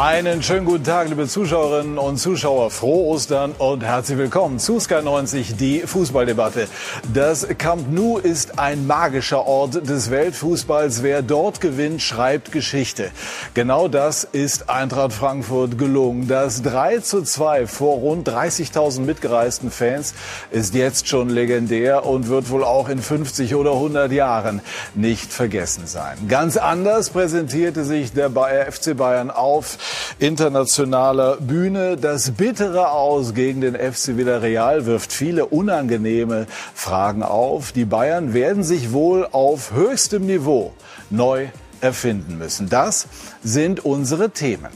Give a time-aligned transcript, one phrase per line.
[0.00, 2.70] Einen schönen guten Tag, liebe Zuschauerinnen und Zuschauer.
[2.70, 6.68] Frohe Ostern und herzlich willkommen zu Sky 90, die Fußballdebatte.
[7.12, 11.02] Das Camp Nou ist ein magischer Ort des Weltfußballs.
[11.02, 13.10] Wer dort gewinnt, schreibt Geschichte.
[13.52, 16.28] Genau das ist Eintracht Frankfurt gelungen.
[16.28, 20.14] Das 3 zu 2 vor rund 30.000 mitgereisten Fans
[20.50, 24.62] ist jetzt schon legendär und wird wohl auch in 50 oder 100 Jahren
[24.94, 26.16] nicht vergessen sein.
[26.26, 29.76] Ganz anders präsentierte sich der FC Bayern auf
[30.18, 31.96] internationaler Bühne.
[31.96, 37.72] Das bittere Aus gegen den FC Villarreal wirft viele unangenehme Fragen auf.
[37.72, 40.72] Die Bayern werden sich wohl auf höchstem Niveau
[41.10, 41.48] neu
[41.80, 42.68] erfinden müssen.
[42.68, 43.06] Das
[43.42, 44.70] sind unsere Themen.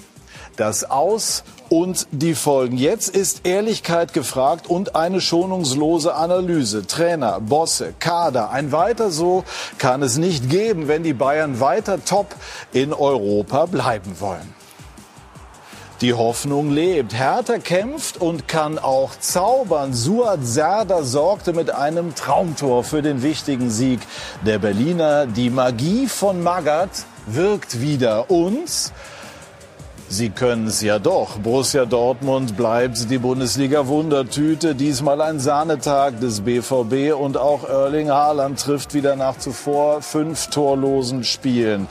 [0.56, 2.76] Das Aus und die Folgen.
[2.76, 6.87] Jetzt ist Ehrlichkeit gefragt und eine schonungslose Analyse.
[6.87, 8.51] Trainer, Bosse, Kader.
[8.51, 9.43] Ein weiter so
[9.78, 12.34] kann es nicht geben, wenn die Bayern weiter top
[12.73, 14.54] in Europa bleiben wollen.
[16.05, 17.15] Die Hoffnung lebt.
[17.15, 19.95] Hertha kämpft und kann auch zaubern.
[19.95, 24.01] Suat Serdar sorgte mit einem Traumtor für den wichtigen Sieg
[24.45, 25.24] der Berliner.
[25.24, 28.30] Die Magie von Magath wirkt wieder.
[28.30, 28.93] uns.
[30.09, 31.38] Sie können es ja doch.
[31.38, 34.74] Borussia Dortmund bleibt die Bundesliga-Wundertüte.
[34.74, 41.24] Diesmal ein Sahnetag des BVB und auch Erling Haaland trifft wieder nach zuvor fünf torlosen
[41.24, 41.88] Spielen.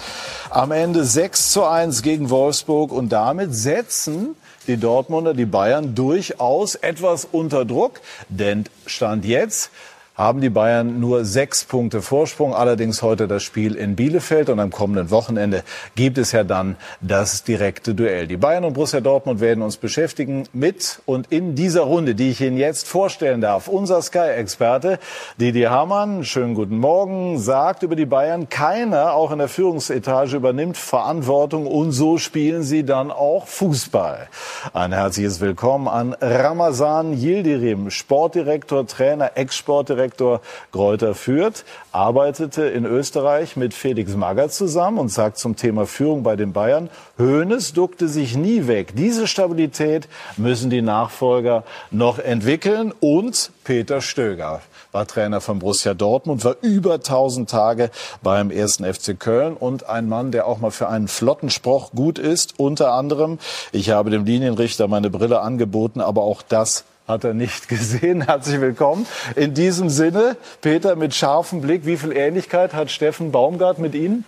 [0.50, 4.36] Am Ende 6 zu 1 gegen Wolfsburg und damit setzen
[4.68, 8.00] die Dortmunder die Bayern durchaus etwas unter Druck.
[8.30, 9.72] Denn Stand jetzt
[10.16, 12.54] haben die Bayern nur sechs Punkte Vorsprung.
[12.54, 15.64] Allerdings heute das Spiel in Bielefeld und am kommenden Wochenende
[15.96, 18.28] gibt es ja dann das direkte Duell.
[18.28, 22.42] Die Bayern und Borussia Dortmund werden uns beschäftigen mit und in dieser Runde, die ich
[22.42, 23.68] Ihnen jetzt vorstellen darf.
[23.68, 25.00] Unser Sky-Experte
[25.40, 30.78] Didier Hamann, schönen guten Morgen, sagt über die Bayern, keiner, auch in der Führungsetage, übernimmt
[30.78, 34.28] Verantwortung und so spielen sie dann auch Fußball.
[34.74, 40.42] Ein herzliches Willkommen an Ramazan Yildirim, Sportdirektor, Trainer, Ex-Sportdirektor Sportdirektor
[40.72, 46.36] Gräuter Fürth, arbeitete in Österreich mit Felix Magath zusammen und sagt zum Thema Führung bei
[46.36, 48.94] den Bayern, Hoeneß duckte sich nie weg.
[48.96, 54.62] Diese Stabilität müssen die Nachfolger noch entwickeln und Peter Stöger
[54.92, 57.90] war Trainer von Borussia Dortmund, war über 1000 Tage
[58.22, 62.20] beim ersten FC Köln und ein Mann, der auch mal für einen flotten Spruch gut
[62.20, 62.60] ist.
[62.60, 63.40] Unter anderem,
[63.72, 68.22] ich habe dem Linienrichter meine Brille angeboten, aber auch das hat er nicht gesehen.
[68.22, 69.06] Herzlich willkommen.
[69.36, 74.26] In diesem Sinne, Peter, mit scharfem Blick, wie viel Ähnlichkeit hat Steffen Baumgart mit Ihnen?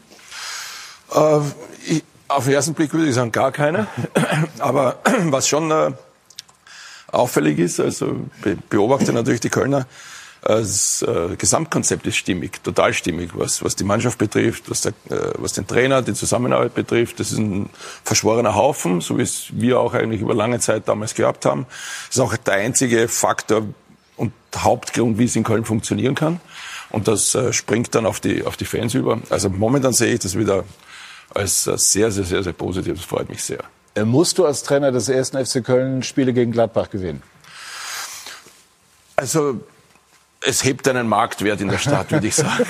[1.13, 1.39] Äh,
[1.87, 3.87] ich, auf den ersten Blick würde ich sagen, gar keine.
[4.59, 5.91] Aber was schon äh,
[7.11, 9.85] auffällig ist, also be beobachte natürlich die Kölner,
[10.45, 15.33] das äh, Gesamtkonzept ist stimmig, total stimmig, was, was die Mannschaft betrifft, was, der, äh,
[15.39, 17.19] was den Trainer, die Zusammenarbeit betrifft.
[17.19, 17.67] Das ist ein
[18.03, 21.65] verschworener Haufen, so wie es wir auch eigentlich über lange Zeit damals gehabt haben.
[22.07, 23.63] Das ist auch der einzige Faktor
[24.17, 26.39] und Hauptgrund, wie es in Köln funktionieren kann.
[26.91, 29.19] Und das äh, springt dann auf die, auf die Fans über.
[29.31, 30.63] Also momentan sehe ich das wieder
[31.33, 32.97] als sehr, sehr, sehr, sehr positiv.
[32.97, 33.63] Das freut mich sehr.
[34.03, 37.23] Musst du als Trainer des ersten FC Köln Spiele gegen Gladbach gewinnen?
[39.15, 39.61] Also
[40.45, 42.65] es hebt einen Marktwert in der Stadt, würde ich sagen.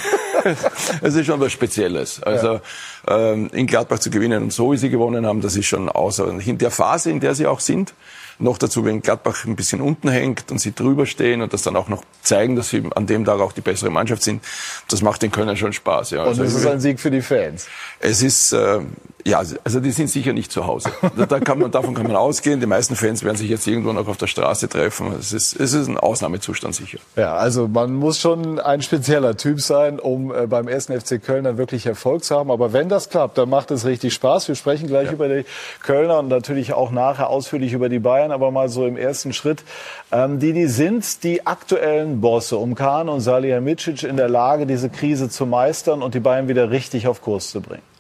[1.02, 2.22] Es ist schon was Spezielles.
[2.22, 2.62] Also
[3.08, 6.48] ähm, in Gladbach zu gewinnen und so wie sie gewonnen haben, das ist schon außerordentlich.
[6.48, 7.94] In der Phase, in der sie auch sind,
[8.38, 11.76] noch dazu, wenn Gladbach ein bisschen unten hängt und sie drüber stehen und das dann
[11.76, 14.44] auch noch zeigen, dass sie an dem Tag auch die bessere Mannschaft sind,
[14.90, 16.12] das macht den Kölnern schon Spaß.
[16.12, 16.24] Ja.
[16.24, 17.68] Und also, es ist ein Sieg für die Fans.
[18.00, 18.82] Es ist, äh,
[19.28, 20.92] ja, also die sind sicher nicht zu Hause.
[21.28, 22.60] Da kann man, davon kann man ausgehen.
[22.60, 25.14] Die meisten Fans werden sich jetzt irgendwo noch auf der Straße treffen.
[25.20, 27.00] Es ist, es ist ein Ausnahmezustand sicher.
[27.16, 31.46] Ja, also man muss schon ein spezieller Typ sein, um äh, beim ersten FC Köln
[31.46, 32.52] dann wirklich Erfolg zu haben.
[32.52, 34.48] Aber wenn das klappt, dann macht es richtig Spaß.
[34.48, 35.14] Wir sprechen gleich ja.
[35.14, 35.46] über die
[35.82, 38.32] Kölner und natürlich auch nachher ausführlich über die Bayern.
[38.32, 39.64] Aber mal so im ersten Schritt.
[40.12, 44.92] Ähm, die, die sind die aktuellen Bosse um Kahn und Salihamidzic in der Lage, diese
[44.92, 47.95] Krise zu meistern und die Bayern wieder richtig auf Kurs zu bringen.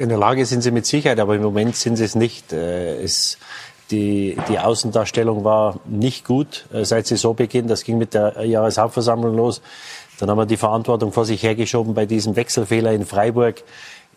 [0.00, 2.54] In der Lage sind sie mit Sicherheit, aber im Moment sind sie es nicht.
[2.54, 3.36] Äh, es,
[3.90, 7.68] die, die Außendarstellung war nicht gut äh, seit Saisonbeginn.
[7.68, 9.60] Das ging mit der Jahreshauptversammlung los.
[10.18, 13.62] Dann haben wir die Verantwortung vor sich hergeschoben bei diesem Wechselfehler in Freiburg.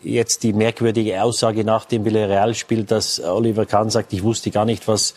[0.02, 4.64] Jetzt die merkwürdige Aussage nach dem Villarreal spielt, dass Oliver Kahn sagt, ich wusste gar
[4.64, 5.12] nicht, was,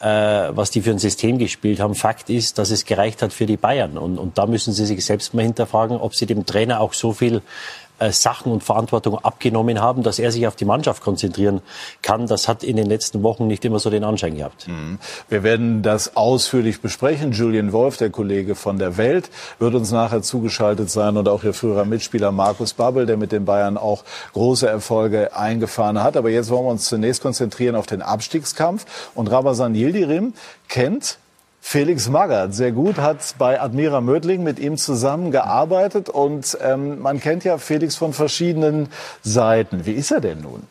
[0.00, 1.94] äh, was die für ein System gespielt haben.
[1.94, 3.98] Fakt ist, dass es gereicht hat für die Bayern.
[3.98, 7.12] Und, und da müssen sie sich selbst mal hinterfragen, ob sie dem Trainer auch so
[7.12, 7.42] viel
[8.10, 11.62] Sachen und Verantwortung abgenommen haben, dass er sich auf die Mannschaft konzentrieren
[12.02, 12.26] kann.
[12.26, 14.68] Das hat in den letzten Wochen nicht immer so den Anschein gehabt.
[14.68, 14.98] Mhm.
[15.28, 17.32] Wir werden das ausführlich besprechen.
[17.32, 21.54] Julian Wolf, der Kollege von der Welt, wird uns nachher zugeschaltet sein und auch ihr
[21.54, 24.04] früherer Mitspieler Markus Babbel, der mit den Bayern auch
[24.34, 26.16] große Erfolge eingefahren hat.
[26.16, 28.84] Aber jetzt wollen wir uns zunächst konzentrieren auf den Abstiegskampf.
[29.14, 30.34] Und Ramazan Yildirim
[30.68, 31.18] kennt
[31.68, 37.42] Felix Magath sehr gut, hat bei Admira Mödling mit ihm zusammengearbeitet und ähm, man kennt
[37.42, 38.88] ja Felix von verschiedenen
[39.24, 39.84] Seiten.
[39.84, 40.62] Wie ist er denn nun?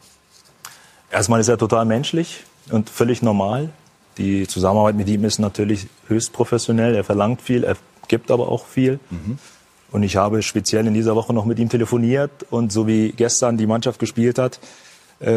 [1.11, 3.71] Erstmal ist er total menschlich und völlig normal.
[4.17, 6.95] Die Zusammenarbeit mit ihm ist natürlich höchst professionell.
[6.95, 7.75] Er verlangt viel, er
[8.07, 9.01] gibt aber auch viel.
[9.09, 9.37] Mhm.
[9.91, 13.57] Und ich habe speziell in dieser Woche noch mit ihm telefoniert und so wie gestern
[13.57, 14.61] die Mannschaft gespielt hat,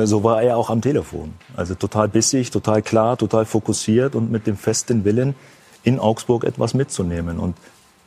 [0.05, 1.35] so war er auch am Telefon.
[1.57, 5.35] Also total bissig, total klar, total fokussiert und mit dem festen Willen,
[5.85, 7.39] in Augsburg etwas mitzunehmen.
[7.39, 7.57] Und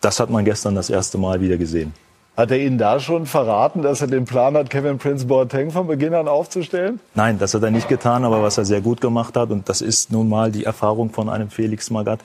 [0.02, 1.94] das hat man gestern das erste Mal wieder gesehen.
[2.38, 5.88] Hat er Ihnen da schon verraten, dass er den Plan hat, Kevin Prince Boateng von
[5.88, 7.00] Beginn an aufzustellen?
[7.14, 9.82] Nein, das hat er nicht getan, aber was er sehr gut gemacht hat, und das
[9.82, 12.22] ist nun mal die Erfahrung von einem Felix Magath,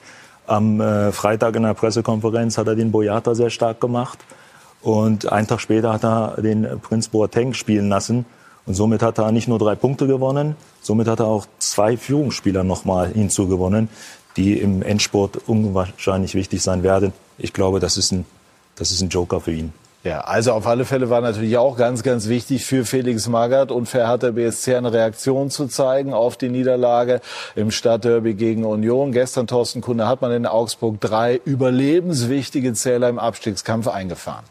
[0.47, 4.19] am äh, Freitag in der Pressekonferenz hat er den Boyata sehr stark gemacht.
[4.81, 8.25] Und einen Tag später hat er den Prince Boateng spielen lassen.
[8.67, 12.63] Und somit hat er nicht nur drei Punkte gewonnen, somit hat er auch zwei Führungsspieler
[12.63, 13.89] nochmal hinzugewonnen,
[14.35, 17.13] die im Endsport unwahrscheinlich wichtig sein werden.
[17.37, 18.25] Ich glaube, das ist ein,
[18.75, 19.73] das ist ein Joker für ihn.
[20.03, 23.87] Ja, also auf alle Fälle war natürlich auch ganz, ganz wichtig für Felix Magath und
[23.87, 27.19] für Hertha BSC eine Reaktion zu zeigen auf die Niederlage
[27.55, 29.11] im Stadtderby gegen Union.
[29.11, 34.45] Gestern, Thorsten Kunde, hat man in Augsburg drei überlebenswichtige Zähler im Abstiegskampf eingefahren.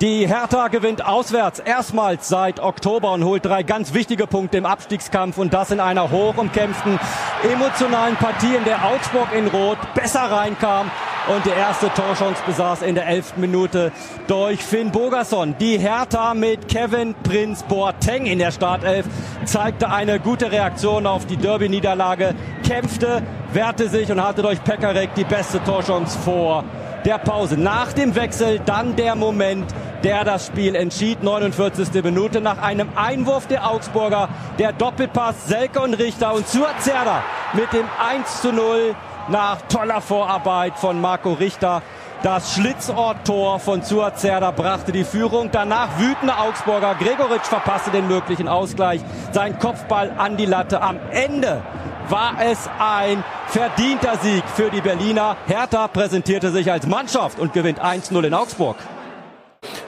[0.00, 5.36] Die Hertha gewinnt auswärts erstmals seit Oktober und holt drei ganz wichtige Punkte im Abstiegskampf
[5.36, 6.98] und das in einer hoch umkämpften,
[7.42, 10.90] emotionalen Partie, in der Augsburg in Rot besser reinkam
[11.28, 13.92] und die erste Torchance besaß in der elften Minute
[14.26, 15.54] durch Finn Bogerson.
[15.60, 19.04] Die Hertha mit Kevin Prinz Boateng in der Startelf
[19.44, 22.34] zeigte eine gute Reaktion auf die Derby-Niederlage,
[22.66, 26.64] kämpfte, wehrte sich und hatte durch Pekarek die beste Torchance vor
[27.04, 27.56] der Pause.
[27.56, 29.66] Nach dem Wechsel dann der Moment,
[30.02, 31.22] der das Spiel entschied.
[31.22, 32.02] 49.
[32.02, 34.28] Minute nach einem Einwurf der Augsburger.
[34.58, 38.94] Der Doppelpass Selke und Richter und zur Zerda mit dem 1 zu 0
[39.28, 41.82] nach toller Vorarbeit von Marco Richter.
[42.22, 45.48] Das Schlitzort-Tor von Zuazerda brachte die Führung.
[45.50, 46.94] Danach wütende Augsburger.
[46.96, 49.00] Gregoritsch verpasste den möglichen Ausgleich.
[49.32, 50.82] Sein Kopfball an die Latte.
[50.82, 51.62] Am Ende
[52.10, 55.36] war es ein verdienter Sieg für die Berliner.
[55.46, 58.76] Hertha präsentierte sich als Mannschaft und gewinnt 1-0 in Augsburg.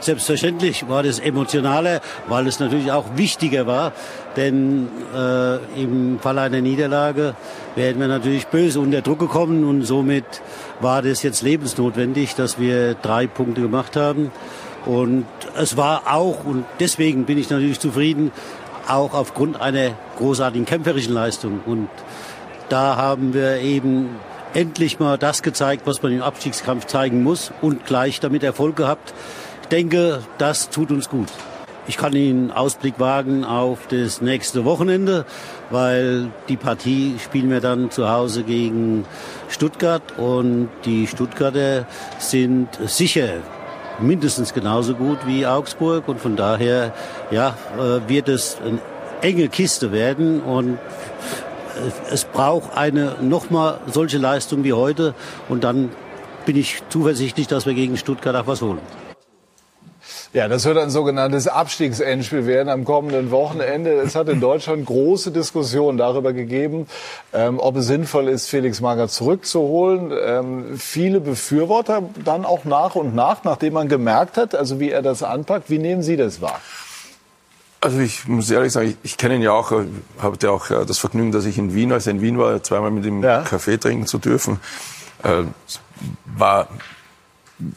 [0.00, 3.92] Selbstverständlich war das emotionaler, weil es natürlich auch wichtiger war,
[4.36, 7.34] denn äh, im Fall einer Niederlage
[7.74, 10.24] werden wir natürlich böse unter Druck gekommen und somit
[10.80, 14.30] war das jetzt lebensnotwendig, dass wir drei Punkte gemacht haben.
[14.84, 15.26] Und
[15.56, 18.32] es war auch, und deswegen bin ich natürlich zufrieden,
[18.92, 21.60] auch aufgrund einer großartigen kämpferischen Leistung.
[21.66, 21.88] Und
[22.68, 24.10] da haben wir eben
[24.54, 29.14] endlich mal das gezeigt, was man im Abstiegskampf zeigen muss und gleich damit Erfolg gehabt
[29.72, 31.28] denke, das tut uns gut.
[31.88, 35.24] Ich kann Ihnen Ausblick wagen auf das nächste Wochenende,
[35.70, 39.04] weil die Partie spielen wir dann zu Hause gegen
[39.48, 41.86] Stuttgart und die Stuttgarter
[42.18, 43.40] sind sicher
[44.00, 46.08] mindestens genauso gut wie Augsburg.
[46.08, 46.92] Und von daher
[47.30, 48.78] ja, äh, wird es eine
[49.20, 50.40] enge Kiste werden.
[50.40, 50.78] Und
[52.10, 55.14] es braucht eine nochmal solche Leistung wie heute.
[55.48, 55.90] Und dann
[56.44, 58.80] bin ich zuversichtlich, dass wir gegen Stuttgart auch was holen.
[60.32, 63.90] Ja, das wird ein sogenanntes Abstiegsendspiel werden am kommenden Wochenende.
[63.92, 66.86] Es hat in Deutschland große Diskussionen darüber gegeben,
[67.34, 70.10] ähm, ob es sinnvoll ist, Felix Magath zurückzuholen.
[70.24, 75.02] Ähm, viele Befürworter dann auch nach und nach, nachdem man gemerkt hat, also wie er
[75.02, 75.68] das anpackt.
[75.68, 76.62] Wie nehmen Sie das wahr?
[77.82, 79.84] Also ich muss ehrlich sagen, ich, ich kenne ihn ja auch, äh,
[80.18, 82.90] hatte auch äh, das Vergnügen, dass ich in Wien, als er in Wien war, zweimal
[82.90, 83.42] mit ihm ja.
[83.42, 84.60] Kaffee trinken zu dürfen.
[85.24, 85.42] Äh,
[86.24, 86.68] war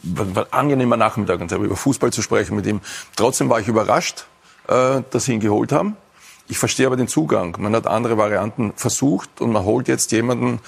[0.03, 2.81] war, war angenehmer Nachmittag über Fußball zu sprechen mit ihm.
[3.15, 4.25] Trotzdem war ich überrascht,
[4.67, 5.97] äh, dass sie ihn geholt haben.
[6.47, 7.55] Ich verstehe aber den Zugang.
[7.59, 10.59] Man hat andere Varianten versucht und man holt jetzt jemanden,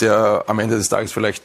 [0.00, 1.42] der am Ende des Tages vielleicht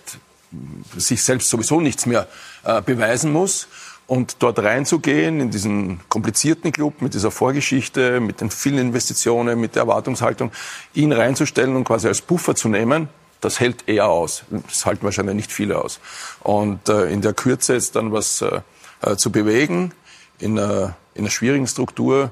[0.95, 2.27] sich selbst sowieso nichts mehr
[2.63, 3.67] äh, beweisen muss.
[4.05, 9.75] Und dort reinzugehen in diesen komplizierten Club mit dieser Vorgeschichte, mit den vielen Investitionen, mit
[9.75, 10.51] der Erwartungshaltung,
[10.93, 13.07] ihn reinzustellen und quasi als Puffer zu nehmen,
[13.43, 14.43] das hält er aus.
[14.67, 15.99] Das halten wahrscheinlich nicht viele aus.
[16.41, 18.61] Und äh, in der Kürze jetzt dann was äh,
[19.01, 19.91] äh zu bewegen,
[20.39, 22.31] in einer, in einer schwierigen Struktur,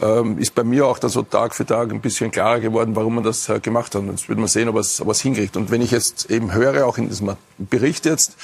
[0.00, 3.16] ähm, ist bei mir auch dann so Tag für Tag ein bisschen klarer geworden, warum
[3.16, 4.02] man das äh, gemacht hat.
[4.02, 5.56] Und jetzt wird man sehen, ob ob es hinkriegt.
[5.56, 8.36] Und wenn ich jetzt eben höre, auch in diesem Bericht jetzt,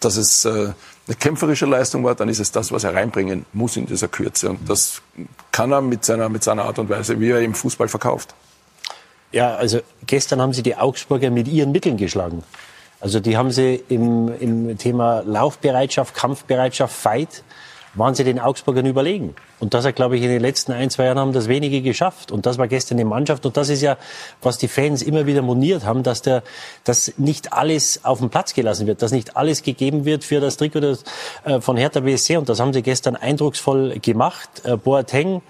[0.00, 0.72] dass es äh,
[1.06, 4.50] eine kämpferische Leistung war, dann ist es das, was er reinbringen muss in dieser Kürze.
[4.50, 5.00] Und das
[5.52, 8.34] kann er mit seiner, mit seiner Art und Weise, wie er im Fußball verkauft.
[9.32, 12.42] Ja, also gestern haben sie die Augsburger mit ihren Mitteln geschlagen.
[13.00, 17.42] Also die haben sie im, im Thema Laufbereitschaft, Kampfbereitschaft, Fight,
[17.96, 19.34] waren sie den Augsburgern überlegen.
[19.58, 22.30] Und das hat, glaube ich, in den letzten ein, zwei Jahren haben das wenige geschafft.
[22.30, 23.46] Und das war gestern die Mannschaft.
[23.46, 23.96] Und das ist ja,
[24.42, 26.42] was die Fans immer wieder moniert haben, dass der,
[26.84, 30.58] dass nicht alles auf den Platz gelassen wird, dass nicht alles gegeben wird für das
[30.58, 30.98] Trikot
[31.44, 32.36] äh, von Hertha BSC.
[32.36, 34.50] Und das haben sie gestern eindrucksvoll gemacht.
[34.64, 35.40] Äh, Boateng,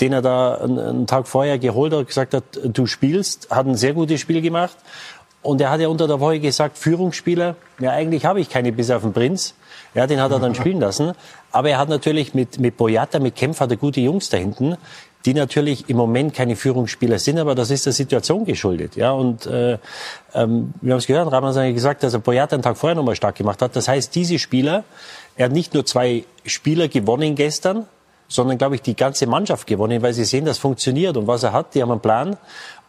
[0.00, 3.92] den er da einen, Tag vorher geholt hat, gesagt hat, du spielst, hat ein sehr
[3.92, 4.76] gutes Spiel gemacht.
[5.42, 8.90] Und er hat ja unter der Woche gesagt, Führungsspieler, ja eigentlich habe ich keine bis
[8.90, 9.54] auf den Prinz.
[9.94, 11.12] Ja, den hat er dann spielen lassen.
[11.50, 14.76] Aber er hat natürlich mit, mit Boyata, mit Kempf hat er gute Jungs da hinten,
[15.24, 18.96] die natürlich im Moment keine Führungsspieler sind, aber das ist der Situation geschuldet.
[18.96, 19.78] Ja, und äh,
[20.34, 23.16] ähm, wir haben es gehört, Rahman hat gesagt, dass er Boyata einen Tag vorher nochmal
[23.16, 23.76] stark gemacht hat.
[23.76, 24.84] Das heißt, diese Spieler,
[25.36, 27.86] er hat nicht nur zwei Spieler gewonnen gestern,
[28.30, 31.52] sondern, glaube ich, die ganze Mannschaft gewonnen, weil sie sehen, das funktioniert und was er
[31.52, 32.36] hat, die haben einen Plan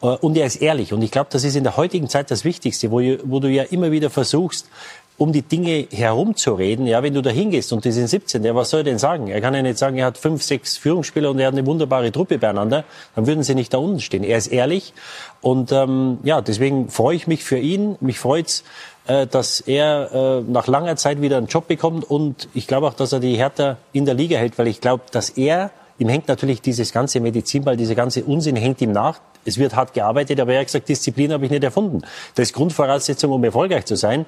[0.01, 0.93] äh, und er ist ehrlich.
[0.93, 3.63] Und ich glaube, das ist in der heutigen Zeit das Wichtigste, wo, wo du ja
[3.63, 4.69] immer wieder versuchst,
[5.17, 6.87] um die Dinge herumzureden.
[6.87, 9.27] Ja, wenn du da hingehst und die sind 17, ja, was soll er denn sagen?
[9.27, 12.11] Er kann ja nicht sagen, er hat fünf, sechs Führungsspieler und er hat eine wunderbare
[12.11, 12.83] Truppe beieinander.
[13.15, 14.23] Dann würden sie nicht da unten stehen.
[14.23, 14.93] Er ist ehrlich
[15.41, 17.97] und ähm, ja, deswegen freue ich mich für ihn.
[17.99, 18.63] Mich freut's,
[19.07, 22.93] äh, dass er äh, nach langer Zeit wieder einen Job bekommt und ich glaube auch,
[22.93, 26.27] dass er die Hertha in der Liga hält, weil ich glaube, dass er ihm hängt
[26.27, 29.19] natürlich dieses ganze Medizinball, dieser ganze Unsinn hängt ihm nach.
[29.45, 32.01] Es wird hart gearbeitet, aber er hat gesagt, Disziplin habe ich nicht erfunden.
[32.35, 34.25] Das ist Grundvoraussetzung, um erfolgreich zu sein.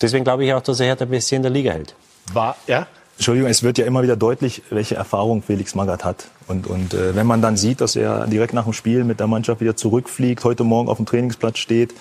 [0.00, 1.94] Deswegen glaube ich auch, dass er Hertha BSC in der Liga hält.
[2.32, 2.86] War, ja?
[3.16, 6.28] Entschuldigung, es wird ja immer wieder deutlich, welche Erfahrung Felix Magath hat.
[6.46, 9.26] Und, und äh, wenn man dann sieht, dass er direkt nach dem Spiel mit der
[9.26, 11.94] Mannschaft wieder zurückfliegt, heute Morgen auf dem Trainingsplatz steht,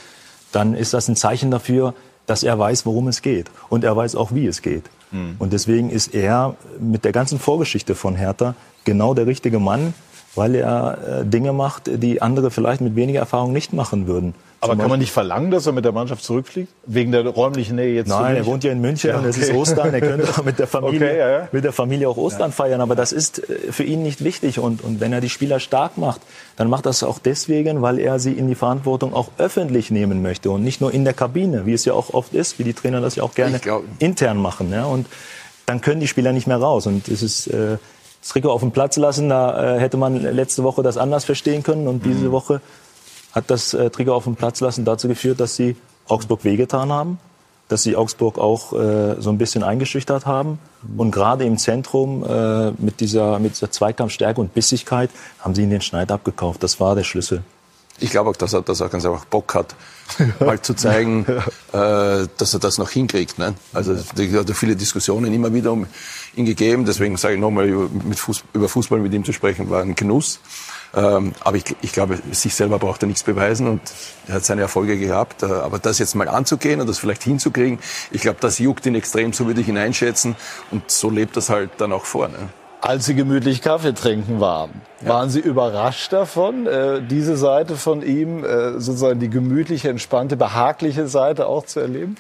[0.52, 1.96] dann ist das ein Zeichen dafür,
[2.28, 3.50] dass er weiß, worum es geht.
[3.70, 4.84] Und er weiß auch, wie es geht.
[5.12, 5.38] Mhm.
[5.40, 8.54] Und deswegen ist er mit der ganzen Vorgeschichte von Hertha
[8.86, 9.96] genau der richtige Mann,
[10.36, 14.36] weil er äh, Dinge macht, die andere vielleicht mit weniger Erfahrung nicht machen würden.
[14.60, 16.72] Aber kann man nicht verlangen, dass er mit der Mannschaft zurückfliegt?
[16.86, 19.26] Wegen der räumlichen Nähe jetzt Nein, er wohnt ja in München ja, okay.
[19.26, 19.94] und es ist Ostern.
[19.94, 21.48] Er könnte auch mit der Familie, okay, ja, ja.
[21.52, 22.82] mit der Familie auch Ostern feiern.
[22.82, 24.58] Aber das ist äh, für ihn nicht wichtig.
[24.60, 26.22] Und, und wenn er die Spieler stark macht,
[26.56, 30.50] dann macht das auch deswegen, weil er sie in die Verantwortung auch öffentlich nehmen möchte
[30.50, 33.00] und nicht nur in der Kabine, wie es ja auch oft ist, wie die Trainer
[33.00, 33.60] das ja auch gerne
[34.00, 34.72] intern machen.
[34.72, 34.86] Ja?
[34.86, 35.06] Und
[35.68, 36.88] dann können die Spieler nicht mehr raus.
[36.88, 37.78] Und es ist äh,
[38.22, 39.30] das Trikot auf dem Platz lassen.
[39.30, 41.88] Da äh, hätte man letzte Woche das anders verstehen können.
[41.88, 42.32] Und diese mhm.
[42.32, 42.62] Woche
[43.38, 45.76] hat das äh, Trigger auf dem Platz lassen dazu geführt, dass sie
[46.08, 47.20] Augsburg wehgetan haben,
[47.68, 50.60] dass sie Augsburg auch äh, so ein bisschen eingeschüchtert haben.
[50.98, 55.72] Und gerade im Zentrum äh, mit, dieser, mit dieser Zweikampfstärke und Bissigkeit haben sie ihnen
[55.72, 56.64] den Schneid abgekauft.
[56.64, 57.44] Das war der Schlüssel.
[58.00, 59.76] Ich glaube auch, dass er, dass er ganz einfach Bock hat,
[60.40, 61.26] mal zu zeigen,
[61.74, 63.38] äh, dass er das noch hinkriegt.
[63.38, 63.54] Ne?
[63.74, 65.88] Also es hat viele Diskussionen immer wieder um
[66.36, 66.86] ihn gegeben.
[66.86, 70.40] Deswegen sage ich nochmal, über Fußball mit ihm zu sprechen, war ein Genuss.
[70.96, 73.82] Ähm, aber ich, ich, glaube, sich selber braucht er nichts beweisen und
[74.28, 75.44] er hat seine Erfolge gehabt.
[75.44, 77.80] Äh, aber das jetzt mal anzugehen und das vielleicht hinzukriegen,
[78.12, 80.36] ich glaube, das juckt ihn extrem, so würde ich ihn einschätzen.
[80.72, 82.28] Und so lebt das halt dann auch vor.
[82.28, 82.50] Ne?
[82.80, 85.10] Als Sie gemütlich Kaffee trinken waren, ja.
[85.10, 91.08] waren Sie überrascht davon, äh, diese Seite von ihm, äh, sozusagen die gemütliche, entspannte, behagliche
[91.08, 92.18] Seite auch zu erleben?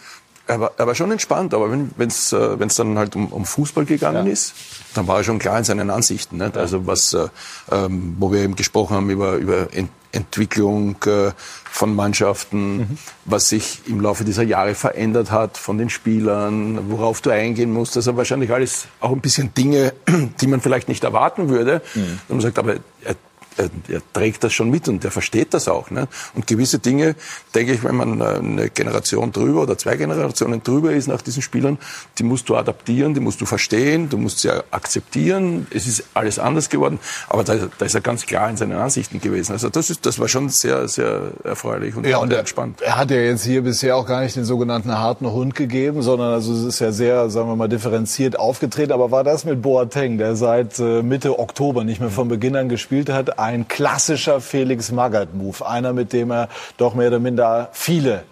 [0.47, 3.45] Er war, er war schon entspannt, aber wenn es äh, wenn's dann halt um, um
[3.45, 4.31] Fußball gegangen ja.
[4.31, 4.53] ist,
[4.93, 6.37] dann war er schon klar in seinen Ansichten.
[6.37, 6.57] Nicht?
[6.57, 7.27] Also was, äh,
[7.71, 11.31] ähm, wo wir eben gesprochen haben über, über Ent Entwicklung äh,
[11.69, 12.97] von Mannschaften, mhm.
[13.25, 17.95] was sich im Laufe dieser Jahre verändert hat von den Spielern, worauf du eingehen musst.
[17.97, 19.93] Also wahrscheinlich alles auch ein bisschen Dinge,
[20.41, 21.81] die man vielleicht nicht erwarten würde.
[21.93, 22.19] Mhm.
[22.29, 23.15] Und man sagt, aber er
[23.57, 25.91] er, er, trägt das schon mit und er versteht das auch.
[25.91, 26.07] Ne?
[26.35, 27.15] Und gewisse Dinge,
[27.55, 31.77] denke ich, wenn man eine Generation drüber oder zwei Generationen drüber ist nach diesen Spielern,
[32.17, 35.67] die musst du adaptieren, die musst du verstehen, du musst sie akzeptieren.
[35.71, 36.99] Es ist alles anders geworden,
[37.29, 39.53] aber da, da ist er ganz klar in seinen Ansichten gewesen.
[39.53, 42.81] Also das, ist, das war schon sehr, sehr erfreulich und, ja, und er, entspannt.
[42.81, 46.33] Er hat ja jetzt hier bisher auch gar nicht den sogenannten harten Hund gegeben, sondern
[46.33, 48.91] also es ist ja sehr, sagen wir mal, differenziert aufgetreten.
[48.91, 52.69] Aber war das mit Boateng, der seit äh, Mitte Oktober nicht mehr von Beginn an
[52.69, 55.65] gespielt hat, ein klassischer Felix Magath-Move.
[55.65, 58.23] Einer, mit dem er doch mehr oder minder viele,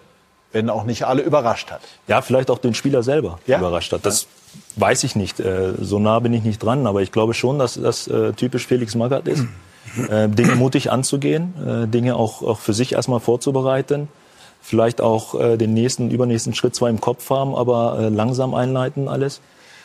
[0.52, 1.80] wenn auch nicht alle, überrascht hat.
[2.06, 3.58] Ja, vielleicht auch den Spieler selber ja?
[3.58, 4.04] überrascht hat.
[4.04, 4.60] Das ja.
[4.76, 5.40] weiß ich nicht.
[5.40, 6.86] Äh, so nah bin ich nicht dran.
[6.86, 9.44] Aber ich glaube schon, dass das äh, typisch Felix Magath ist.
[10.10, 11.54] Äh, Dinge mutig anzugehen,
[11.90, 14.08] Dinge auch, auch für sich erstmal vorzubereiten.
[14.60, 19.40] Vielleicht auch den nächsten, übernächsten Schritt zwar im Kopf haben, aber langsam einleiten alles.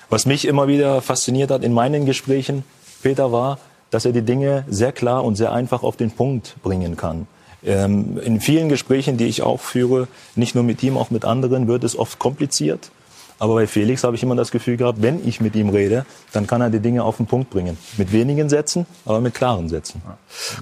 [0.10, 2.66] Was mich immer wieder fasziniert hat in meinen Gesprächen,
[3.04, 3.60] Peter, war,
[3.92, 7.28] dass er die Dinge sehr klar und sehr einfach auf den Punkt bringen kann.
[7.64, 11.68] Ähm, in vielen Gesprächen, die ich auch führe, nicht nur mit ihm, auch mit anderen,
[11.68, 12.90] wird es oft kompliziert.
[13.38, 16.46] Aber bei Felix habe ich immer das Gefühl gehabt, wenn ich mit ihm rede, dann
[16.46, 17.76] kann er die Dinge auf den Punkt bringen.
[17.98, 20.00] Mit wenigen Sätzen, aber mit klaren Sätzen.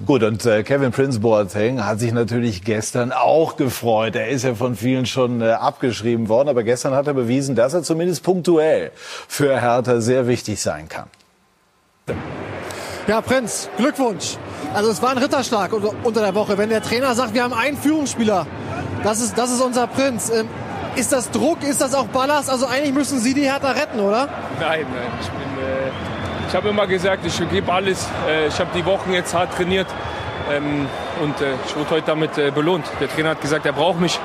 [0.05, 4.15] Gut, und äh, Kevin Prince Boateng hat sich natürlich gestern auch gefreut.
[4.15, 7.73] Er ist ja von vielen schon äh, abgeschrieben worden, aber gestern hat er bewiesen, dass
[7.73, 8.91] er zumindest punktuell
[9.27, 11.07] für Hertha sehr wichtig sein kann.
[13.09, 14.37] Ja, Prinz, Glückwunsch.
[14.71, 15.71] Also es war ein Ritterschlag
[16.03, 16.59] unter der Woche.
[16.59, 18.45] Wenn der Trainer sagt, wir haben einen Führungsspieler,
[19.03, 20.29] das ist, das ist unser Prinz.
[20.29, 20.47] Ähm,
[20.95, 22.51] ist das Druck, ist das auch Ballast?
[22.51, 24.29] Also eigentlich müssen Sie die Hertha retten, oder?
[24.59, 25.11] Nein, nein.
[25.21, 25.89] Ich, äh,
[26.49, 28.07] ich habe immer gesagt, ich gebe alles.
[28.27, 29.87] Äh, ich habe die Wochen jetzt hart trainiert
[30.51, 30.85] ähm,
[31.23, 32.85] und äh, ich wurde heute damit äh, belohnt.
[32.99, 34.19] Der Trainer hat gesagt, er braucht mich.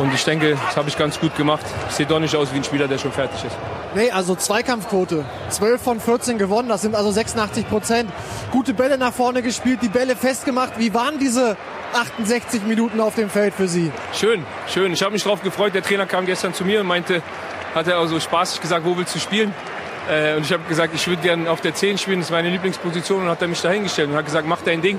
[0.00, 1.64] Und ich denke, das habe ich ganz gut gemacht.
[1.90, 3.54] Ich sehe doch nicht aus wie ein Spieler, der schon fertig ist.
[3.94, 5.26] Nee, also Zweikampfquote.
[5.50, 8.10] 12 von 14 gewonnen, das sind also 86 Prozent.
[8.50, 10.78] Gute Bälle nach vorne gespielt, die Bälle festgemacht.
[10.78, 11.58] Wie waren diese
[11.92, 13.92] 68 Minuten auf dem Feld für Sie?
[14.14, 14.90] Schön, schön.
[14.94, 15.74] Ich habe mich darauf gefreut.
[15.74, 17.22] Der Trainer kam gestern zu mir und meinte,
[17.74, 19.52] hat er also spaßig gesagt, wo willst du spielen?
[20.08, 22.48] Äh, und ich habe gesagt, ich würde gerne auf der 10 spielen, das ist meine
[22.48, 23.24] Lieblingsposition.
[23.24, 24.98] Und hat er mich dahingestellt und hat gesagt, mach dein Ding.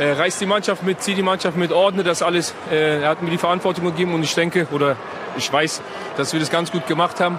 [0.00, 2.52] Äh, reißt die Mannschaft mit, zieh die Mannschaft mit, ordne das alles.
[2.70, 4.96] Äh, er hat mir die Verantwortung gegeben und ich denke, oder
[5.36, 5.82] ich weiß,
[6.16, 7.38] dass wir das ganz gut gemacht haben.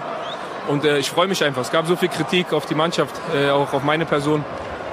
[0.68, 1.62] Und äh, ich freue mich einfach.
[1.62, 4.44] Es gab so viel Kritik auf die Mannschaft, äh, auch auf meine Person.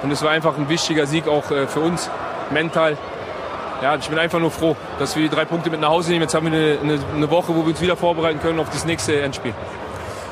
[0.02, 2.10] Und es war einfach ein wichtiger Sieg auch äh, für uns,
[2.50, 2.98] mental.
[3.82, 6.22] Ja, ich bin einfach nur froh, dass wir die drei Punkte mit nach Hause nehmen.
[6.22, 8.84] Jetzt haben wir eine, eine, eine Woche, wo wir uns wieder vorbereiten können auf das
[8.84, 9.54] nächste Endspiel.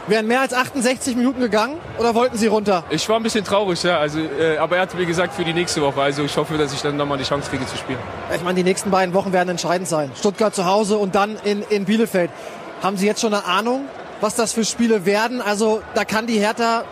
[0.09, 2.83] Wären mehr als 68 Minuten gegangen oder wollten Sie runter?
[2.91, 3.99] Ich war ein bisschen traurig, ja.
[3.99, 6.03] Also, äh, aber er hat mir gesagt für die nächste Woche.
[6.03, 8.01] Also ich hoffe, dass ich dann nochmal die Chance kriege zu spielen.
[8.35, 10.11] Ich meine, die nächsten beiden Wochen werden entscheidend sein.
[10.17, 12.31] Stuttgart zu Hause und dann in, in Bielefeld.
[12.83, 13.85] Haben Sie jetzt schon eine Ahnung,
[14.21, 15.41] was das für Spiele werden?
[15.41, 16.83] Also da kann die Hertha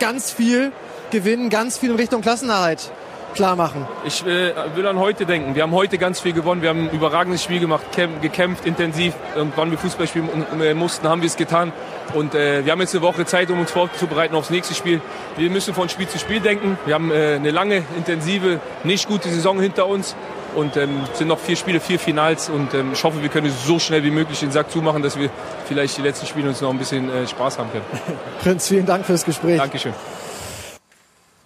[0.00, 0.72] ganz viel
[1.12, 2.90] gewinnen, ganz viel in Richtung Klassenerhalt
[3.34, 3.86] klar machen?
[4.04, 5.54] Ich äh, will an heute denken.
[5.54, 6.60] Wir haben heute ganz viel gewonnen.
[6.62, 7.84] Wir haben ein überragendes Spiel gemacht,
[8.20, 9.14] gekämpft intensiv.
[9.36, 10.28] Und wann wir Fußball spielen
[10.60, 11.72] äh, mussten, haben wir es getan.
[12.14, 15.00] Und äh, wir haben jetzt eine Woche Zeit, um uns vorzubereiten aufs nächste Spiel.
[15.36, 16.78] Wir müssen von Spiel zu Spiel denken.
[16.86, 20.16] Wir haben äh, eine lange, intensive, nicht gute Saison hinter uns.
[20.54, 22.48] Und ähm, sind noch vier Spiele, vier Finals.
[22.48, 25.30] Und ähm, ich hoffe, wir können so schnell wie möglich den Sack zumachen, dass wir
[25.66, 27.84] vielleicht die letzten Spiele uns noch ein bisschen äh, Spaß haben können.
[28.42, 29.58] Prinz, vielen Dank fürs Gespräch.
[29.58, 29.92] Dankeschön.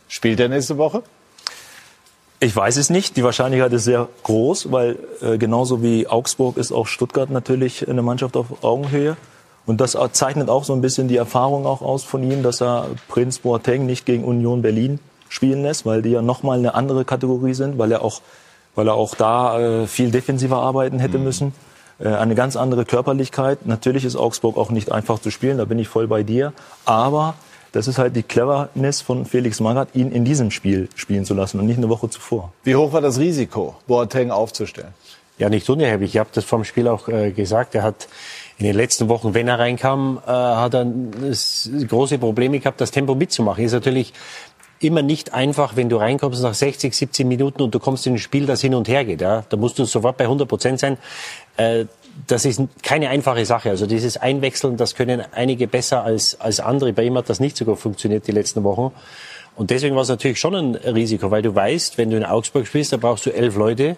[0.09, 1.03] Spielt er nächste Woche?
[2.38, 3.16] Ich weiß es nicht.
[3.16, 8.03] Die Wahrscheinlichkeit ist sehr groß, weil äh, genauso wie Augsburg ist auch Stuttgart natürlich eine
[8.03, 9.16] Mannschaft auf Augenhöhe.
[9.66, 12.87] Und das zeichnet auch so ein bisschen die Erfahrung auch aus von ihm, dass er
[13.09, 14.98] Prinz Boateng nicht gegen Union Berlin
[15.29, 18.20] spielen lässt, weil die ja nochmal eine andere Kategorie sind, weil er auch,
[18.75, 21.25] weil er auch da äh, viel defensiver arbeiten hätte mhm.
[21.25, 21.55] müssen.
[21.98, 23.66] Äh, eine ganz andere Körperlichkeit.
[23.66, 26.53] Natürlich ist Augsburg auch nicht einfach zu spielen, da bin ich voll bei dir.
[26.85, 27.35] Aber
[27.72, 31.59] das ist halt die Cleverness von Felix Magath, ihn in diesem Spiel spielen zu lassen
[31.59, 32.53] und nicht eine Woche zuvor.
[32.64, 34.92] Wie hoch war das Risiko, Boateng aufzustellen?
[35.38, 36.14] Ja, nicht unerheblich.
[36.14, 37.75] Ich habe das vom Spiel auch äh, gesagt.
[37.75, 38.07] Er hat
[38.62, 40.87] in den letzten Wochen, wenn er reinkam, äh, hat er
[41.88, 43.64] große Probleme gehabt, das Tempo mitzumachen.
[43.64, 44.12] Ist natürlich
[44.79, 48.18] immer nicht einfach, wenn du reinkommst nach 60, 70 Minuten und du kommst in ein
[48.18, 49.20] Spiel, das hin und her geht.
[49.20, 49.44] Ja?
[49.48, 50.96] Da musst du sofort bei 100 Prozent sein.
[51.57, 51.87] Äh,
[52.29, 53.70] das ist keine einfache Sache.
[53.70, 56.92] Also dieses Einwechseln, das können einige besser als, als andere.
[56.92, 58.92] Bei ihm hat das nicht so gut funktioniert die letzten Wochen.
[59.57, 62.68] Und deswegen war es natürlich schon ein Risiko, weil du weißt, wenn du in Augsburg
[62.68, 63.96] spielst, da brauchst du elf Leute,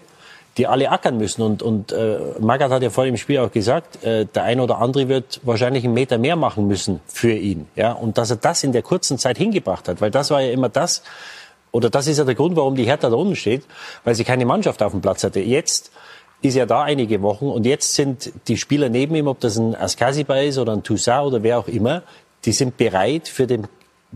[0.57, 1.43] die alle ackern müssen.
[1.43, 4.79] Und, und äh, Magath hat ja vor dem Spiel auch gesagt, äh, der eine oder
[4.79, 7.67] andere wird wahrscheinlich einen Meter mehr machen müssen für ihn.
[7.77, 7.93] Ja?
[7.93, 10.69] Und dass er das in der kurzen Zeit hingebracht hat, weil das war ja immer
[10.69, 11.03] das,
[11.73, 13.65] oder das ist ja der Grund, warum die Hertha da unten steht,
[14.05, 15.41] weil sie keine Mannschaft auf dem Platz hatte.
[15.41, 15.91] Jetzt
[16.41, 19.75] ist ja da einige Wochen und jetzt sind die Spieler neben ihm, ob das ein
[19.75, 22.03] Askasiba ist oder ein Toussaint oder wer auch immer,
[22.45, 23.67] die sind bereit für den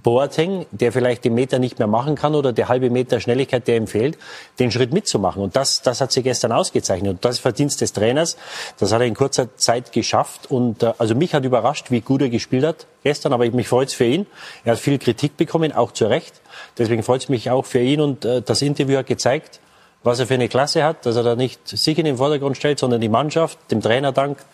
[0.03, 3.77] Boateng, der vielleicht den Meter nicht mehr machen kann oder der halbe Meter Schnelligkeit, der
[3.77, 4.19] ihm fehlt,
[4.59, 5.43] den Schritt mitzumachen.
[5.43, 7.11] Und das, das hat sie gestern ausgezeichnet.
[7.11, 8.37] Und das ist Verdienst des Trainers.
[8.79, 10.51] Das hat er in kurzer Zeit geschafft.
[10.51, 13.33] Und äh, also mich hat überrascht, wie gut er gespielt hat gestern.
[13.33, 14.27] Aber mich freut es für ihn.
[14.65, 16.41] Er hat viel Kritik bekommen, auch zu Recht.
[16.77, 18.01] Deswegen freut es mich auch für ihn.
[18.01, 19.61] Und äh, das Interview hat gezeigt,
[20.05, 22.79] was er für eine Klasse hat, dass er da nicht sich in den Vordergrund stellt,
[22.79, 24.45] sondern die Mannschaft, dem Trainer dankt.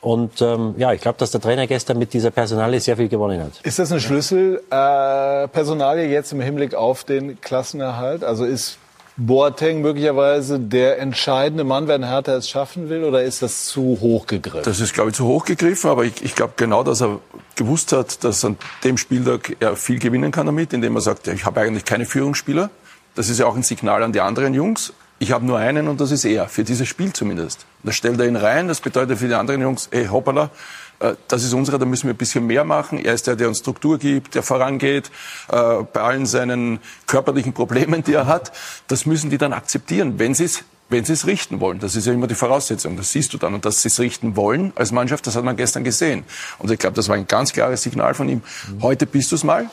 [0.00, 3.42] Und ähm, ja, ich glaube, dass der Trainer gestern mit dieser Personalie sehr viel gewonnen
[3.42, 3.52] hat.
[3.62, 8.24] Ist das eine Schlüsselpersonalie äh, jetzt im Hinblick auf den Klassenerhalt?
[8.24, 8.78] Also ist
[9.18, 14.26] Boateng möglicherweise der entscheidende Mann, wenn Hertha es schaffen will, oder ist das zu hoch
[14.26, 14.62] gegriffen?
[14.64, 17.20] Das ist, glaube ich, zu hoch gegriffen, aber ich, ich glaube genau, dass er
[17.56, 21.44] gewusst hat, dass an dem Spieltag er viel gewinnen kann damit, indem er sagt, ich
[21.44, 22.70] habe eigentlich keine Führungsspieler.
[23.14, 24.94] Das ist ja auch ein Signal an die anderen Jungs.
[25.22, 27.66] Ich habe nur einen und das ist er, für dieses Spiel zumindest.
[27.82, 30.50] Da stellt er ihn rein, das bedeutet für die anderen Jungs, ey, hoppala,
[30.98, 32.98] äh, das ist unserer, da müssen wir ein bisschen mehr machen.
[33.04, 35.10] Er ist der, der uns Struktur gibt, der vorangeht,
[35.50, 38.50] äh, bei allen seinen körperlichen Problemen, die er hat.
[38.88, 40.18] Das müssen die dann akzeptieren.
[40.18, 41.78] Wenn sie es wenn sie es richten wollen.
[41.78, 42.96] Das ist ja immer die Voraussetzung.
[42.96, 43.54] Das siehst du dann.
[43.54, 46.24] Und dass sie es richten wollen als Mannschaft, das hat man gestern gesehen.
[46.58, 48.42] Und ich glaube, das war ein ganz klares Signal von ihm.
[48.82, 49.70] Heute bist du es mal.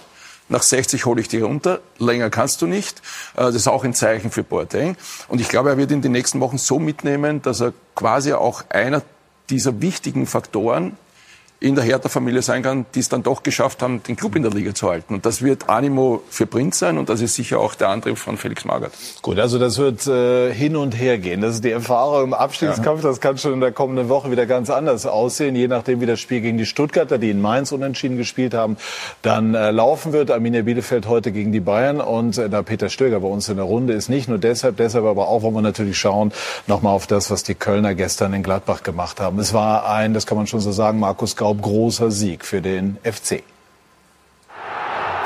[0.50, 1.82] Nach 60 hole ich dich runter.
[1.98, 3.00] Länger kannst du nicht.
[3.36, 4.96] Äh, das ist auch ein Zeichen für Boateng.
[5.28, 8.64] Und ich glaube, er wird in den nächsten Wochen so mitnehmen, dass er quasi auch
[8.70, 9.02] einer
[9.50, 10.98] dieser wichtigen Faktoren
[11.60, 14.52] in der Hertha-Familie sein kann, die es dann doch geschafft haben, den Club in der
[14.52, 15.16] Liga zu halten.
[15.16, 18.38] Und das wird Animo für Prinz sein und das ist sicher auch der Antrieb von
[18.38, 18.92] Felix Magath.
[19.24, 21.42] Gut, also das wird äh, hin und her gehen.
[21.42, 23.04] Das ist die Erfahrung im Abstiegskampf.
[23.04, 23.10] Ja.
[23.10, 26.20] Das kann schon in der kommenden Woche wieder ganz anders aussehen, je nachdem, wie das
[26.20, 28.78] Spiel gegen die Stuttgarter, die in Mainz unentschieden gespielt haben,
[29.24, 30.30] dann äh, laufen wird.
[30.30, 33.66] Arminia Bielefeld heute gegen die Bayern und äh, da Peter Stöger bei uns in der
[33.66, 36.32] Runde ist nicht nur deshalb, deshalb aber auch, wollen wir natürlich schauen,
[36.68, 39.40] nochmal auf das, was die Kölner gestern in Gladbach gemacht haben.
[39.40, 42.62] Es war ein, das kann man schon so sagen, Markus Gau Straub großer Sieg für
[42.62, 43.42] den FC.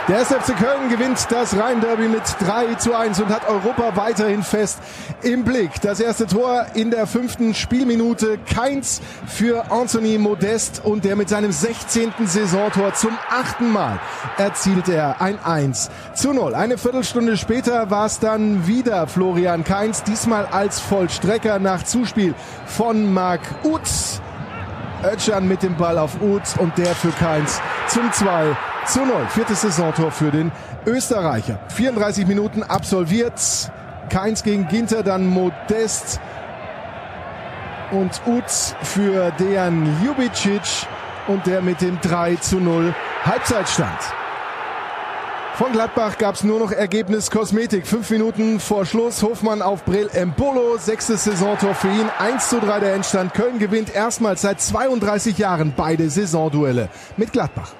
[0.07, 4.79] Der SFC Köln gewinnt das Rhein-Derby mit 3 zu 1 und hat Europa weiterhin fest
[5.23, 5.79] im Blick.
[5.81, 8.37] Das erste Tor in der fünften Spielminute.
[8.53, 12.13] Keins für Anthony Modest und der mit seinem 16.
[12.25, 13.99] Saisontor zum achten Mal
[14.37, 16.53] erzielt er ein 1 zu 0.
[16.53, 22.35] Eine Viertelstunde später war es dann wieder Florian Keins, diesmal als Vollstrecker nach Zuspiel
[22.67, 24.21] von Marc Utz.
[25.03, 29.27] Özcan mit dem Ball auf Uth und der für Keins zum 2 zu 0.
[29.29, 30.51] Viertes Saisontor für den
[30.85, 31.59] Österreicher.
[31.69, 33.39] 34 Minuten absolviert.
[34.09, 36.19] Keins gegen Ginter, dann Modest
[37.91, 40.87] und Uth für Dejan Jubicic
[41.27, 42.93] und der mit dem 3 zu 0
[43.25, 44.20] Halbzeitstand.
[45.55, 47.85] Von Gladbach gab es nur noch Ergebnis Kosmetik.
[47.85, 49.21] Fünf Minuten vor Schluss.
[49.21, 50.77] Hofmann auf Brill Embolo.
[50.77, 52.09] Sechstes Saisontor für ihn.
[52.19, 53.33] 1 zu 3 der Endstand.
[53.33, 57.73] Köln gewinnt erstmals seit 32 Jahren beide Saisonduelle mit Gladbach.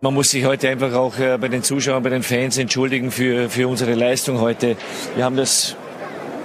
[0.00, 3.50] Man muss sich heute einfach auch äh, bei den Zuschauern, bei den Fans entschuldigen für,
[3.50, 4.76] für unsere Leistung heute.
[5.14, 5.76] Wir haben das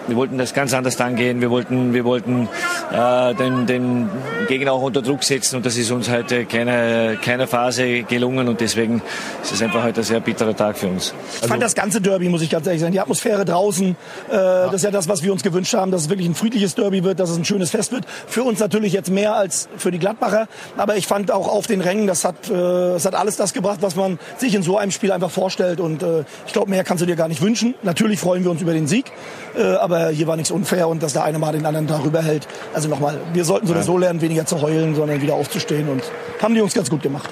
[0.08, 1.42] wir wollten das ganz anders angehen.
[1.42, 2.48] Wir wollten, wir wollten
[2.92, 4.10] äh, den, den
[4.48, 8.62] Gegner auch unter Druck setzen und das ist uns heute keiner, keiner Phase gelungen und
[8.62, 9.02] deswegen
[9.42, 11.14] ist es einfach heute ein sehr bitterer Tag für uns.
[11.42, 13.96] Ich fand das ganze Derby, muss ich ganz ehrlich sagen, die Atmosphäre draußen,
[14.32, 14.66] äh, ja.
[14.66, 17.04] das ist ja das, was wir uns gewünscht haben, dass es wirklich ein friedliches Derby
[17.04, 18.06] wird, dass es ein schönes Fest wird.
[18.28, 21.82] Für uns natürlich jetzt mehr als für die Gladbacher, aber ich fand auch auf den
[21.82, 24.92] Rängen, das hat, äh, das hat alles das gebracht, was man sich in so einem
[24.92, 27.76] Spiel einfach vorstellt und äh, ich glaube, mehr kannst du dir gar nicht wünschen.
[27.84, 29.12] Natürlich freuen wir uns über den Sieg,
[29.58, 32.22] äh, aber aber hier war nichts unfair und dass der eine mal den anderen darüber
[32.22, 32.48] hält.
[32.74, 34.00] Also nochmal, wir sollten sowieso ja.
[34.00, 36.04] lernen, weniger zu heulen, sondern wieder aufzustehen und
[36.42, 37.30] haben die Jungs ganz gut gemacht.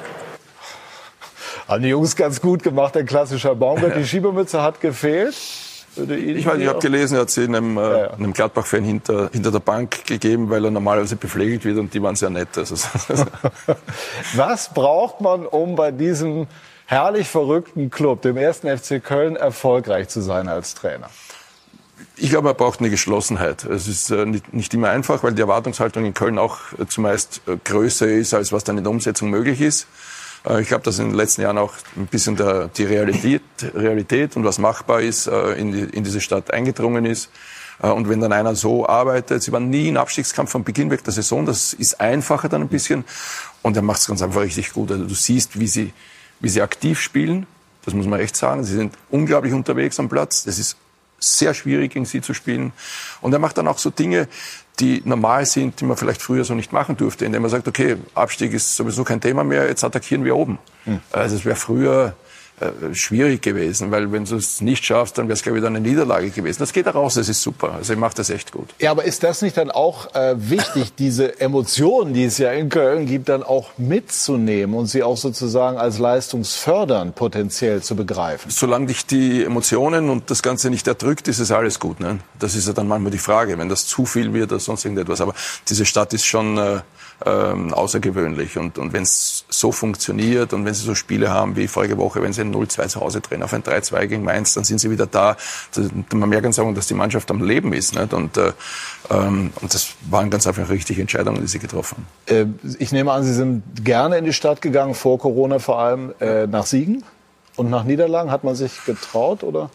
[1.67, 3.95] Haben die Jungs ganz gut gemacht, ein klassischer Baumgart.
[3.97, 5.33] Die Schiebermütze hat gefehlt.
[5.95, 8.09] Ich meine, ich habe gelesen, er hat sie einem, äh, ja, ja.
[8.11, 12.15] einem Gladbach-Fan hinter, hinter der Bank gegeben, weil er normalerweise bepflegelt wird und die waren
[12.15, 12.57] sehr nett.
[12.57, 12.75] Also,
[14.35, 16.47] Was braucht man, um bei diesem
[16.85, 21.09] herrlich verrückten Club, dem ersten FC Köln, erfolgreich zu sein als Trainer?
[22.23, 23.65] Ich glaube, man braucht eine Geschlossenheit.
[23.65, 27.57] Es ist äh, nicht, immer einfach, weil die Erwartungshaltung in Köln auch äh, zumeist äh,
[27.61, 29.87] größer ist, als was dann in der Umsetzung möglich ist.
[30.59, 33.41] Ich glaube, dass in den letzten Jahren auch ein bisschen der, die Realität,
[33.75, 37.29] Realität und was machbar ist, in, die, in diese Stadt eingedrungen ist.
[37.79, 41.13] Und wenn dann einer so arbeitet, sie waren nie in Abstiegskampf von Beginn weg der
[41.13, 43.05] Saison, das ist einfacher dann ein bisschen.
[43.61, 44.91] Und er macht es ganz einfach richtig gut.
[44.91, 45.93] Also du siehst, wie sie,
[46.41, 47.47] wie sie aktiv spielen.
[47.85, 48.65] Das muss man echt sagen.
[48.65, 50.43] Sie sind unglaublich unterwegs am Platz.
[50.43, 50.75] Das ist
[51.23, 52.73] sehr schwierig, gegen sie zu spielen.
[53.21, 54.27] Und er macht dann auch so Dinge,
[54.79, 57.97] die normal sind, die man vielleicht früher so nicht machen durfte, indem er sagt, okay,
[58.15, 60.57] Abstieg ist sowieso kein Thema mehr, jetzt attackieren wir oben.
[60.85, 60.99] Hm.
[61.11, 62.15] Also es wäre früher
[62.59, 65.75] äh, schwierig gewesen, weil wenn du es nicht schaffst, dann wäre es glaube ich dann
[65.75, 66.59] eine Niederlage gewesen.
[66.59, 67.73] Das geht raus, das ist super.
[67.73, 68.69] Also er macht das echt gut.
[68.79, 72.69] Ja, aber ist das nicht dann auch äh, wichtig, diese Emotionen, die es ja in
[72.69, 78.51] Köln gibt, dann auch mitzunehmen und sie auch sozusagen als leistungsfördernd potenziell zu begreifen?
[78.51, 81.99] Solange dich die Emotionen und das Ganze nicht erdrückt, ist es alles gut.
[81.99, 82.19] Ne?
[82.37, 85.21] Das ist ja dann manchmal die Frage, wenn das zu viel wird oder sonst irgendetwas.
[85.21, 85.33] Aber
[85.67, 86.81] diese Stadt ist schon äh,
[87.25, 88.57] ähm, außergewöhnlich.
[88.57, 92.21] Und, und wenn es so funktioniert und wenn sie so Spiele haben wie vorige Woche,
[92.21, 94.91] wenn sie ein 0-2 zu Hause drehen auf ein 3-2 gegen Mainz, dann sind sie
[94.91, 95.37] wieder da.
[96.13, 97.95] Man merkt ganz einfach, dass die Mannschaft am Leben ist.
[97.95, 98.13] Nicht?
[98.13, 98.53] Und, äh,
[99.09, 102.57] ähm, und das waren ganz einfach richtige Entscheidungen, die sie getroffen haben.
[102.67, 106.13] Äh, ich nehme an, Sie sind gerne in die Stadt gegangen, vor Corona vor allem,
[106.19, 107.03] äh, nach Siegen
[107.55, 108.31] und nach Niederlagen.
[108.31, 109.69] Hat man sich getraut, oder?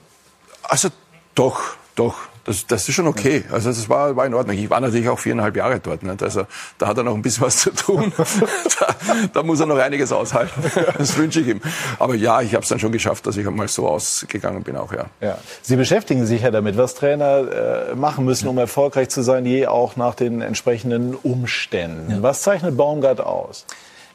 [0.62, 0.88] Also
[1.35, 1.61] doch,
[1.94, 2.16] doch.
[2.48, 3.44] Das, das ist schon okay.
[3.52, 4.56] Also das war, war in Ordnung.
[4.56, 6.02] Ich war natürlich auch viereinhalb Jahre dort.
[6.02, 6.22] Nicht?
[6.22, 6.46] Also
[6.78, 8.11] da hat er noch ein bisschen was zu tun.
[8.80, 8.94] da,
[9.34, 10.62] da muss er noch einiges aushalten.
[10.96, 11.61] Das wünsche ich ihm.
[11.98, 14.94] Aber ja, ich habe es dann schon geschafft, dass ich einmal so ausgegangen bin auch,
[14.94, 15.04] ja.
[15.20, 15.37] ja.
[15.61, 19.66] Sie beschäftigen sich ja damit, was Trainer äh, machen müssen, um erfolgreich zu sein, je
[19.66, 22.11] auch nach den entsprechenden Umständen.
[22.11, 22.22] Ja.
[22.22, 23.66] Was zeichnet Baumgart aus?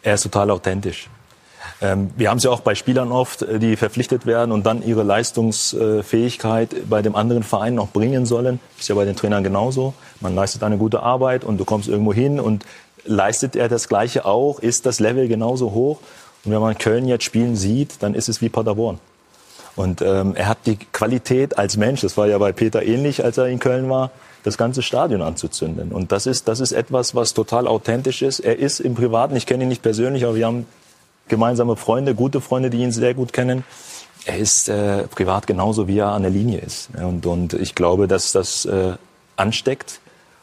[0.01, 1.07] Er ist total authentisch.
[1.83, 4.81] Ähm, wir haben es ja auch bei Spielern oft, äh, die verpflichtet werden und dann
[4.83, 8.61] ihre Leistungsfähigkeit bei dem anderen Verein noch bringen sollen.
[8.79, 9.93] Ist ja bei den Trainern genauso.
[10.21, 12.65] Man leistet eine gute Arbeit und du kommst irgendwo hin und
[13.03, 14.59] leistet er das Gleiche auch?
[14.59, 15.99] Ist das Level genauso hoch?
[16.45, 18.99] Und wenn man Köln jetzt spielen sieht, dann ist es wie Paderborn.
[19.75, 23.37] Und ähm, er hat die Qualität als Mensch, das war ja bei Peter ähnlich, als
[23.37, 24.11] er in Köln war,
[24.43, 25.91] das ganze Stadion anzuzünden.
[25.91, 28.39] Und das ist, das ist etwas, was total authentisch ist.
[28.39, 30.65] Er ist im Privaten, ich kenne ihn nicht persönlich, aber wir haben
[31.27, 33.63] gemeinsame Freunde, gute Freunde, die ihn sehr gut kennen.
[34.25, 36.89] Er ist äh, privat genauso, wie er an der Linie ist.
[36.95, 38.93] Und, und ich glaube, dass das äh,
[39.35, 39.99] ansteckt,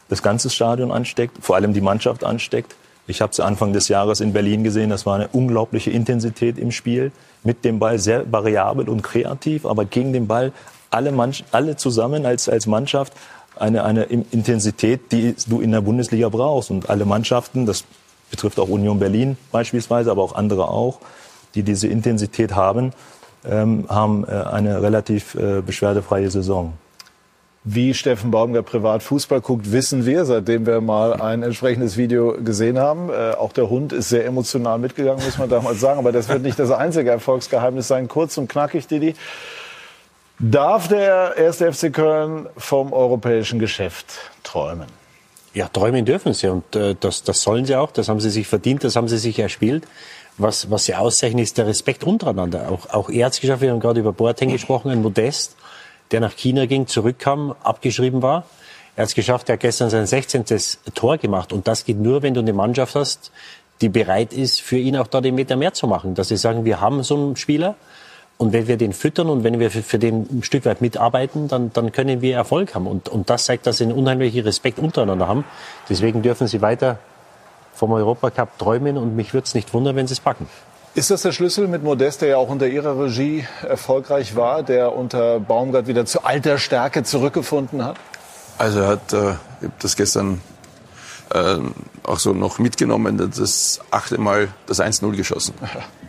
[0.08, 2.74] das ganze Stadion ansteckt, vor allem die Mannschaft ansteckt.
[3.06, 6.70] Ich habe es Anfang des Jahres in Berlin gesehen, das war eine unglaubliche Intensität im
[6.70, 7.12] Spiel.
[7.42, 10.52] Mit dem Ball sehr variabel und kreativ, aber gegen den Ball
[10.90, 13.12] alle, Mann, alle zusammen als, als Mannschaft
[13.56, 16.70] eine, eine Intensität, die du in der Bundesliga brauchst.
[16.70, 17.84] Und alle Mannschaften, das
[18.30, 21.00] betrifft auch Union Berlin beispielsweise, aber auch andere auch,
[21.54, 22.92] die diese Intensität haben,
[23.44, 26.74] ähm, haben äh, eine relativ äh, beschwerdefreie Saison.
[27.62, 32.78] Wie Steffen Baumgart privat Fußball guckt, wissen wir, seitdem wir mal ein entsprechendes Video gesehen
[32.78, 33.10] haben.
[33.10, 35.98] Äh, auch der Hund ist sehr emotional mitgegangen, muss man damals sagen.
[35.98, 38.08] Aber das wird nicht das einzige Erfolgsgeheimnis sein.
[38.08, 39.14] Kurz und knackig, Didi.
[40.38, 44.06] Darf der erste FC Köln vom europäischen Geschäft
[44.42, 44.99] träumen?
[45.52, 47.90] Ja, träumen dürfen sie und äh, das, das sollen sie auch.
[47.90, 49.84] Das haben sie sich verdient, das haben sie sich erspielt.
[50.38, 52.70] Was, was sie auszeichnen, ist der Respekt untereinander.
[52.70, 55.56] Auch, auch Erzgeschäft, wir haben gerade über Boateng gesprochen, ein Modest,
[56.12, 58.44] der nach China ging, zurückkam, abgeschrieben war.
[58.96, 60.44] Er hat es geschafft, er hat gestern sein 16.
[60.94, 61.52] Tor gemacht.
[61.52, 63.32] Und das geht nur, wenn du eine Mannschaft hast,
[63.80, 66.14] die bereit ist, für ihn auch da den Meter mehr zu machen.
[66.14, 67.76] Dass sie sagen, wir haben so einen Spieler,
[68.40, 71.46] und wenn wir den füttern und wenn wir für, für den ein Stück weit mitarbeiten,
[71.46, 72.86] dann, dann können wir Erfolg haben.
[72.86, 75.44] Und, und das zeigt, dass sie einen unheimlichen Respekt untereinander haben.
[75.90, 76.98] Deswegen dürfen sie weiter
[77.74, 80.48] vom Europacup träumen und mich würde es nicht wundern, wenn sie es packen.
[80.94, 84.96] Ist das der Schlüssel mit Modest, der ja auch unter Ihrer Regie erfolgreich war, der
[84.96, 87.98] unter Baumgart wieder zu alter Stärke zurückgefunden hat?
[88.56, 89.22] Also er hat, äh, ich
[89.64, 90.40] habe das gestern
[91.34, 91.58] äh,
[92.04, 95.52] auch so noch mitgenommen, das achte Mal das 1-0 geschossen.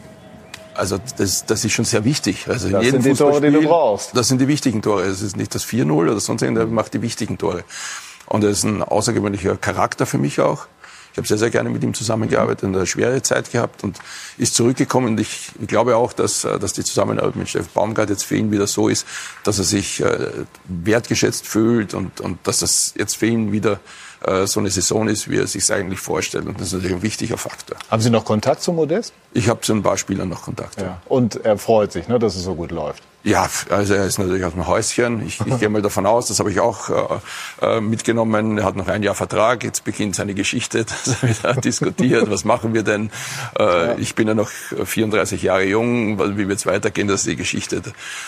[0.73, 2.47] Also das, das ist schon sehr wichtig.
[2.47, 4.15] Also das in jedem sind die Tore, die du brauchst.
[4.15, 5.03] Das sind die wichtigen Tore.
[5.03, 7.63] Es ist nicht das 4-0 oder sonst irgendwas, der macht die wichtigen Tore.
[8.25, 10.67] Und er ist ein außergewöhnlicher Charakter für mich auch.
[11.11, 13.99] Ich habe sehr, sehr gerne mit ihm zusammengearbeitet, eine schwere Zeit gehabt und
[14.37, 15.09] ist zurückgekommen.
[15.09, 18.37] Und ich, ich glaube auch, dass, äh, dass die Zusammenarbeit mit Steff Baumgart jetzt für
[18.37, 19.05] ihn wieder so ist,
[19.43, 20.29] dass er sich äh,
[20.65, 23.79] wertgeschätzt fühlt und, und dass das jetzt für ihn wieder
[24.25, 26.45] äh, so eine Saison ist, wie er sich eigentlich vorstellt.
[26.45, 27.77] Und das ist natürlich ein wichtiger Faktor.
[27.89, 29.13] Haben Sie noch Kontakt zu Modest?
[29.33, 30.79] Ich habe zu ein paar Spielern noch Kontakt.
[30.79, 31.01] Ja.
[31.05, 33.03] Und er freut sich, ne, dass es so gut läuft.
[33.23, 35.25] Ja, also er ist natürlich aus dem Häuschen.
[35.25, 36.89] Ich, ich gehe mal davon aus, das habe ich auch
[37.61, 38.57] äh, äh, mitgenommen.
[38.57, 39.63] Er hat noch ein Jahr Vertrag.
[39.63, 40.85] Jetzt beginnt seine Geschichte.
[41.01, 42.29] Das wird diskutiert.
[42.29, 43.11] Was machen wir denn?
[43.57, 43.99] Äh.
[43.99, 46.19] Ich bin ja noch 34 Jahre jung.
[46.37, 47.07] Wie wird es weitergehen?
[47.07, 47.81] Das ist die Geschichte.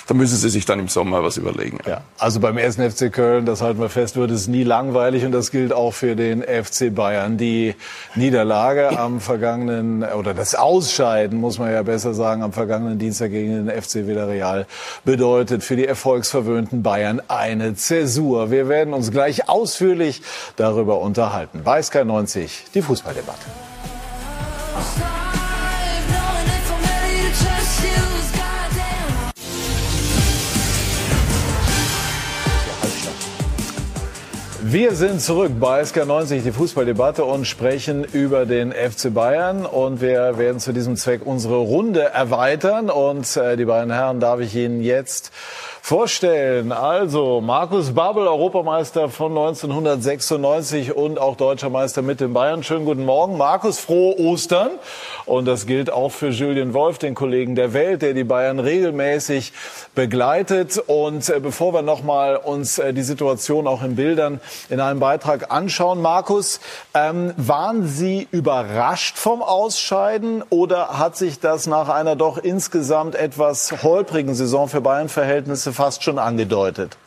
[0.08, 1.80] Da müssen Sie sich dann im Sommer was überlegen.
[1.86, 2.02] Ja.
[2.18, 2.76] Also beim 1.
[2.76, 6.16] FC Köln, das halten wir fest, wird es nie langweilig und das gilt auch für
[6.16, 7.38] den FC Bayern.
[7.38, 7.76] Die
[8.16, 13.66] Niederlage am vergangenen oder das Ausscheiden, muss man ja besser sagen, am vergangenen Dienstag gegen
[13.66, 14.66] den FC Villarreal
[15.06, 18.52] bedeutet für die erfolgsverwöhnten Bayern eine Zäsur.
[18.52, 20.22] Wir werden uns gleich ausführlich
[20.56, 21.62] darüber unterhalten.
[21.64, 23.46] Bei Sky 90 die Fußballdebatte.
[34.74, 39.68] Wir sind zurück bei SK90, die Fußballdebatte und sprechen über den FC Bayern.
[39.68, 42.90] Und wir werden zu diesem Zweck unsere Runde erweitern.
[42.90, 45.32] Und äh, die beiden Herren darf ich Ihnen jetzt
[45.84, 46.72] vorstellen.
[46.72, 52.64] Also Markus Babbel, Europameister von 1996 und auch deutscher Meister mit den Bayern.
[52.64, 53.38] Schönen guten Morgen.
[53.38, 54.72] Markus, frohe Ostern.
[55.26, 59.54] Und das gilt auch für Julian Wolf, den Kollegen der Welt, der die Bayern regelmäßig
[59.94, 60.82] begleitet.
[60.88, 65.52] Und äh, bevor wir nochmal uns äh, die Situation auch in Bildern in einem Beitrag
[65.52, 66.60] anschauen, Markus,
[66.94, 73.84] ähm, waren Sie überrascht vom Ausscheiden oder hat sich das nach einer doch insgesamt etwas
[73.84, 76.98] holprigen Saison für Bayern-Verhältnisse fast schon angedeutet.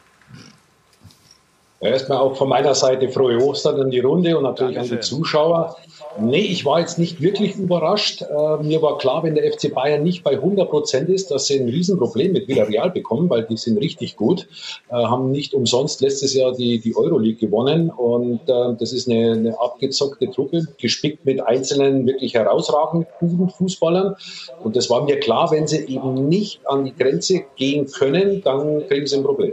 [1.80, 4.98] Erstmal auch von meiner Seite frohe Ostern in die Runde und natürlich Dankeschön.
[4.98, 5.76] an die Zuschauer.
[6.18, 8.22] Nee, ich war jetzt nicht wirklich überrascht.
[8.22, 11.60] Äh, mir war klar, wenn der FC Bayern nicht bei 100 Prozent ist, dass sie
[11.60, 14.48] ein Riesenproblem mit Villarreal bekommen, weil die sind richtig gut,
[14.88, 19.32] äh, haben nicht umsonst letztes Jahr die, die Euroleague gewonnen und äh, das ist eine,
[19.32, 24.16] eine abgezockte Truppe, gespickt mit einzelnen wirklich herausragend guten Fußballern
[24.64, 28.86] und das war mir klar, wenn sie eben nicht an die Grenze gehen können, dann
[28.88, 29.52] kriegen sie ein Problem.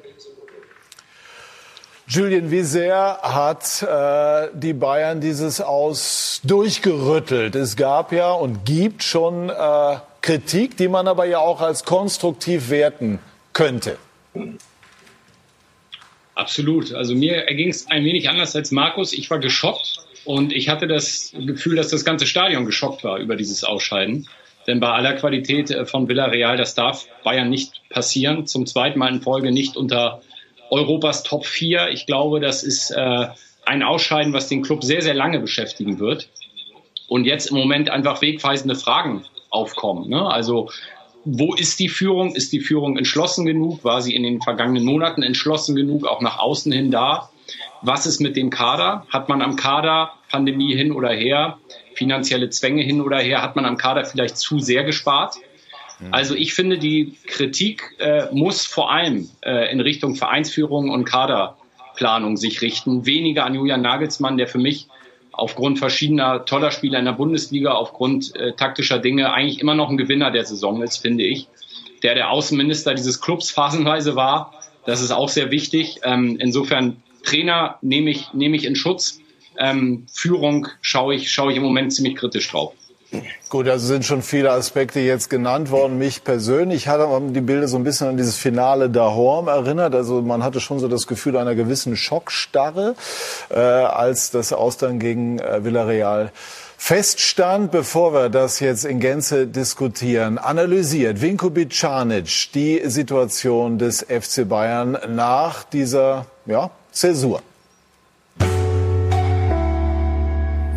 [2.07, 7.55] Julian, wie sehr hat äh, die Bayern dieses Aus durchgerüttelt?
[7.55, 12.69] Es gab ja und gibt schon äh, Kritik, die man aber ja auch als konstruktiv
[12.69, 13.19] werten
[13.53, 13.97] könnte.
[16.35, 16.93] Absolut.
[16.93, 19.13] Also mir erging es ein wenig anders als Markus.
[19.13, 23.37] Ich war geschockt und ich hatte das Gefühl, dass das ganze Stadion geschockt war über
[23.37, 24.27] dieses Ausscheiden.
[24.67, 28.45] Denn bei aller Qualität äh, von Villarreal, das darf Bayern nicht passieren.
[28.45, 30.21] Zum zweiten Mal in Folge nicht unter
[30.69, 31.89] Europas Top 4.
[31.89, 33.27] Ich glaube, das ist äh,
[33.65, 36.29] ein Ausscheiden, was den Club sehr, sehr lange beschäftigen wird.
[37.07, 40.09] Und jetzt im Moment einfach wegweisende Fragen aufkommen.
[40.09, 40.25] Ne?
[40.25, 40.69] Also
[41.25, 42.35] wo ist die Führung?
[42.35, 43.83] Ist die Führung entschlossen genug?
[43.83, 47.29] War sie in den vergangenen Monaten entschlossen genug, auch nach außen hin da?
[47.81, 49.05] Was ist mit dem Kader?
[49.09, 51.59] Hat man am Kader Pandemie hin oder her,
[51.95, 55.35] finanzielle Zwänge hin oder her, hat man am Kader vielleicht zu sehr gespart?
[56.03, 56.13] Mhm.
[56.13, 62.37] Also ich finde, die Kritik äh, muss vor allem äh, in Richtung Vereinsführung und Kaderplanung
[62.37, 64.87] sich richten, weniger an Julian Nagelsmann, der für mich
[65.31, 69.97] aufgrund verschiedener toller Spieler in der Bundesliga, aufgrund äh, taktischer Dinge eigentlich immer noch ein
[69.97, 71.47] Gewinner der Saison ist, finde ich.
[72.03, 74.53] Der der Außenminister dieses Clubs phasenweise war,
[74.85, 76.01] das ist auch sehr wichtig.
[76.03, 79.19] Ähm, insofern Trainer nehme ich, nehme ich in Schutz.
[79.57, 82.73] Ähm, Führung schaue ich, schaue ich im Moment ziemlich kritisch drauf.
[83.49, 85.97] Gut, also sind schon viele Aspekte jetzt genannt worden.
[85.99, 86.99] Mich persönlich hat
[87.33, 89.93] die Bilder so ein bisschen an dieses Finale da Horm erinnert.
[89.93, 92.95] Also man hatte schon so das Gefühl einer gewissen Schockstarre,
[93.49, 96.31] äh, als das Austern gegen äh, Villarreal
[96.83, 104.45] feststand, bevor wir das jetzt in Gänze diskutieren, analysiert Vinko Bicanic die Situation des FC
[104.49, 107.41] Bayern nach dieser ja, Zäsur.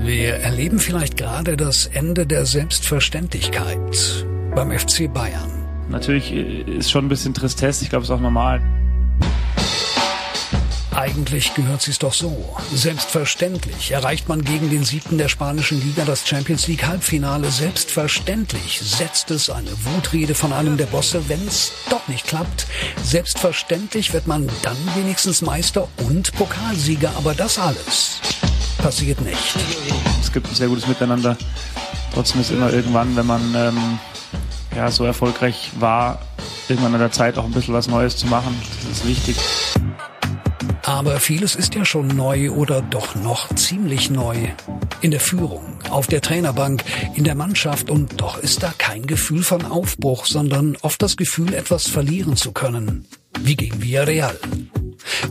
[0.06, 5.50] Wir erleben vielleicht gerade das Ende der Selbstverständlichkeit beim FC Bayern.
[5.88, 8.62] Natürlich ist schon ein bisschen Tristesse, ich glaube, es ist auch normal.
[10.92, 12.56] Eigentlich gehört sie es doch so.
[12.72, 17.50] Selbstverständlich erreicht man gegen den siebten der spanischen Liga das Champions League Halbfinale.
[17.50, 22.68] Selbstverständlich setzt es eine Wutrede von einem der Bosse, wenn es doch nicht klappt.
[23.02, 27.10] Selbstverständlich wird man dann wenigstens Meister und Pokalsieger.
[27.16, 28.20] Aber das alles
[28.78, 29.56] passiert nicht.
[30.20, 31.36] Es gibt ein sehr gutes Miteinander.
[32.12, 33.98] Trotzdem ist immer irgendwann, wenn man ähm,
[34.74, 36.20] ja, so erfolgreich war,
[36.68, 38.54] irgendwann an der Zeit auch ein bisschen was Neues zu machen.
[38.88, 39.36] Das ist wichtig.
[40.84, 44.36] Aber vieles ist ja schon neu oder doch noch ziemlich neu.
[45.00, 46.84] In der Führung, auf der Trainerbank,
[47.14, 51.54] in der Mannschaft und doch ist da kein Gefühl von Aufbruch, sondern oft das Gefühl,
[51.54, 53.06] etwas verlieren zu können.
[53.40, 54.38] Wie gegen Villarreal.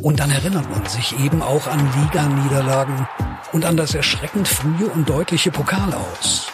[0.02, 3.08] Und dann erinnert man sich eben auch an Liga-Niederlagen
[3.56, 6.52] und an das erschreckend frühe und deutliche Pokal aus.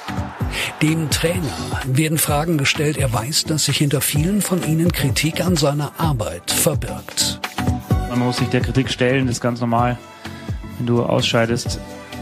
[0.84, 2.96] Dem Trainer werden Fragen gestellt.
[2.96, 7.40] Er weiß, dass sich hinter vielen von ihnen Kritik an seiner Arbeit verbirgt.
[8.10, 9.98] Man muss sich der Kritik stellen, das ist ganz normal.
[10.78, 11.80] Wenn du ausscheidest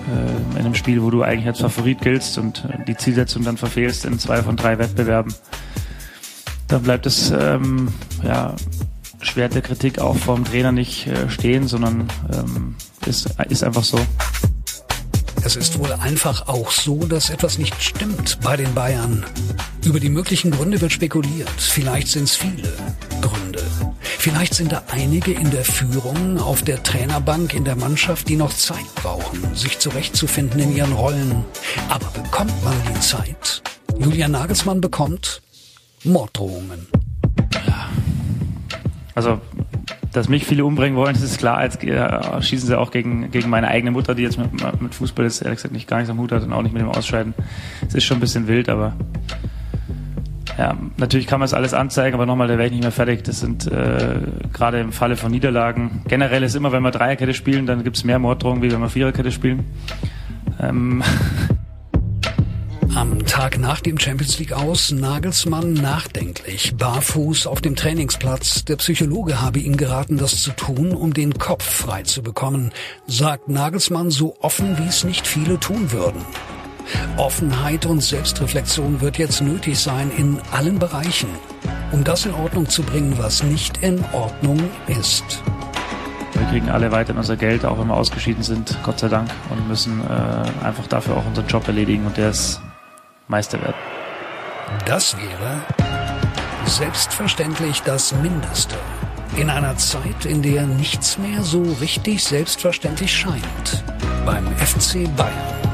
[0.08, 3.58] äh, in einem Spiel, wo du eigentlich als Favorit giltst und äh, die Zielsetzung dann
[3.58, 5.36] verfehlst in zwei von drei Wettbewerben,
[6.70, 7.90] dann bleibt es ähm,
[8.24, 8.56] ja,
[9.20, 14.00] Schwert der Kritik auch vom Trainer nicht äh, stehen, sondern ähm, ist, ist einfach so.
[15.50, 19.26] Es ist wohl einfach auch so, dass etwas nicht stimmt bei den Bayern.
[19.84, 21.50] Über die möglichen Gründe wird spekuliert.
[21.58, 22.72] Vielleicht sind es viele
[23.20, 23.64] Gründe.
[24.04, 28.54] Vielleicht sind da einige in der Führung, auf der Trainerbank, in der Mannschaft, die noch
[28.54, 31.44] Zeit brauchen, sich zurechtzufinden in ihren Rollen.
[31.90, 33.64] Aber bekommt man die Zeit?
[33.98, 35.42] Julian Nagelsmann bekommt
[36.04, 36.86] Morddrohungen.
[39.16, 39.42] Also
[40.12, 41.64] dass mich viele umbringen wollen, das ist klar.
[41.64, 45.26] Jetzt äh, schießen sie auch gegen, gegen meine eigene Mutter, die jetzt mit, mit Fußball
[45.26, 47.34] jetzt ehrlich gesagt nicht gar nichts am Hut hat und auch nicht mit dem Ausscheiden.
[47.88, 48.94] Es ist schon ein bisschen wild, aber
[50.58, 53.24] ja, natürlich kann man es alles anzeigen, aber nochmal, da wäre ich nicht mehr fertig.
[53.24, 54.20] Das sind äh,
[54.52, 56.02] gerade im Falle von Niederlagen.
[56.08, 58.90] Generell ist immer, wenn wir Dreierkette spielen, dann gibt es mehr Morddrohungen, wie wenn wir
[58.90, 59.64] Viererkette spielen.
[60.60, 61.02] Ähm,
[62.96, 68.66] Am Tag nach dem Champions League aus Nagelsmann nachdenklich, barfuß auf dem Trainingsplatz.
[68.66, 72.72] Der Psychologe habe ihm geraten, das zu tun, um den Kopf frei zu bekommen,
[73.06, 76.22] sagt Nagelsmann so offen, wie es nicht viele tun würden.
[77.18, 81.30] Offenheit und Selbstreflexion wird jetzt nötig sein in allen Bereichen,
[81.92, 85.44] um das in Ordnung zu bringen, was nicht in Ordnung ist.
[86.34, 89.68] Wir kriegen alle weiter unser Geld, auch wenn wir ausgeschieden sind, Gott sei Dank, und
[89.68, 92.62] müssen äh, einfach dafür auch unseren Job erledigen und der ist
[93.30, 93.78] Meister werden.
[94.86, 95.62] Das wäre
[96.66, 98.76] selbstverständlich das Mindeste.
[99.38, 103.84] In einer Zeit, in der nichts mehr so richtig selbstverständlich scheint.
[104.26, 105.69] Beim FC Bayern.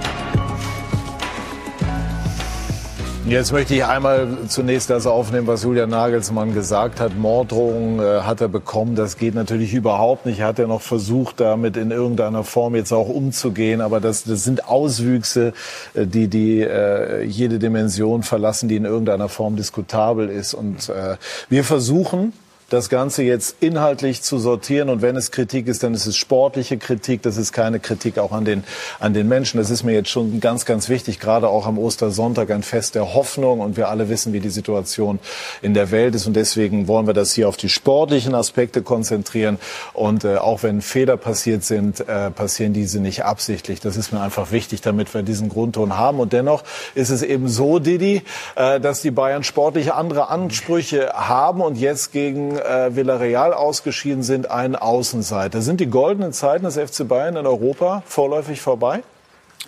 [3.28, 7.17] Jetzt möchte ich einmal zunächst das aufnehmen, was Julian Nagelsmann gesagt hat.
[7.17, 8.95] Morddrohungen äh, hat er bekommen.
[8.95, 10.43] Das geht natürlich überhaupt nicht.
[10.43, 13.82] Hat er noch versucht, damit in irgendeiner Form jetzt auch umzugehen.
[13.82, 15.53] Aber das, das sind Auswüchse,
[15.95, 20.53] äh, die, die äh, jede Dimension verlassen, die in irgendeiner Form diskutabel ist.
[20.53, 21.17] Und äh,
[21.49, 22.32] wir versuchen,
[22.70, 24.89] das Ganze jetzt inhaltlich zu sortieren.
[24.89, 27.22] Und wenn es Kritik ist, dann ist es sportliche Kritik.
[27.22, 28.63] Das ist keine Kritik auch an den,
[28.99, 29.59] an den Menschen.
[29.59, 31.20] Das ist mir jetzt schon ganz, ganz wichtig.
[31.20, 33.59] Gerade auch am Ostersonntag ein Fest der Hoffnung.
[33.59, 35.20] Und wir alle wissen, wie die Situation
[35.61, 36.26] in der Welt ist.
[36.26, 39.59] Und deswegen wollen wir das hier auf die sportlichen Aspekte konzentrieren.
[39.93, 43.80] Und äh, auch wenn Fehler passiert sind, äh, passieren diese nicht absichtlich.
[43.80, 46.20] Das ist mir einfach wichtig, damit wir diesen Grundton haben.
[46.20, 46.63] Und dennoch
[46.95, 48.24] ist es eben so, Didi,
[48.55, 54.49] äh, dass die Bayern sportlich andere Ansprüche haben und jetzt gegen äh, Villarreal ausgeschieden sind,
[54.49, 55.62] ein Außenseiter.
[55.62, 59.03] Sind die goldenen Zeiten des FC Bayern in Europa vorläufig vorbei?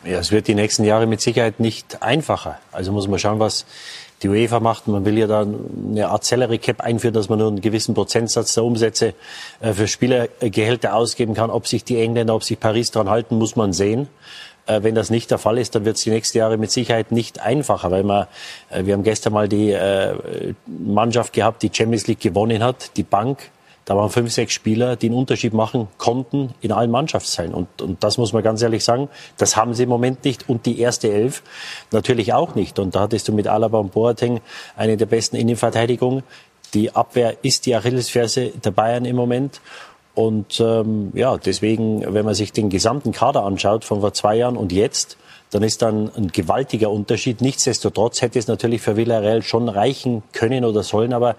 [0.04, 2.60] Ja, es wird die nächsten Jahre mit Sicherheit nicht einfacher.
[2.72, 3.66] Also muss man schauen, was
[4.24, 4.88] die UEFA macht.
[4.88, 8.54] Man will ja da eine Art Salary Cap einführen, dass man nur einen gewissen Prozentsatz
[8.54, 9.14] der Umsätze
[9.60, 11.50] äh, für Spielergehälter ausgeben kann.
[11.50, 14.08] Ob sich die Engländer, ob sich Paris daran halten, muss man sehen.
[14.68, 17.12] Äh, wenn das nicht der Fall ist, dann wird es die nächsten Jahre mit Sicherheit
[17.12, 18.28] nicht einfacher, weil man,
[18.70, 20.14] äh, wir haben gestern mal die äh,
[20.66, 23.40] Mannschaft gehabt, die Champions League gewonnen hat, die Bank.
[23.86, 27.54] Da waren fünf, sechs Spieler, die einen Unterschied machen konnten in allen Mannschaftsteilen.
[27.54, 29.08] Und, und das muss man ganz ehrlich sagen,
[29.38, 30.50] das haben sie im Moment nicht.
[30.50, 31.42] Und die erste Elf
[31.92, 32.80] natürlich auch nicht.
[32.80, 34.42] Und da hattest du mit Alaba und Boateng
[34.76, 36.24] eine der besten Innenverteidigungen.
[36.74, 39.62] Die Abwehr ist die Achillesferse der Bayern im Moment.
[40.18, 44.58] Und ähm, ja, deswegen, wenn man sich den gesamten Kader anschaut von vor zwei Jahren
[44.58, 45.16] und jetzt,
[45.52, 47.40] dann ist dann ein gewaltiger Unterschied.
[47.40, 51.36] Nichtsdestotrotz hätte es natürlich für Villarreal schon reichen können oder sollen, aber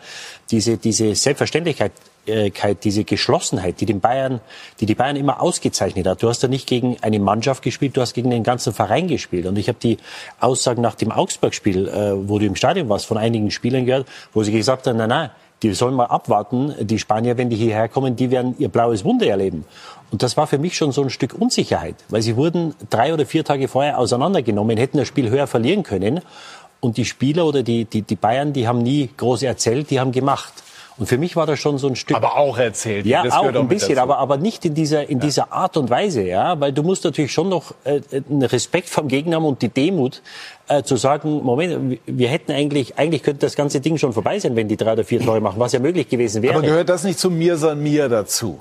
[0.53, 1.91] diese, diese Selbstverständlichkeit,
[2.27, 4.41] äh, diese Geschlossenheit, die den Bayern,
[4.79, 6.23] die die Bayern immer ausgezeichnet hat.
[6.23, 9.47] Du hast ja nicht gegen eine Mannschaft gespielt, du hast gegen den ganzen Verein gespielt.
[9.47, 9.99] Und ich habe die
[10.39, 14.45] Aussagen nach dem Augsburg-Spiel, äh, wo du im Stadion warst, von einigen Spielern gehört, wo
[14.45, 15.31] sie gesagt haben, nein, nein,
[15.63, 16.75] die sollen mal abwarten.
[16.81, 19.65] Die Spanier, wenn die hierher kommen, die werden ihr blaues Wunder erleben.
[20.11, 23.27] Und das war für mich schon so ein Stück Unsicherheit, weil sie wurden drei oder
[23.27, 26.21] vier Tage vorher auseinandergenommen, hätten das Spiel höher verlieren können.
[26.81, 30.13] Und die Spieler oder die, die, die Bayern, die haben nie groß erzählt, die haben
[30.13, 30.53] gemacht.
[30.99, 32.17] Und für mich war das schon so ein Stück.
[32.17, 33.07] Aber auch erzählt.
[33.07, 35.25] Ja, auch ein bisschen, aber, aber nicht in dieser, in ja.
[35.25, 39.07] dieser Art und Weise, ja, weil du musst natürlich schon noch äh, einen Respekt vom
[39.07, 40.23] Gegner haben und die Demut
[40.67, 44.57] äh, zu sagen, Moment, wir hätten eigentlich, eigentlich könnte das ganze Ding schon vorbei sein,
[44.57, 46.55] wenn die drei oder vier Tore machen, was ja möglich gewesen wäre.
[46.55, 48.59] Aber gehört das nicht zu mir san mir dazu?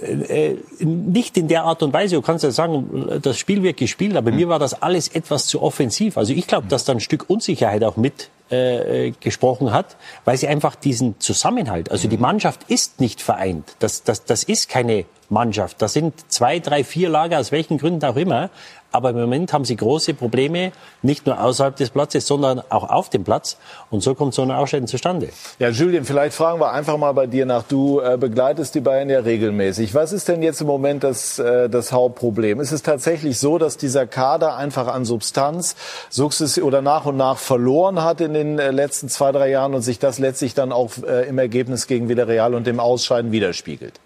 [0.00, 2.16] Äh, nicht in der Art und Weise.
[2.16, 4.36] Du kannst ja sagen, das Spiel wird gespielt, aber mhm.
[4.36, 6.16] mir war das alles etwas zu offensiv.
[6.16, 10.48] Also ich glaube, dass da ein Stück Unsicherheit auch mit äh, gesprochen hat, weil sie
[10.48, 12.22] einfach diesen Zusammenhalt, also die mhm.
[12.22, 13.76] Mannschaft ist nicht vereint.
[13.78, 15.80] Das, das, das ist keine Mannschaft.
[15.80, 18.50] Das sind zwei, drei, vier Lager, aus welchen Gründen auch immer.
[18.92, 20.72] Aber im Moment haben sie große Probleme,
[21.02, 23.56] nicht nur außerhalb des Platzes, sondern auch auf dem Platz.
[23.90, 25.28] Und so kommt so ein Ausscheiden zustande.
[25.58, 27.62] Ja, Julien, vielleicht fragen wir einfach mal bei dir nach.
[27.62, 29.94] Du äh, begleitest die Bayern ja regelmäßig.
[29.94, 32.60] Was ist denn jetzt im Moment das, äh, das Hauptproblem?
[32.60, 35.76] Ist es tatsächlich so, dass dieser Kader einfach an Substanz
[36.08, 39.82] sukzessive oder nach und nach verloren hat in den äh, letzten zwei, drei Jahren und
[39.82, 44.00] sich das letztlich dann auch äh, im Ergebnis gegen Villarreal und dem Ausscheiden widerspiegelt?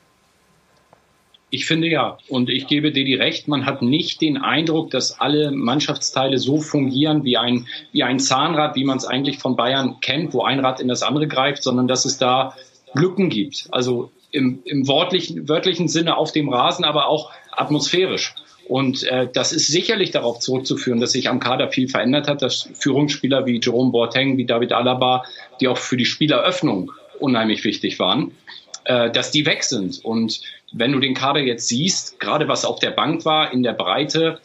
[1.55, 2.19] Ich finde ja.
[2.29, 7.23] Und ich gebe Didi recht, man hat nicht den Eindruck, dass alle Mannschaftsteile so fungieren
[7.23, 10.81] wie ein, wie ein Zahnrad, wie man es eigentlich von Bayern kennt, wo ein Rad
[10.81, 12.57] in das andere greift, sondern dass es da
[12.93, 13.69] Lücken gibt.
[13.71, 18.35] Also im, im wörtlichen, wörtlichen Sinne auf dem Rasen, aber auch atmosphärisch.
[18.67, 22.69] Und äh, das ist sicherlich darauf zurückzuführen, dass sich am Kader viel verändert hat, dass
[22.75, 25.23] Führungsspieler wie Jerome Boateng, wie David Alaba,
[25.61, 26.91] die auch für die Spieleröffnung
[27.21, 28.33] unheimlich wichtig waren,
[28.87, 30.05] äh, dass die weg sind.
[30.05, 30.41] Und
[30.77, 34.41] wenn du den Kader jetzt siehst, gerade was auf der Bank war, in der Breite,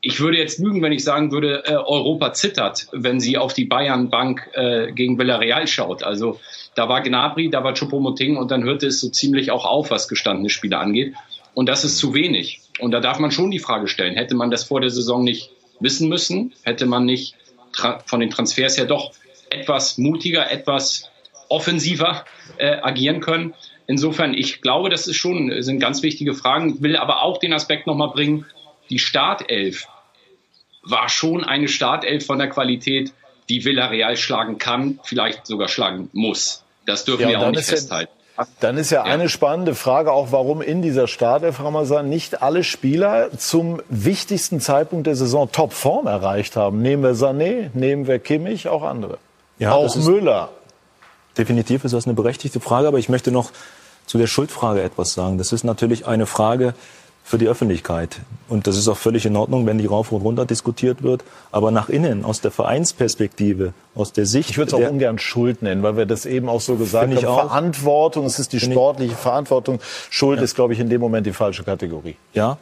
[0.00, 3.64] ich würde jetzt lügen, wenn ich sagen würde, äh, Europa zittert, wenn sie auf die
[3.64, 6.02] Bayern-Bank äh, gegen Villarreal schaut.
[6.02, 6.40] Also
[6.74, 10.08] da war Gnabry, da war Choupo-Moting und dann hörte es so ziemlich auch auf, was
[10.08, 11.14] gestandene Spieler angeht.
[11.54, 12.60] Und das ist zu wenig.
[12.80, 15.50] Und da darf man schon die Frage stellen, hätte man das vor der Saison nicht
[15.80, 16.52] wissen müssen?
[16.64, 17.36] Hätte man nicht
[18.04, 19.12] von den Transfers her doch
[19.50, 21.10] etwas mutiger, etwas
[21.48, 22.24] offensiver
[22.58, 23.54] äh, agieren können?
[23.86, 27.86] Insofern, ich glaube, das ist schon, sind ganz wichtige Fragen, will aber auch den Aspekt
[27.86, 28.46] nochmal bringen,
[28.90, 29.86] die Startelf
[30.82, 33.12] war schon eine Startelf von der Qualität,
[33.48, 36.62] die Villarreal schlagen kann, vielleicht sogar schlagen muss.
[36.86, 38.12] Das dürfen ja, wir auch nicht festhalten.
[38.36, 42.42] Ja, dann ist ja, ja, eine spannende Frage auch, warum in dieser Startelf Ramazan nicht
[42.42, 46.82] alle Spieler zum wichtigsten Zeitpunkt der Saison Topform erreicht haben.
[46.82, 49.18] Nehmen wir Sané, nehmen wir Kimmich, auch andere.
[49.58, 50.50] Ja, auch Müller.
[51.36, 53.50] Definitiv ist das eine berechtigte Frage, aber ich möchte noch
[54.06, 55.38] zu der Schuldfrage etwas sagen.
[55.38, 56.74] Das ist natürlich eine Frage,
[57.26, 58.20] für die Öffentlichkeit.
[58.48, 61.24] Und das ist auch völlig in Ordnung, wenn die rauf und runter diskutiert wird.
[61.50, 64.50] Aber nach innen, aus der Vereinsperspektive, aus der Sicht.
[64.50, 67.26] Ich würde es auch ungern Schuld nennen, weil wir das eben auch so gesagt haben.
[67.26, 67.46] auch.
[67.48, 69.80] Verantwortung, es ist die sportliche Verantwortung.
[70.10, 70.44] Schuld ja.
[70.44, 72.16] ist, glaube ich, in dem Moment die falsche Kategorie.
[72.34, 72.58] Ja,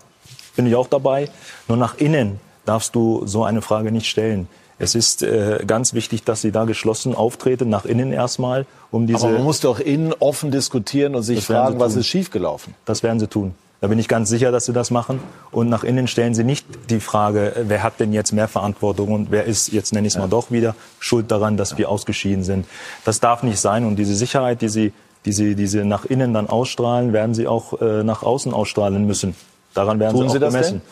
[0.55, 1.29] bin ich auch dabei.
[1.67, 4.47] Nur nach innen darfst du so eine Frage nicht stellen.
[4.79, 9.27] Es ist äh, ganz wichtig, dass sie da geschlossen auftreten, nach innen erstmal, um diese.
[9.27, 12.75] Aber man muss doch innen offen diskutieren und sich fragen, was ist schiefgelaufen.
[12.85, 13.55] Das werden sie tun.
[13.83, 15.19] Da bin ich ganz sicher, dass sie das machen.
[15.51, 19.33] Und nach innen stellen sie nicht die Frage, wer hat denn jetzt mehr Verantwortung und
[19.33, 22.65] wer ist, jetzt nenne ich es mal doch wieder, schuld daran, dass wir ausgeschieden sind.
[23.05, 23.85] Das darf nicht sein.
[23.85, 24.93] Und diese Sicherheit, die sie,
[25.25, 29.05] die sie, die sie nach innen dann ausstrahlen, werden sie auch äh, nach außen ausstrahlen
[29.05, 29.35] müssen.
[29.75, 30.83] Daran werden tun sie auch sie gemessen.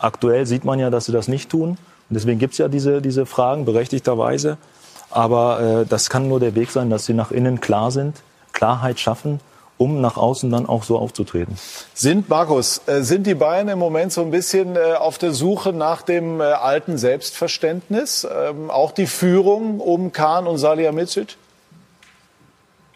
[0.00, 1.78] Aktuell sieht man ja, dass sie das nicht tun.
[2.12, 4.58] Und deswegen gibt es ja diese, diese Fragen, berechtigterweise.
[5.08, 8.16] Aber äh, das kann nur der Weg sein, dass sie nach innen klar sind,
[8.52, 9.40] Klarheit schaffen
[9.78, 11.56] um nach außen dann auch so aufzutreten.
[11.94, 15.72] Sind, Markus, äh, sind die Bayern im Moment so ein bisschen äh, auf der Suche
[15.72, 18.28] nach dem äh, alten Selbstverständnis?
[18.30, 21.36] Ähm, auch die Führung um Kahn und Salihamidzic?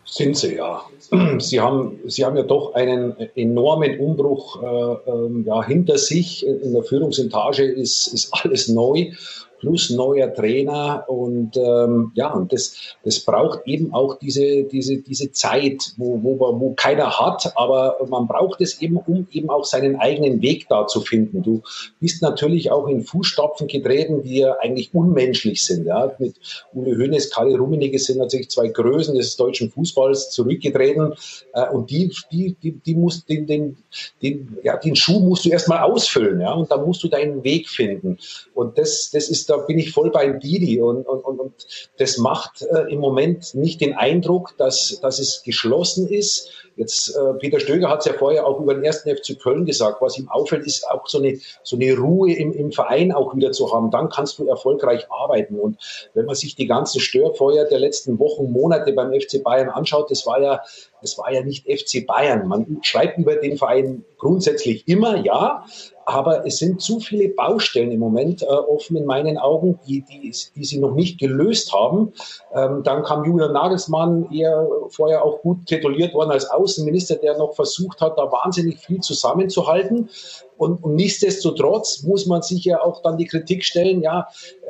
[0.05, 0.83] Sind sie, ja.
[1.39, 6.47] Sie haben, sie haben ja doch einen enormen Umbruch äh, ähm, ja, hinter sich.
[6.47, 9.13] In der Führungsetage ist, ist alles neu
[9.59, 15.33] plus neuer Trainer und ähm, ja, und das, das braucht eben auch diese, diese, diese
[15.33, 19.97] Zeit, wo, wo, wo keiner hat, aber man braucht es eben, um eben auch seinen
[19.97, 21.43] eigenen Weg da zu finden.
[21.43, 21.63] Du
[22.01, 25.87] bist natürlich auch in Fußstapfen getreten, die ja eigentlich unmenschlich sind.
[25.87, 26.13] Ja?
[26.19, 26.35] Mit
[26.75, 31.15] Ule Hoeneß, Karl Rummenigge sind natürlich zwei Größen des deutschen Fußballs zurückgetreten
[31.53, 33.77] äh, und die, die, die, die muss den, den,
[34.23, 37.69] den, ja, den Schuh musst du erstmal ausfüllen, ja, und da musst du deinen Weg
[37.69, 38.19] finden.
[38.55, 41.67] Und das, das ist, da bin ich voll bei Didi und, und, und, und
[41.99, 46.51] das macht äh, im Moment nicht den Eindruck, dass, dass es geschlossen ist.
[46.77, 50.03] Jetzt, äh, Peter Stöger hat es ja vorher auch über den ersten FC Köln gesagt.
[50.03, 53.53] Was ihm auffällt, ist auch so eine, so eine Ruhe im, im Verein auch wieder
[53.53, 53.91] zu haben.
[53.91, 55.59] Dann kannst du erfolgreich arbeiten.
[55.59, 55.79] Und
[56.13, 60.27] wenn man sich die ganzen Störfeuer der letzten Wochen, Monate beim FC Bayern anschaut, das
[60.27, 60.61] war ja,
[61.01, 62.49] das war ja nicht FC Bayern.
[62.49, 65.65] Man schreibt über den Verein grundsätzlich immer, ja,
[66.07, 70.33] aber es sind zu viele Baustellen im Moment äh, offen in meinen Augen, die, die,
[70.55, 72.13] die sie noch nicht gelöst haben.
[72.55, 77.55] Ähm, dann kam Julian Nagelsmann, eher vorher auch gut tituliert worden als Außenminister, der noch
[77.55, 80.09] versucht hat, da wahnsinnig viel zusammenzuhalten.
[80.57, 84.29] Und, und nichtsdestotrotz muss man sich ja auch dann die Kritik stellen, ja,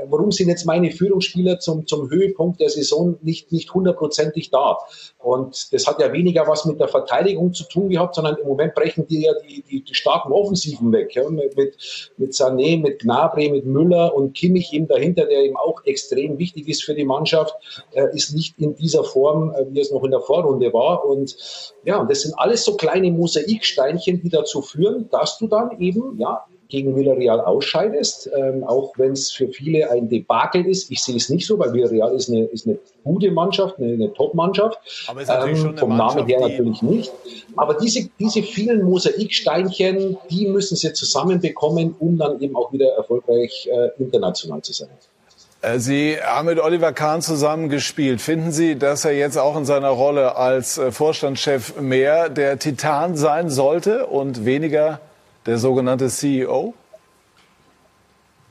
[0.09, 4.79] warum sind jetzt meine Führungsspieler zum, zum Höhepunkt der Saison nicht, nicht hundertprozentig da?
[5.19, 8.75] Und das hat ja weniger was mit der Verteidigung zu tun gehabt, sondern im Moment
[8.75, 11.15] brechen die ja die, die, die starken Offensiven weg.
[11.15, 15.57] Ja, mit, mit, mit Sané, mit Gnabry, mit Müller und Kimmich eben dahinter, der eben
[15.57, 17.55] auch extrem wichtig ist für die Mannschaft,
[17.93, 21.05] äh, ist nicht in dieser Form, äh, wie es noch in der Vorrunde war.
[21.05, 21.37] Und
[21.85, 26.45] ja, das sind alles so kleine Mosaiksteinchen, die dazu führen, dass du dann eben, ja,
[26.69, 30.91] gegen Villarreal ausscheidest, ähm, auch wenn es für viele ein Debakel ist.
[30.91, 34.13] Ich sehe es nicht so, weil Villarreal ist eine, ist eine gute Mannschaft, eine, eine
[34.13, 34.79] Top-Mannschaft.
[35.29, 37.13] Ähm, vom Namen her natürlich nicht.
[37.57, 43.69] Aber diese, diese vielen Mosaiksteinchen, die müssen sie zusammenbekommen, um dann eben auch wieder erfolgreich
[43.71, 44.89] äh, international zu sein.
[45.63, 48.21] Äh, sie haben mit Oliver Kahn zusammen gespielt.
[48.21, 53.17] Finden Sie, dass er jetzt auch in seiner Rolle als äh, Vorstandschef mehr der Titan
[53.17, 55.01] sein sollte und weniger
[55.47, 56.75] der sogenannte CEO?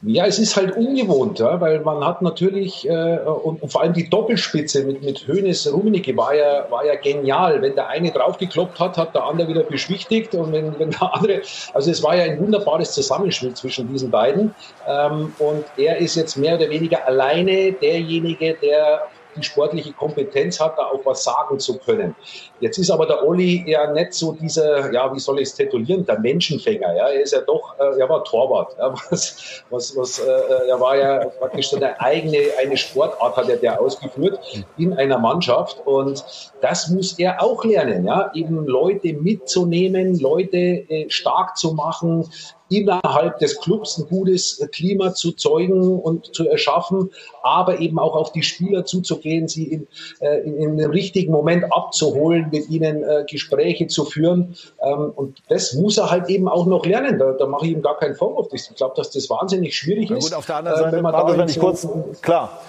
[0.07, 3.93] Ja, es ist halt ungewohnt, ja, weil man hat natürlich, äh, und, und, vor allem
[3.93, 7.61] die Doppelspitze mit, mit Hönes Rummenigge war ja, war ja genial.
[7.63, 11.41] Wenn der eine draufgekloppt hat, hat der andere wieder beschwichtigt und wenn, wenn der andere,
[11.73, 14.53] also es war ja ein wunderbares Zusammenspiel zwischen diesen beiden.
[14.87, 20.77] Ähm, und er ist jetzt mehr oder weniger alleine derjenige, der die sportliche Kompetenz hat,
[20.77, 22.15] da auch was sagen zu können.
[22.61, 26.05] Jetzt ist aber der Olli ja nicht so dieser, ja, wie soll ich es titulieren,
[26.05, 26.95] der Menschenfänger.
[26.95, 28.75] Ja, er ist ja doch, äh, er war Torwart.
[28.77, 33.49] Ja, was, was, was, äh, er war ja praktisch so eine eigene, eine Sportart hat
[33.49, 34.39] er der ausgeführt
[34.77, 36.23] in einer Mannschaft und
[36.61, 42.29] das muss er auch lernen, ja, eben Leute mitzunehmen, Leute äh, stark zu machen,
[42.69, 47.11] innerhalb des Clubs ein gutes Klima zu zeugen und zu erschaffen,
[47.43, 49.87] aber eben auch auf die Spieler zuzugehen, sie in,
[50.19, 54.55] äh, in, in den richtigen Moment abzuholen, mit ihnen äh, Gespräche zu führen.
[54.81, 57.19] Ähm, und das muss er halt eben auch noch lernen.
[57.19, 58.47] Da, da mache ich ihm gar keinen Vorwurf.
[58.53, 60.25] Ich glaube, dass das wahnsinnig schwierig ist.
[60.25, 61.87] gut, auf der anderen Seite, äh, wenn man da wenn ich kurz,
[62.21, 62.59] klar.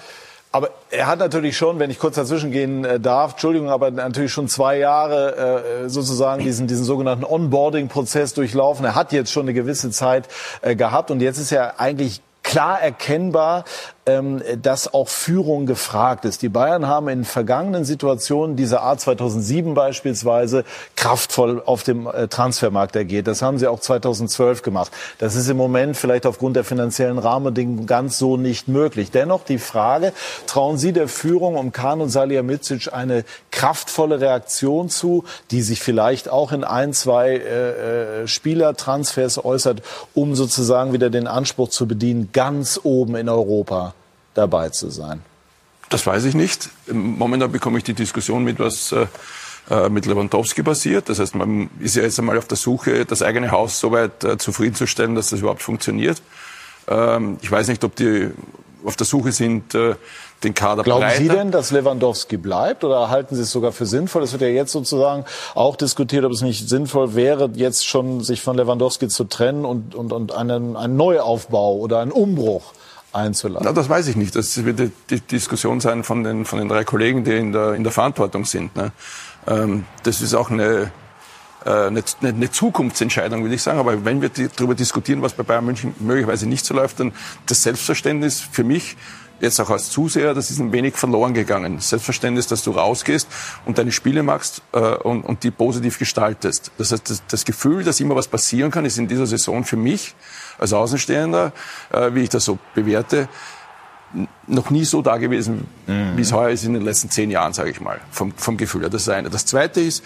[0.53, 4.33] Aber er hat natürlich schon, wenn ich kurz dazwischen gehen äh, darf, Entschuldigung, aber natürlich
[4.33, 8.87] schon zwei Jahre äh, sozusagen diesen, diesen sogenannten Onboarding-Prozess durchlaufen.
[8.87, 10.29] Er hat jetzt schon eine gewisse Zeit
[10.63, 13.65] äh, gehabt und jetzt ist er eigentlich klar erkennbar,
[14.07, 16.43] ähm, dass auch Führung gefragt ist.
[16.43, 22.97] Die Bayern haben in vergangenen Situationen dieser Art 2007 beispielsweise kraftvoll auf dem äh, Transfermarkt
[22.97, 23.27] agiert.
[23.27, 24.93] Das haben sie auch 2012 gemacht.
[25.19, 29.11] Das ist im Moment vielleicht aufgrund der finanziellen Rahmenbedingungen ganz so nicht möglich.
[29.11, 30.13] Dennoch die Frage,
[30.47, 36.29] trauen Sie der Führung um Kahn und Salihamidzic eine kraftvolle Reaktion zu, die sich vielleicht
[36.29, 39.83] auch in ein, zwei äh, äh Spielertransfers äußert,
[40.15, 43.96] um sozusagen wieder den Anspruch zu bedienen, ganz oben in Europa
[44.37, 45.23] dabei zu sein?
[45.89, 46.69] Das weiß ich nicht.
[46.91, 49.07] Momentan bekomme ich die Diskussion mit, was äh,
[49.71, 51.09] äh, mit Lewandowski passiert.
[51.09, 54.23] Das heißt, man ist ja jetzt einmal auf der Suche, das eigene Haus so weit
[54.25, 56.23] äh, zufriedenzustellen, dass das überhaupt funktioniert.
[56.89, 58.31] Ähm, ich weiß nicht, ob die
[58.85, 59.97] auf der Suche sind, äh,
[60.45, 61.19] den Kader Glauben breiter.
[61.19, 64.23] Sie denn, dass Lewandowski bleibt oder halten Sie es sogar für sinnvoll?
[64.23, 65.25] Es wird ja jetzt sozusagen
[65.55, 69.95] auch diskutiert, ob es nicht sinnvoll wäre, jetzt schon sich von Lewandowski zu trennen und,
[69.95, 72.73] und, und einen, einen Neuaufbau oder einen Umbruch
[73.17, 73.65] einzuleiten?
[73.65, 74.37] Na, das weiß ich nicht.
[74.37, 77.75] Das wird die, die Diskussion sein von den, von den drei Kollegen, die in der,
[77.75, 78.77] in der Verantwortung sind.
[78.77, 78.93] Ne?
[79.47, 80.93] Ähm, das ist auch eine,
[81.65, 83.79] äh, eine, eine Zukunftsentscheidung, würde ich sagen.
[83.79, 87.13] Aber wenn wir darüber diskutieren, was bei Bayern München möglicherweise nicht so läuft, dann
[87.47, 88.97] das Selbstverständnis für mich
[89.41, 91.79] jetzt auch als Zuseher, das ist ein wenig verloren gegangen.
[91.81, 93.29] Selbstverständnis, dass du rausgehst
[93.67, 96.71] und deine Spiele machst äh, und, und die positiv gestaltest.
[96.79, 99.77] Das heißt, das, das Gefühl, dass immer was passieren kann, ist in dieser Saison für
[99.77, 100.15] mich
[100.59, 101.53] als Außenstehender,
[101.93, 103.29] äh, wie ich das so bewerte,
[104.47, 106.17] noch nie so da gewesen, mhm.
[106.17, 108.83] wie es heuer ist in den letzten zehn Jahren, sage ich mal, vom, vom Gefühl
[108.83, 108.91] her.
[108.91, 109.31] Das ist eine.
[109.31, 110.03] Das Zweite ist,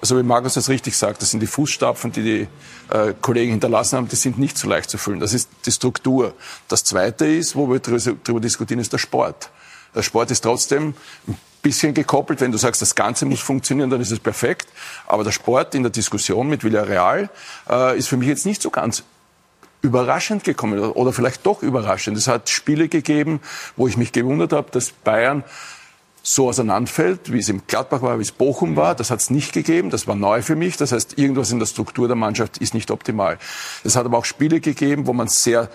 [0.00, 2.48] also wie Markus das richtig sagt, das sind die Fußstapfen, die die
[2.94, 5.20] äh, Kollegen hinterlassen haben, die sind nicht so leicht zu füllen.
[5.20, 6.34] Das ist die Struktur.
[6.68, 9.50] Das Zweite ist, wo wir darüber diskutieren, ist der Sport.
[9.94, 10.94] Der Sport ist trotzdem
[11.26, 12.40] ein bisschen gekoppelt.
[12.40, 14.68] Wenn du sagst, das Ganze muss funktionieren, dann ist es perfekt.
[15.06, 17.28] Aber der Sport in der Diskussion mit Villarreal
[17.68, 19.02] äh, ist für mich jetzt nicht so ganz
[19.82, 22.16] überraschend gekommen oder vielleicht doch überraschend.
[22.16, 23.40] Es hat Spiele gegeben,
[23.76, 25.44] wo ich mich gewundert habe, dass Bayern
[26.22, 28.94] so auseinanderfällt, wie es im Gladbach war, wie es Bochum war.
[28.94, 29.90] Das hat es nicht gegeben.
[29.90, 30.76] Das war neu für mich.
[30.76, 33.38] Das heißt, irgendwas in der Struktur der Mannschaft ist nicht optimal.
[33.84, 35.70] Es hat aber auch Spiele gegeben, wo man sehr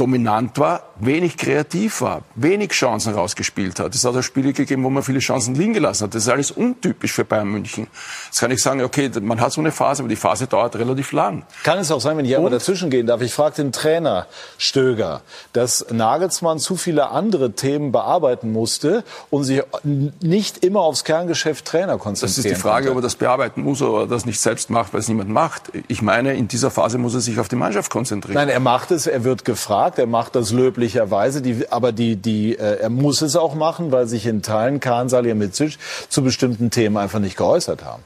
[0.00, 3.94] dominant war, wenig kreativ war, wenig Chancen rausgespielt hat.
[3.94, 6.14] Es hat auch Spiele gegeben, wo man viele Chancen liegen gelassen hat.
[6.14, 7.86] Das ist alles untypisch für Bayern München.
[8.26, 11.12] Jetzt kann ich sagen, okay, man hat so eine Phase, aber die Phase dauert relativ
[11.12, 11.44] lang.
[11.64, 14.26] Kann es auch sein, wenn ich aber dazwischen gehen darf, ich frage den Trainer
[14.56, 15.20] Stöger,
[15.52, 21.98] dass Nagelsmann zu viele andere Themen bearbeiten musste und sich nicht immer aufs Kerngeschäft Trainer
[21.98, 22.92] konzentrieren Das ist die Frage, konnte.
[22.92, 25.70] ob er das bearbeiten muss oder das nicht selbst macht, weil es niemand macht.
[25.88, 28.34] Ich meine, in dieser Phase muss er sich auf die Mannschaft konzentrieren.
[28.34, 32.16] Nein, er macht es, er wird gefragt gesagt, er macht das löblicherweise, die, aber die,
[32.16, 35.78] die, äh, er muss es auch machen, weil sich in Teilen Kahn Salihamidzic
[36.08, 38.02] zu bestimmten Themen einfach nicht geäußert haben.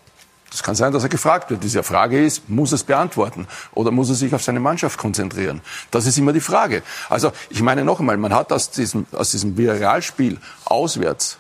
[0.51, 1.65] Das kann sein, dass er gefragt wird.
[1.65, 5.61] Diese Frage ist, muss er es beantworten oder muss er sich auf seine Mannschaft konzentrieren?
[5.91, 6.83] Das ist immer die Frage.
[7.11, 11.39] Also ich meine noch einmal, man hat aus diesem, aus diesem Viralspiel auswärts,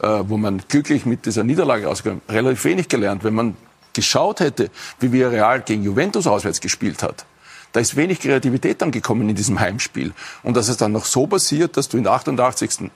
[0.00, 3.24] äh, wo man glücklich mit dieser Niederlage rausgekommen, relativ wenig gelernt.
[3.24, 3.56] Wenn man
[3.94, 4.70] geschaut hätte,
[5.00, 7.24] wie Villarreal gegen Juventus auswärts gespielt hat,
[7.72, 10.12] da ist wenig Kreativität dann gekommen in diesem Heimspiel.
[10.42, 12.80] Und dass es dann noch so passiert, dass du in der 88.
[12.80, 12.90] in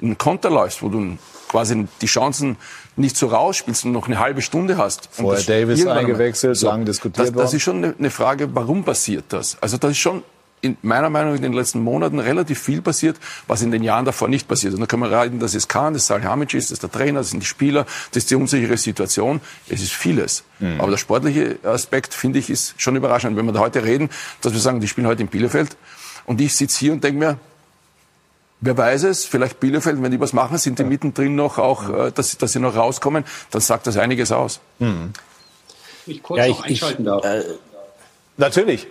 [0.00, 1.18] einen Konter läufst, wo du
[1.48, 2.56] quasi die Chancen
[2.96, 5.08] nicht so rausspielst und noch eine halbe Stunde hast.
[5.12, 9.58] Vorher Davis eingewechselt, so, lang diskutiert das, das ist schon eine Frage, warum passiert das?
[9.60, 10.22] Also das ist schon
[10.62, 13.16] in meiner Meinung in den letzten Monaten relativ viel passiert,
[13.48, 14.72] was in den Jahren davor nicht passiert.
[14.72, 17.18] Und da kann man reiten, das ist Kahn, das ist Salihamidzic, das ist der Trainer,
[17.18, 19.40] das sind die Spieler, das ist die unsichere Situation.
[19.68, 20.44] Es ist vieles.
[20.60, 20.80] Mhm.
[20.80, 23.36] Aber der sportliche Aspekt, finde ich, ist schon überraschend.
[23.36, 24.08] Wenn wir da heute reden,
[24.40, 25.76] dass wir sagen, die spielen heute in Bielefeld
[26.26, 27.38] und ich sitze hier und denke mir,
[28.64, 32.12] Wer weiß es, vielleicht Bielefeld, wenn die was machen, sind die mittendrin noch auch, äh,
[32.12, 34.60] dass, dass sie noch rauskommen, dann sagt das einiges aus.
[34.78, 35.12] Mhm.
[36.06, 37.24] Ich kurz ja, ich, noch einschalten ich, darf.
[37.24, 37.42] Äh,
[38.36, 38.86] natürlich.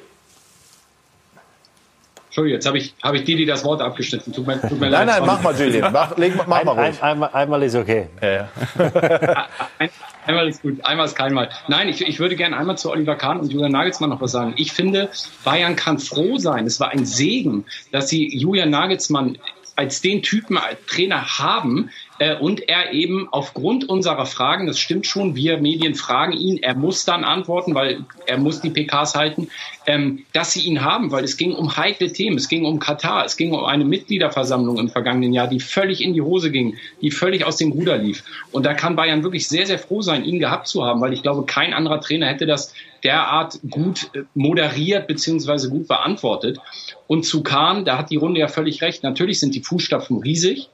[2.32, 4.32] Entschuldigung, jetzt habe ich, hab ich die, die das Wort abgeschnitten.
[4.32, 5.19] Tut mir, tut mir nein, leid.
[5.19, 5.91] Nein, mach mal, Julian.
[5.91, 7.03] Mach, leg, mach ein, mal ruhig.
[7.03, 8.07] Ein, einmal, einmal ist okay.
[8.21, 9.47] Ja, ja.
[9.79, 9.89] ein,
[10.25, 11.49] einmal ist gut, einmal ist kein Mal.
[11.67, 14.53] Nein, ich, ich würde gerne einmal zu Oliver Kahn und Julian Nagelsmann noch was sagen.
[14.55, 15.09] Ich finde,
[15.43, 16.65] Bayern kann froh sein.
[16.65, 19.38] Es war ein Segen, dass sie Julian Nagelsmann
[19.75, 21.89] als den Typen als Trainer haben,
[22.22, 26.76] äh, und er eben aufgrund unserer Fragen, das stimmt schon, wir Medien fragen ihn, er
[26.76, 29.47] muss dann antworten, weil er muss die PKs halten,
[29.88, 33.26] ähm, dass sie ihn haben, weil es ging um heikle Themen, es ging um Katar,
[33.26, 37.09] es ging um eine Mitgliederversammlung im vergangenen Jahr, die völlig in die Hose ging, die
[37.09, 38.24] völlig aus dem Ruder lief.
[38.51, 41.24] Und da kann Bayern wirklich sehr, sehr froh sein, ihn gehabt zu haben, weil ich
[41.24, 46.59] glaube, kein anderer Trainer hätte das derart gut äh, moderiert beziehungsweise gut beantwortet.
[47.07, 49.01] Und zu Kahn, da hat die Runde ja völlig recht.
[49.01, 50.69] Natürlich sind die Fußstapfen riesig.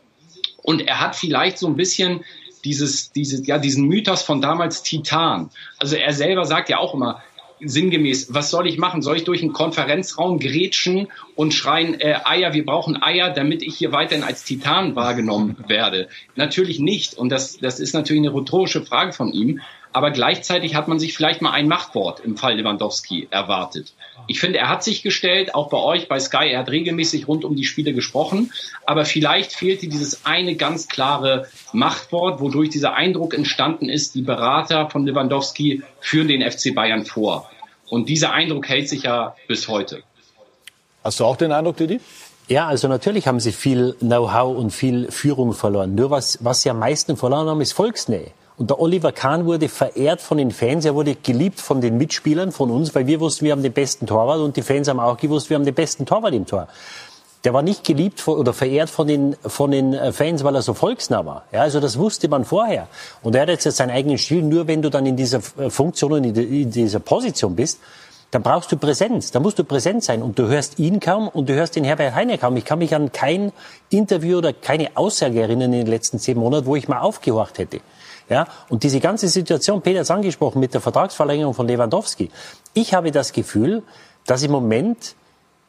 [0.68, 2.26] Und er hat vielleicht so ein bisschen
[2.65, 5.49] dieses, dieses, ja, diesen Mythos von damals Titan.
[5.80, 7.24] Also er selber sagt ja auch immer,
[7.61, 9.01] sinngemäß, was soll ich machen?
[9.01, 13.78] Soll ich durch einen Konferenzraum grätschen und schreien, äh, Eier, wir brauchen Eier, damit ich
[13.78, 16.09] hier weiterhin als Titan wahrgenommen werde?
[16.36, 17.13] Natürlich nicht.
[17.13, 19.61] Und das, das ist natürlich eine rhetorische Frage von ihm.
[19.98, 23.93] Aber gleichzeitig hat man sich vielleicht mal ein Machtwort im Fall Lewandowski erwartet.
[24.28, 27.43] Ich finde, er hat sich gestellt, auch bei euch, bei Sky, er hat regelmäßig rund
[27.43, 28.54] um die Spiele gesprochen.
[28.86, 34.88] Aber vielleicht fehlte dieses eine ganz klare Machtwort, wodurch dieser Eindruck entstanden ist, die Berater
[34.91, 37.50] von Lewandowski führen den FC Bayern vor.
[37.89, 40.04] Und dieser Eindruck hält sich ja bis heute.
[41.04, 42.00] Hast du auch den Eindruck, Didi?
[42.48, 45.95] Ja, also natürlich haben sie viel Know-how und viel Führung verloren.
[45.95, 48.32] Nur was, was sie am meisten verloren haben, ist Volksnähe.
[48.58, 52.51] Und der Oliver Kahn wurde verehrt von den Fans, er wurde geliebt von den Mitspielern,
[52.51, 55.18] von uns, weil wir wussten, wir haben den besten Torwart und die Fans haben auch
[55.18, 56.68] gewusst, wir haben den besten Torwart im Tor.
[57.43, 60.74] Der war nicht geliebt oder verehrt von den, von den äh, Fans, weil er so
[60.74, 61.43] volksnah war.
[61.51, 62.88] Ja, also das wusste man vorher.
[63.22, 64.41] Und er hat jetzt seinen eigenen Stil.
[64.41, 67.80] Nur wenn du dann in dieser äh, Funktion und in dieser Position bist,
[68.32, 69.32] dann brauchst du Präsenz.
[69.32, 70.24] Da musst du präsent sein.
[70.24, 72.58] Und du hörst ihn kaum und du hörst den Herbert Heine kaum.
[72.58, 73.53] Ich kann mich an kein
[73.91, 77.80] Interview oder keine Aussage erinnern in den letzten zehn Monaten, wo ich mal aufgehorcht hätte.
[78.30, 82.30] Ja, und diese ganze Situation, Peter hat es angesprochen, mit der Vertragsverlängerung von Lewandowski.
[82.74, 83.84] Ich habe das Gefühl,
[84.26, 85.16] dass im Moment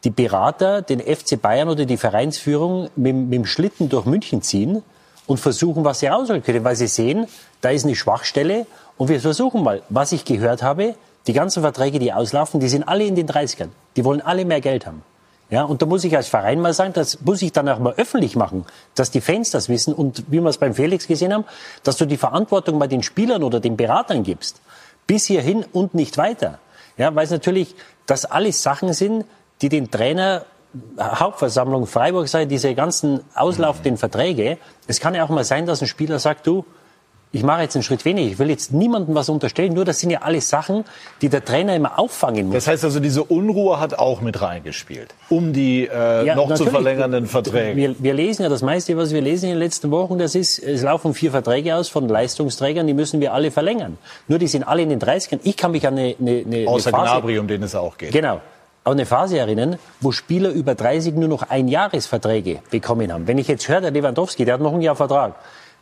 [0.05, 4.83] die Berater den FC Bayern oder die Vereinsführung mit, mit dem Schlitten durch München ziehen
[5.27, 7.27] und versuchen, was sie rausholen können, weil sie sehen,
[7.61, 10.95] da ist eine Schwachstelle und wir versuchen mal, was ich gehört habe,
[11.27, 13.69] die ganzen Verträge, die auslaufen, die sind alle in den 30ern.
[13.97, 15.03] Die wollen alle mehr Geld haben.
[15.51, 17.95] Ja, und da muss ich als Verein mal sagen, das muss ich dann auch mal
[17.97, 21.45] öffentlich machen, dass die Fans das wissen und wie wir es beim Felix gesehen haben,
[21.85, 24.61] dass du die Verantwortung bei den Spielern oder den Beratern gibst.
[25.07, 26.59] Bis hierhin und nicht weiter.
[26.99, 27.75] Ja, weil es natürlich,
[28.05, 29.25] das alles Sachen sind,
[29.63, 30.45] die den Trainer
[31.01, 34.59] Hauptversammlung Freiburg sei, diese ganzen auslaufenden Verträge.
[34.87, 36.65] Es kann ja auch mal sein, dass ein Spieler sagt, du,
[37.31, 38.31] ich mache jetzt einen Schritt weniger.
[38.31, 39.75] Ich will jetzt niemandem was unterstellen.
[39.75, 40.85] Nur das sind ja alles Sachen,
[41.21, 42.55] die der Trainer immer auffangen muss.
[42.55, 46.67] Das heißt also, diese Unruhe hat auch mit reingespielt, um die äh, ja, noch zu
[46.67, 47.77] verlängernden Verträge.
[47.77, 50.19] Wir, wir, lesen ja das meiste, was wir lesen in den letzten Wochen.
[50.19, 53.99] Das ist, es laufen vier Verträge aus von Leistungsträgern, die müssen wir alle verlängern.
[54.27, 55.41] Nur die sind alle in den 30ern.
[55.43, 57.99] Ich kann mich an eine, eine, eine Außer eine Phase, Gnabry, um den es auch
[57.99, 58.13] geht.
[58.13, 58.41] Genau.
[58.85, 63.27] Auch eine Phase erinnern, wo Spieler über 30 nur noch Einjahresverträge bekommen haben.
[63.27, 65.35] Wenn ich jetzt höre, der Lewandowski, der hat noch ein Jahr Vertrag.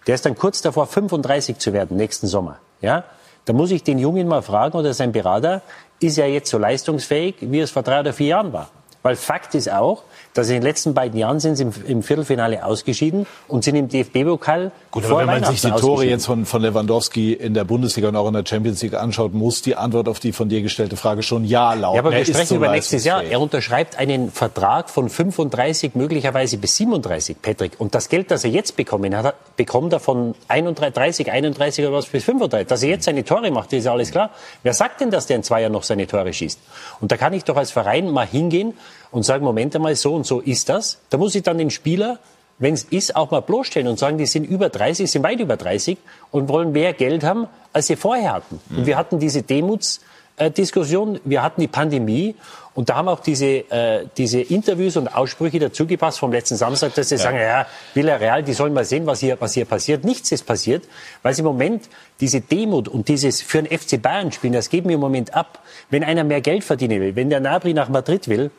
[0.07, 2.59] Der ist dann kurz davor, 35 zu werden nächsten Sommer.
[2.80, 3.04] Ja?
[3.44, 5.62] Da muss ich den Jungen mal fragen oder sein Berater,
[6.00, 8.70] ist er jetzt so leistungsfähig, wie es vor drei oder vier Jahren war?
[9.02, 10.02] Weil Fakt ist auch,
[10.37, 13.89] dass in den letzten beiden Jahren sind sie im, im Viertelfinale ausgeschieden und sind im
[13.89, 18.09] DFB-Pokal Gut, aber wenn man sich die Tore jetzt von, von Lewandowski in der Bundesliga
[18.09, 20.97] und auch in der Champions League anschaut, muss die Antwort auf die von dir gestellte
[20.97, 21.97] Frage schon ja lauten.
[21.97, 23.22] Ja, aber wir sprechen über nächstes Jahr.
[23.22, 27.72] Er unterschreibt einen Vertrag von 35, möglicherweise bis 37, Patrick.
[27.78, 32.07] Und das Geld, das er jetzt bekommen hat, bekommt er von 31, 31 oder was
[32.07, 32.68] bis 35.
[32.68, 34.30] Dass er jetzt seine Tore macht, ist ja alles klar.
[34.62, 36.59] Wer sagt denn, dass der in zwei Jahren noch seine Tore schießt?
[37.01, 38.74] Und da kann ich doch als Verein mal hingehen
[39.16, 40.98] und sagen, Moment einmal, so und so ist das.
[41.10, 42.18] Da muss ich dann den Spieler,
[42.58, 45.56] wenn es ist, auch mal bloßstellen und sagen, die sind über 30, sind weit über
[45.56, 45.96] 30
[46.30, 48.60] und wollen mehr Geld haben, als sie vorher hatten.
[48.68, 48.78] Mhm.
[48.78, 52.34] Und wir hatten diese Demutsdiskussion, wir hatten die Pandemie
[52.74, 56.94] und da haben auch diese, äh, diese Interviews und Aussprüche dazu gepasst vom letzten Samstag,
[56.94, 57.22] dass sie ja.
[57.22, 60.04] sagen, ja, Villarreal, die sollen mal sehen, was hier, was hier passiert.
[60.04, 60.84] Nichts ist passiert,
[61.22, 61.88] weil sie im Moment
[62.20, 65.60] diese Demut und dieses für den FC Bayern spielen, das geben wir im Moment ab.
[65.88, 68.50] Wenn einer mehr Geld verdienen will, wenn der Nabri nach Madrid will,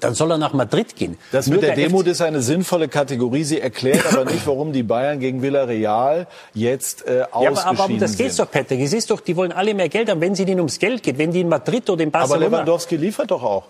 [0.00, 1.16] dann soll er nach Madrid gehen.
[1.32, 3.44] Das mit der, der Demut ist eine sinnvolle Kategorie.
[3.44, 7.94] Sie erklärt aber nicht, warum die Bayern gegen Villarreal jetzt äh, ausgeschieden ja, aber, aber
[7.94, 8.80] das geht doch, Patrick.
[8.80, 11.18] Es ist doch, die wollen alle mehr Geld haben, wenn sie ihnen ums Geld geht,
[11.18, 12.46] wenn die in Madrid oder in Barcelona...
[12.46, 13.64] Aber Lewandowski liefert doch auch.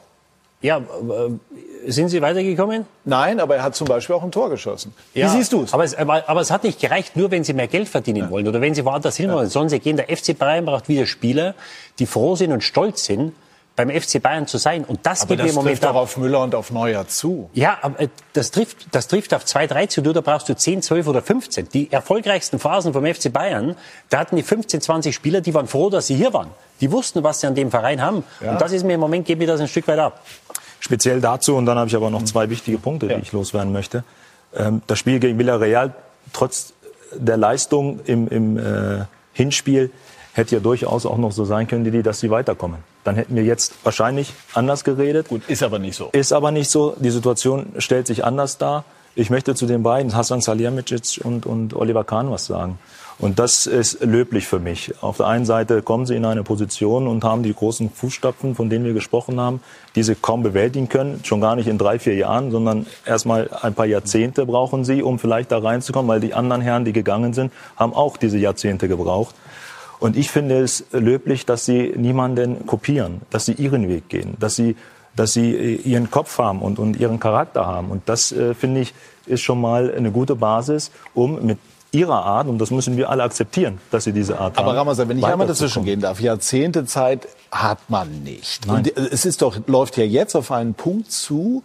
[0.63, 2.85] Ja, äh, sind Sie weitergekommen?
[3.05, 4.93] Nein, aber er hat zum Beispiel auch ein Tor geschossen.
[5.15, 5.73] Wie ja, siehst du es?
[5.73, 8.31] Aber, aber, aber, es hat nicht gereicht, nur wenn Sie mehr Geld verdienen ja.
[8.31, 9.47] wollen oder wenn Sie woanders hin wollen.
[9.47, 9.51] Ja.
[9.51, 11.55] Sondern Sie gehen, der FC Bayern braucht wieder Spieler,
[11.99, 13.33] die froh sind und stolz sind,
[13.81, 14.85] beim FC Bayern zu sein.
[14.85, 17.09] Und das aber geht das mir im Moment trifft doch auf Müller und auf Neuer
[17.09, 17.49] zu.
[17.55, 20.03] Ja, aber äh, das trifft, das trifft auf zwei, drei zu.
[20.03, 21.69] Du, da brauchst du 10, 12 oder 15.
[21.71, 23.77] Die erfolgreichsten Phasen vom FC Bayern,
[24.11, 26.49] da hatten die 15, 20 Spieler, die waren froh, dass sie hier waren.
[26.83, 28.25] Die wussten, was sie an dem Verein haben.
[28.41, 28.53] Ja.
[28.53, 30.21] Und das ist mir im Moment, geht mir das ein Stück weit ab.
[30.81, 33.19] Speziell dazu, und dann habe ich aber noch zwei wichtige Punkte, die ja.
[33.19, 34.05] ich loswerden möchte.
[34.55, 35.95] Ähm, das Spiel gegen Villarreal,
[36.33, 36.75] trotz
[37.15, 39.91] der Leistung im, im äh, Hinspiel,
[40.35, 42.90] hätte ja durchaus auch noch so sein können, die, dass sie weiterkommen.
[43.05, 45.29] Dann hätten wir jetzt wahrscheinlich anders geredet.
[45.29, 46.11] Gut, ist aber nicht so.
[46.13, 46.95] Ist aber nicht so.
[46.99, 48.85] Die Situation stellt sich anders dar.
[49.15, 52.79] Ich möchte zu den beiden, Hassan Salihamidzic und, und Oliver Kahn, was sagen.
[53.21, 54.95] Und das ist löblich für mich.
[55.03, 58.71] Auf der einen Seite kommen sie in eine Position und haben die großen Fußstapfen, von
[58.71, 59.61] denen wir gesprochen haben,
[59.95, 61.21] die sie kaum bewältigen können.
[61.23, 65.19] Schon gar nicht in drei, vier Jahren, sondern erstmal ein paar Jahrzehnte brauchen sie, um
[65.19, 69.35] vielleicht da reinzukommen, weil die anderen Herren, die gegangen sind, haben auch diese Jahrzehnte gebraucht.
[70.01, 74.57] Und ich finde es löblich, dass sie niemanden kopieren, dass sie ihren Weg gehen, dass
[74.57, 74.77] sie,
[75.15, 77.91] dass sie ihren Kopf haben und, und ihren Charakter haben.
[77.91, 78.95] Und das, äh, finde ich,
[79.27, 81.59] ist schon mal eine gute Basis, um mit
[81.93, 84.77] ihrer Art, und das müssen wir alle akzeptieren, dass sie diese Art Aber haben.
[84.77, 88.67] Ramazan, wenn ich einmal dazwischen gehen darf, Jahrzehnte Zeit hat man nicht.
[88.67, 88.77] Nein.
[88.77, 91.65] Und es ist doch, läuft ja jetzt auf einen Punkt zu,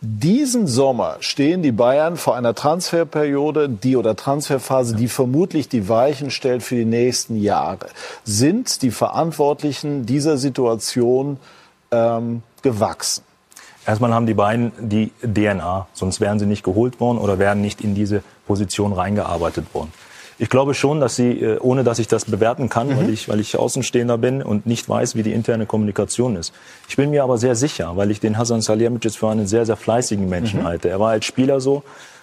[0.00, 6.30] diesen Sommer stehen die Bayern vor einer Transferperiode, die oder Transferphase, die vermutlich die Weichen
[6.30, 7.88] stellt für die nächsten Jahre.
[8.24, 11.38] Sind die Verantwortlichen dieser Situation
[11.90, 13.24] ähm, gewachsen?
[13.86, 17.80] Erstmal haben die beiden die DNA, sonst wären sie nicht geholt worden oder wären nicht
[17.80, 19.92] in diese Position reingearbeitet worden.
[20.40, 23.40] Ich glaube schon, dass sie, äh, ohne dass ich das bewerten kann, weil, ich, weil
[23.40, 26.52] ich Außenstehender bin und nicht weiß, wie die interne Kommunikation ist.
[26.88, 29.76] Ich bin mir aber sehr sicher, weil ich den Hasan Salihamidzic für einen sehr, sehr
[29.76, 30.64] fleißigen Menschen Mhm.
[30.64, 30.88] halte.
[30.90, 31.82] Er war als Spieler so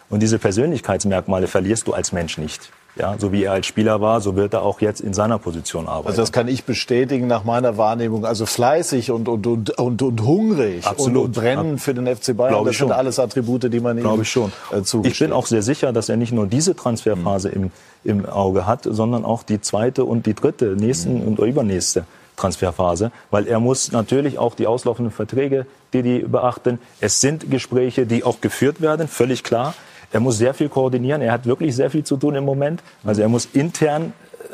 [0.09, 2.70] und diese Persönlichkeitsmerkmale verlierst du als Mensch nicht.
[2.98, 5.86] Ja, so wie er als Spieler war, so wird er auch jetzt in seiner Position
[5.88, 6.08] arbeiten.
[6.08, 8.26] Also das kann ich bestätigen nach meiner Wahrnehmung.
[8.26, 11.18] Also fleißig und, und, und, und, und hungrig Absolut.
[11.18, 12.54] und, und brennen für den FC Bayern.
[12.54, 12.91] Glaube Das sind schon.
[12.93, 14.52] alles Attribute, die man ihm Glaube ich schon.
[14.72, 15.28] äh, Ich zugesteht.
[15.28, 17.72] bin auch sehr sicher, dass er nicht nur diese Transferphase im,
[18.06, 22.06] im Auge hat, sondern auch die zweite und die dritte, nächsten und übernächste
[22.38, 26.80] Transferphase, weil er muss natürlich auch die auslaufenden Verträge, die die beachten.
[27.00, 29.74] Es sind Gespräche, die auch geführt werden, völlig klar.
[30.16, 31.22] Er muss sehr viel koordinieren.
[31.22, 32.82] Er hat wirklich sehr viel zu tun im Moment.
[33.03, 34.13] Also er muss intern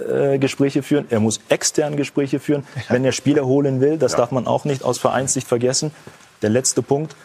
[0.10, 4.00] äh, Gespräche führen, er muss extern Gespräche führen, wenn er Spieler holen will.
[4.00, 5.92] Das darf man auch nicht aus Vereinssicht vergessen.
[6.42, 7.16] Der letzte Punkt.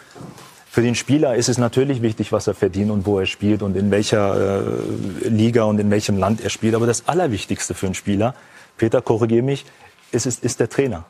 [0.71, 3.75] Für den Spieler ist es natürlich wichtig, was er verdient und wo er spielt und
[3.75, 6.75] in welcher äh, Liga und in welchem Land er spielt.
[6.75, 8.35] Aber das Allerwichtigste für einen Spieler,
[8.77, 9.65] Peter, korrigiere mich,
[10.13, 11.07] ist, ist, ist der Trainer.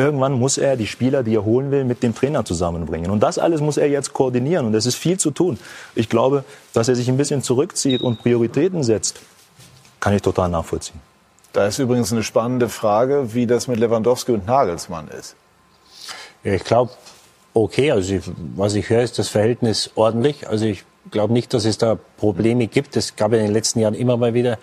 [0.00, 3.10] Irgendwann muss er die Spieler, die er holen will, mit dem Trainer zusammenbringen.
[3.10, 4.64] Und das alles muss er jetzt koordinieren.
[4.64, 5.58] Und es ist viel zu tun.
[5.94, 6.42] Ich glaube,
[6.72, 9.20] dass er sich ein bisschen zurückzieht und Prioritäten setzt,
[10.00, 10.98] kann ich total nachvollziehen.
[11.52, 15.36] Da ist übrigens eine spannende Frage, wie das mit Lewandowski und Nagelsmann ist.
[16.44, 16.92] Ja, ich glaube,
[17.52, 17.90] okay.
[17.90, 18.22] Also ich,
[18.56, 20.48] was ich höre, ist das Verhältnis ordentlich.
[20.48, 22.96] Also ich glaube nicht, dass es da Probleme gibt.
[22.96, 24.58] Es gab ja in den letzten Jahren immer mal wieder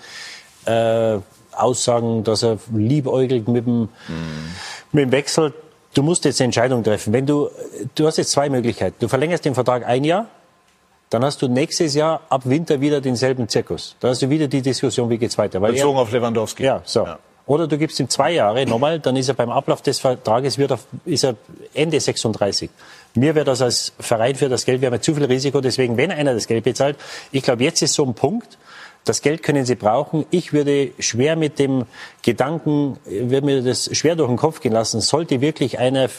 [0.66, 1.20] äh,
[1.52, 3.90] Aussagen, dass er liebäugelt mit dem,
[4.98, 5.54] mit dem Wechsel.
[5.94, 7.14] Du musst jetzt eine Entscheidung treffen.
[7.14, 7.50] Wenn du,
[7.96, 8.96] du hast jetzt zwei Möglichkeiten.
[9.00, 10.28] Du verlängerst den Vertrag ein Jahr,
[11.10, 13.96] dann hast du nächstes Jahr ab Winter wieder denselben Zirkus.
[14.00, 15.62] Da hast du wieder die Diskussion, wie geht's weiter.
[15.62, 16.64] Weil er- Bezogen auf Lewandowski.
[16.64, 17.08] ja, so.
[17.46, 20.72] Oder du gibst ihm zwei Jahre nochmal, dann ist er beim Ablauf des Vertrages wird
[20.72, 21.36] er, ist er
[21.74, 22.70] Ende 36.
[23.16, 25.96] Mir wäre das als Verein für das Geld, wir haben ja zu viel Risiko, deswegen,
[25.96, 26.98] wenn einer das Geld bezahlt,
[27.32, 28.58] ich glaube, jetzt ist so ein Punkt,
[29.08, 30.26] das Geld können sie brauchen.
[30.32, 31.86] Ich würde schwer mit dem
[32.22, 36.10] Gedanken, würde mir das schwer durch den Kopf gehen lassen, sollte wirklich einer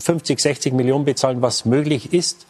[0.00, 2.46] 50, 60 Millionen bezahlen, was möglich ist.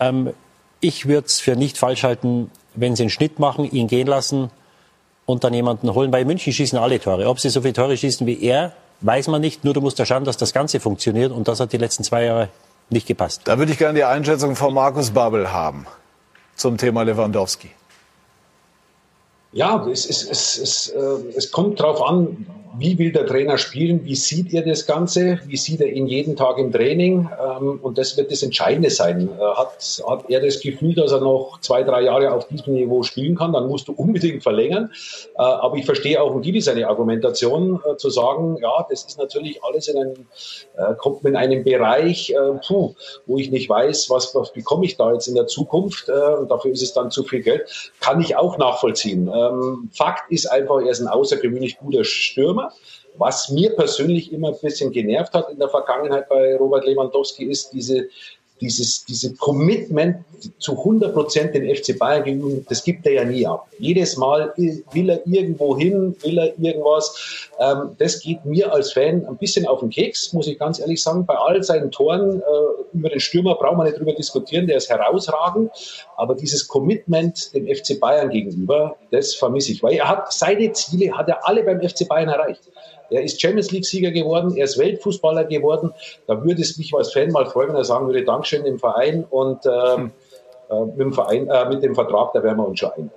[0.00, 0.32] Ähm,
[0.80, 4.50] ich würde es für nicht falsch halten, wenn sie einen Schnitt machen, ihn gehen lassen,
[5.26, 6.10] und dann jemanden holen.
[6.10, 7.28] Bei München schießen alle Tore.
[7.28, 9.64] Ob sie so viele Tore schießen wie er, weiß man nicht.
[9.64, 11.32] Nur du musst da schauen, dass das Ganze funktioniert.
[11.32, 12.48] Und das hat die letzten zwei Jahre
[12.90, 13.42] nicht gepasst.
[13.44, 15.86] Da würde ich gerne die Einschätzung von Markus Babbel haben
[16.56, 17.70] zum Thema Lewandowski.
[19.54, 22.44] Ja, es, es, es, es, äh, es kommt darauf an,
[22.78, 26.36] wie will der Trainer spielen, wie sieht er das Ganze, wie sieht er ihn jeden
[26.36, 29.28] Tag im Training ähm, und das wird das Entscheidende sein.
[29.38, 33.02] Äh, hat, hat er das Gefühl, dass er noch zwei, drei Jahre auf diesem Niveau
[33.02, 34.90] spielen kann, dann musst du unbedingt verlängern.
[35.36, 39.62] Äh, aber ich verstehe auch Didi seine Argumentation äh, zu sagen, ja, das ist natürlich
[39.62, 40.14] alles in einem,
[40.98, 42.34] kommt in einem Bereich,
[42.66, 42.94] puh,
[43.26, 46.72] wo ich nicht weiß, was, was bekomme ich da jetzt in der Zukunft und dafür
[46.72, 49.30] ist es dann zu viel Geld, kann ich auch nachvollziehen.
[49.34, 52.63] Ähm, Fakt ist einfach, er ist ein außergewöhnlich guter Stürmer.
[53.16, 57.70] Was mir persönlich immer ein bisschen genervt hat in der Vergangenheit bei Robert Lewandowski ist
[57.72, 58.08] diese,
[58.60, 60.16] dieses, diese Commitment
[60.58, 63.66] zu 100 Prozent den FC Bayern gegenüber, das gibt er ja nie ab.
[63.78, 67.48] Jedes Mal will er irgendwo hin, will er irgendwas.
[67.58, 71.02] Ähm, das geht mir als Fan ein bisschen auf den Keks, muss ich ganz ehrlich
[71.02, 71.26] sagen.
[71.26, 74.88] Bei all seinen Toren äh, über den Stürmer brauchen wir nicht drüber diskutieren, der ist
[74.88, 75.70] herausragend.
[76.16, 79.82] Aber dieses Commitment dem FC Bayern gegenüber, das vermisse ich.
[79.82, 82.62] Weil er hat seine Ziele, hat er alle beim FC Bayern erreicht.
[83.10, 85.92] Er ist Champions League-Sieger geworden, er ist Weltfußballer geworden.
[86.26, 89.24] Da würde es mich als Fan mal freuen, wenn er sagen würde, Dankeschön dem Verein
[89.28, 90.12] und ähm,
[90.70, 93.10] äh, mit, dem Verein, äh, mit dem Vertrag, da wären wir uns schon einig.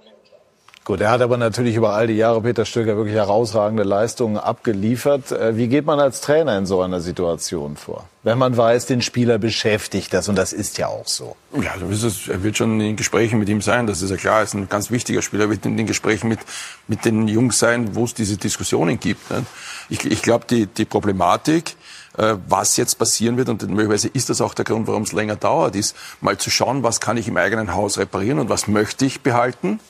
[0.87, 5.33] Gut, er hat aber natürlich über all die Jahre Peter Stöger wirklich herausragende Leistungen abgeliefert.
[5.33, 8.07] Äh, Wie geht man als Trainer in so einer Situation vor?
[8.23, 11.35] Wenn man weiß, den Spieler beschäftigt das und das ist ja auch so.
[11.61, 11.73] Ja.
[11.75, 13.85] Er wird schon in Gesprächen mit ihm sein.
[13.85, 14.37] Das ist ja klar.
[14.37, 15.43] Er ist ein ganz wichtiger Spieler.
[15.43, 16.39] Er wird in den Gesprächen mit,
[16.87, 19.29] mit den Jungs sein, wo es diese Diskussionen gibt.
[19.29, 19.45] ne?
[19.89, 21.75] Ich, ich glaube, die, die Problematik,
[22.17, 25.35] äh, was jetzt passieren wird, und möglicherweise ist das auch der Grund, warum es länger
[25.35, 29.03] dauert, ist mal zu schauen, was kann ich im eigenen Haus reparieren und was möchte
[29.03, 29.81] ich behalten,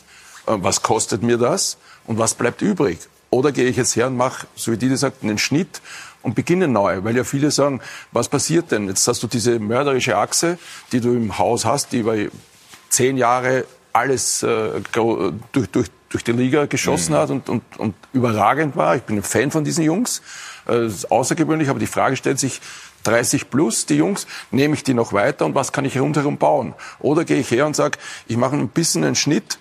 [0.47, 2.99] was kostet mir das und was bleibt übrig.
[3.29, 5.81] Oder gehe ich jetzt her und mache, so wie die sagt, einen Schnitt
[6.23, 7.03] und beginne neu?
[7.03, 7.81] Weil ja viele sagen,
[8.11, 8.87] was passiert denn?
[8.87, 10.57] Jetzt hast du diese mörderische Achse,
[10.91, 12.15] die du im Haus hast, die über
[12.89, 17.17] zehn Jahre alles äh, durch, durch, durch die Liga geschossen mhm.
[17.17, 18.95] hat und, und, und überragend war.
[18.95, 20.21] Ich bin ein Fan von diesen Jungs.
[20.65, 22.61] Äh, das ist außergewöhnlich, aber die Frage stellt sich,
[23.03, 26.73] 30 plus, die Jungs, nehme ich die noch weiter und was kann ich rundherum bauen?
[26.99, 29.59] Oder gehe ich her und sage, ich mache ein bisschen einen Schnitt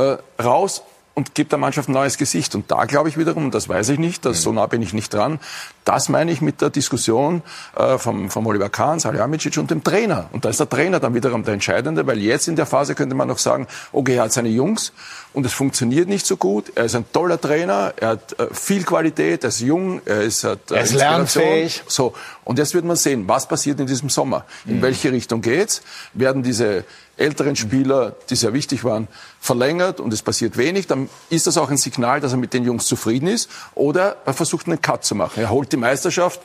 [0.00, 0.82] äh, raus
[1.14, 2.54] und gibt der Mannschaft ein neues Gesicht.
[2.54, 4.94] Und da glaube ich wiederum, und das weiß ich nicht, das, so nah bin ich
[4.94, 5.38] nicht dran,
[5.84, 7.42] das meine ich mit der Diskussion
[7.76, 10.30] äh, vom, vom Oliver Kahn, Salihamidzic und dem Trainer.
[10.32, 13.14] Und da ist der Trainer dann wiederum der Entscheidende, weil jetzt in der Phase könnte
[13.14, 14.92] man noch sagen, okay, er hat seine Jungs
[15.32, 16.72] und es funktioniert nicht so gut.
[16.74, 20.44] Er ist ein toller Trainer, er hat äh, viel Qualität, er ist jung, er ist,
[20.44, 21.82] hat, äh, er ist lernfähig.
[21.86, 24.44] So, und jetzt wird man sehen, was passiert in diesem Sommer.
[24.64, 24.82] In mhm.
[24.82, 25.82] welche Richtung geht's?
[26.14, 26.84] Werden diese
[27.16, 29.06] älteren Spieler, die sehr wichtig waren,
[29.40, 32.64] verlängert und es passiert wenig, dann ist das auch ein Signal, dass er mit den
[32.64, 33.50] Jungs zufrieden ist.
[33.74, 35.40] Oder er versucht einen Cut zu machen.
[35.40, 36.40] Er holt die Meisterschaft,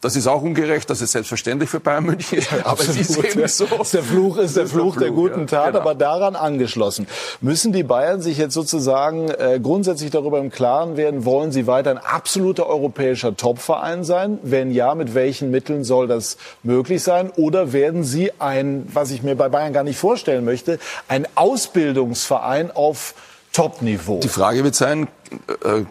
[0.00, 3.46] das ist auch ungerecht, das ist selbstverständlich für Bayern München, ja, aber es ist eben
[3.48, 3.66] so.
[3.66, 5.80] Der Fluch ist der Fluch, der, Fluch, der guten Tat, genau.
[5.80, 7.06] aber daran angeschlossen.
[7.42, 11.90] Müssen die Bayern sich jetzt sozusagen äh, grundsätzlich darüber im Klaren werden, wollen sie weiter
[11.90, 14.38] ein absoluter europäischer Topverein sein?
[14.42, 17.30] Wenn ja, mit welchen Mitteln soll das möglich sein?
[17.36, 20.78] Oder werden sie ein, was ich mir bei Bayern gar nicht vorstellen möchte,
[21.08, 23.14] ein Ausbildungsverein auf
[23.52, 24.20] Topniveau?
[24.20, 25.08] Die Frage wird sein,
[25.64, 25.82] äh,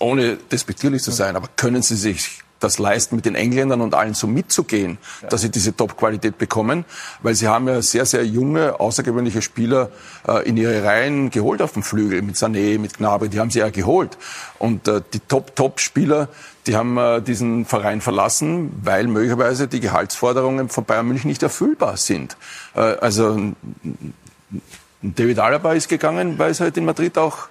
[0.00, 4.14] ohne despektierlich zu sein, aber können Sie sich das leisten, mit den Engländern und allen
[4.14, 5.28] so mitzugehen, ja.
[5.28, 6.84] dass sie diese Top-Qualität bekommen,
[7.22, 9.90] weil sie haben ja sehr, sehr junge, außergewöhnliche Spieler
[10.28, 13.60] äh, in ihre Reihen geholt auf dem Flügel, mit Sané, mit Gnabry, die haben sie
[13.60, 14.18] ja geholt.
[14.58, 16.28] Und äh, die Top-Top-Spieler,
[16.66, 21.96] die haben äh, diesen Verein verlassen, weil möglicherweise die Gehaltsforderungen von Bayern München nicht erfüllbar
[21.96, 22.36] sind.
[22.74, 23.54] Äh, also
[25.02, 27.48] David Alaba ist gegangen, weil es halt in Madrid auch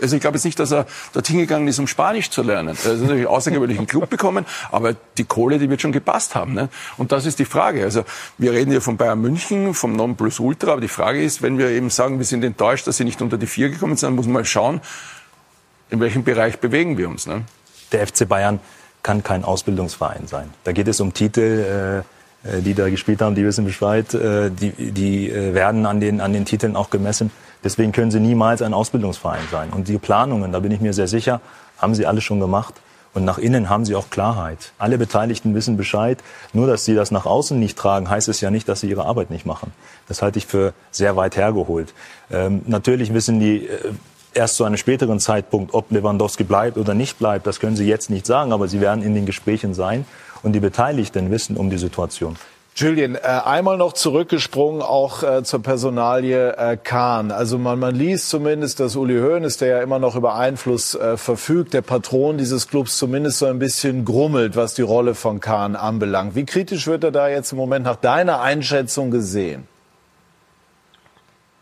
[0.00, 2.68] also ich glaube jetzt nicht, dass er dorthin gegangen ist, um Spanisch zu lernen.
[2.68, 6.54] Er hat natürlich einen außergewöhnlichen Club bekommen, aber die Kohle, die wird schon gepasst haben.
[6.54, 6.68] Ne?
[6.96, 7.84] Und das ist die Frage.
[7.84, 8.04] Also
[8.38, 11.90] wir reden hier von Bayern München, vom Nonplusultra, aber die Frage ist, wenn wir eben
[11.90, 14.44] sagen, wir sind enttäuscht, dass sie nicht unter die Vier gekommen sind, muss man mal
[14.44, 14.80] schauen,
[15.90, 17.26] in welchem Bereich bewegen wir uns.
[17.26, 17.44] Ne?
[17.92, 18.60] Der FC Bayern
[19.02, 20.50] kann kein Ausbildungsverein sein.
[20.64, 22.02] Da geht es um Titel.
[22.02, 26.00] Äh äh, die da gespielt haben, die wissen Bescheid, äh, die, die äh, werden an
[26.00, 27.30] den, an den Titeln auch gemessen.
[27.64, 29.70] Deswegen können sie niemals ein Ausbildungsverein sein.
[29.70, 31.40] Und die Planungen, da bin ich mir sehr sicher,
[31.78, 32.74] haben sie alle schon gemacht.
[33.14, 34.72] Und nach innen haben sie auch Klarheit.
[34.78, 36.18] Alle Beteiligten wissen Bescheid.
[36.54, 39.04] Nur, dass sie das nach außen nicht tragen, heißt es ja nicht, dass sie ihre
[39.04, 39.72] Arbeit nicht machen.
[40.08, 41.92] Das halte ich für sehr weit hergeholt.
[42.30, 43.92] Ähm, natürlich wissen die äh,
[44.34, 47.46] erst zu einem späteren Zeitpunkt, ob Lewandowski bleibt oder nicht bleibt.
[47.46, 50.06] Das können sie jetzt nicht sagen, aber sie werden in den Gesprächen sein
[50.42, 52.36] und die Beteiligten wissen um die Situation.
[52.74, 57.30] Julian, äh, einmal noch zurückgesprungen auch äh, zur Personalie äh, Kahn.
[57.30, 61.74] Also man, man liest zumindest, dass Uli Hoeneß, der ja immer noch über Einfluss verfügt,
[61.74, 66.34] der Patron dieses Clubs zumindest so ein bisschen grummelt, was die Rolle von Kahn anbelangt.
[66.34, 69.66] Wie kritisch wird er da jetzt im Moment nach deiner Einschätzung gesehen?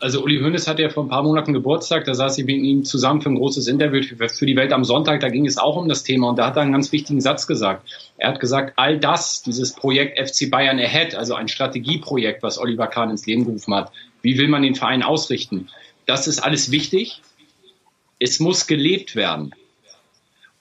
[0.01, 2.83] also Uli Hoeneß hatte ja vor ein paar Monaten Geburtstag, da saß ich mit ihm
[2.83, 5.87] zusammen für ein großes Interview für die Welt am Sonntag, da ging es auch um
[5.87, 8.10] das Thema und da hat er einen ganz wichtigen Satz gesagt.
[8.21, 12.85] Er hat gesagt, all das, dieses Projekt FC Bayern Ahead, also ein Strategieprojekt, was Oliver
[12.85, 13.91] Kahn ins Leben gerufen hat,
[14.21, 15.69] wie will man den Verein ausrichten,
[16.05, 17.23] das ist alles wichtig.
[18.19, 19.55] Es muss gelebt werden.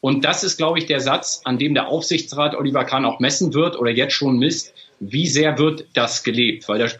[0.00, 3.52] Und das ist, glaube ich, der Satz, an dem der Aufsichtsrat Oliver Kahn auch messen
[3.52, 6.66] wird oder jetzt schon misst, wie sehr wird das gelebt?
[6.66, 6.92] Weil der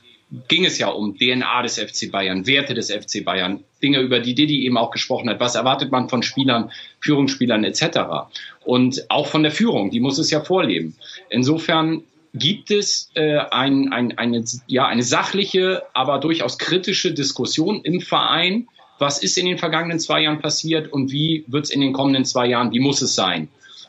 [0.49, 4.35] ging es ja um DNA des FC Bayern, Werte des FC Bayern, Dinge, über die
[4.35, 5.41] Didi eben auch gesprochen hat.
[5.41, 8.31] Was erwartet man von Spielern, Führungsspielern etc.
[8.65, 10.97] Und auch von der Führung, die muss es ja vorleben.
[11.31, 12.03] Insofern
[12.35, 18.69] gibt es äh, ein, ein, eine, ja, eine sachliche, aber durchaus kritische Diskussion im Verein.
[18.99, 22.25] Was ist in den vergangenen zwei Jahren passiert und wie wird es in den kommenden
[22.25, 23.49] zwei Jahren, wie muss es sein?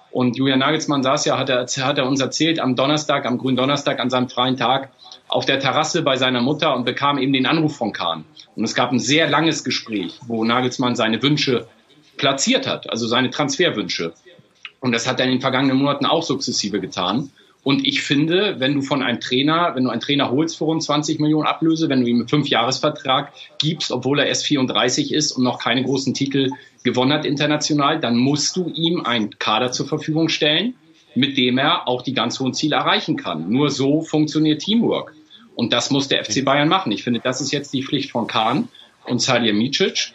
[0.10, 3.58] Und Julian Nagelsmann saß ja, hat er, hat er uns erzählt, am Donnerstag, am grünen
[3.58, 4.92] Donnerstag, an seinem freien Tag,
[5.30, 8.26] auf der Terrasse bei seiner Mutter und bekam eben den Anruf von Kahn.
[8.56, 11.68] Und es gab ein sehr langes Gespräch, wo Nagelsmann seine Wünsche
[12.18, 14.14] platziert hat, also seine Transferwünsche.
[14.82, 17.32] Und das hat er in den vergangenen Monaten auch sukzessive getan.
[17.64, 20.82] Und ich finde, wenn du von einem Trainer, wenn du einen Trainer holst für rund
[20.82, 25.44] 20 Millionen Ablöse, wenn du ihm einen Fünfjahresvertrag gibst, obwohl er erst 34 ist und
[25.44, 26.50] noch keine großen Titel
[26.84, 30.74] gewonnen hat international, dann musst du ihm einen Kader zur Verfügung stellen,
[31.14, 33.52] mit dem er auch die ganz hohen Ziele erreichen kann.
[33.52, 35.14] Nur so funktioniert Teamwork.
[35.54, 36.92] Und das muss der FC Bayern machen.
[36.92, 38.70] Ich finde, das ist jetzt die Pflicht von Kahn
[39.06, 40.14] und Salihamidzic.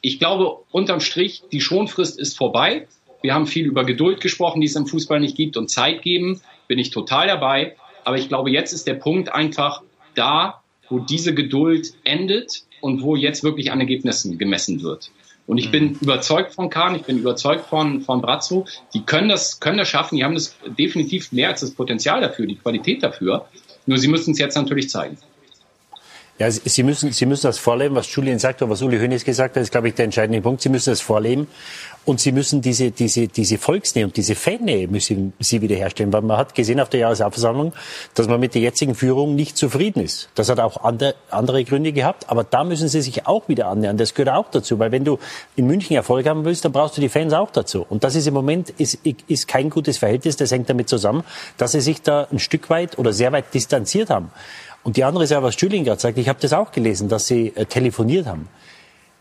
[0.00, 2.86] Ich glaube, unterm Strich, die Schonfrist ist vorbei.
[3.22, 6.40] Wir haben viel über Geduld gesprochen, die es im Fußball nicht gibt und Zeit geben.
[6.68, 7.76] Bin ich total dabei.
[8.04, 9.82] Aber ich glaube, jetzt ist der Punkt einfach
[10.14, 15.10] da, wo diese Geduld endet und wo jetzt wirklich an Ergebnissen gemessen wird.
[15.46, 18.66] Und ich bin überzeugt von Kahn, ich bin überzeugt von, von Brazzo.
[18.92, 20.16] Die können das, können das schaffen.
[20.16, 23.46] Die haben das definitiv mehr als das Potenzial dafür, die Qualität dafür.
[23.86, 25.16] Nur sie müssen es jetzt natürlich zeigen.
[26.38, 29.56] Ja, Sie müssen, Sie müssen das vorleben, was Julian sagt oder was Uli Hoeneß gesagt
[29.56, 30.62] hat, ist, glaube ich, der entscheidende Punkt.
[30.62, 31.48] Sie müssen das vorleben
[32.04, 36.12] und Sie müssen diese, diese, diese Volksnähe und diese Fannähe müssen Sie wiederherstellen.
[36.12, 37.72] Weil man hat gesehen auf der Jahreshauptversammlung,
[38.14, 40.28] dass man mit der jetzigen Führung nicht zufrieden ist.
[40.36, 43.96] Das hat auch andere, andere Gründe gehabt, aber da müssen Sie sich auch wieder annähern.
[43.96, 45.18] Das gehört auch dazu, weil wenn du
[45.56, 47.84] in München Erfolg haben willst, dann brauchst du die Fans auch dazu.
[47.88, 50.36] Und das ist im Moment ist, ist kein gutes Verhältnis.
[50.36, 51.24] Das hängt damit zusammen,
[51.56, 54.30] dass Sie sich da ein Stück weit oder sehr weit distanziert haben.
[54.88, 57.52] Und die andere Sache, was Julian gerade sagt, ich habe das auch gelesen, dass sie
[57.54, 58.48] äh, telefoniert haben.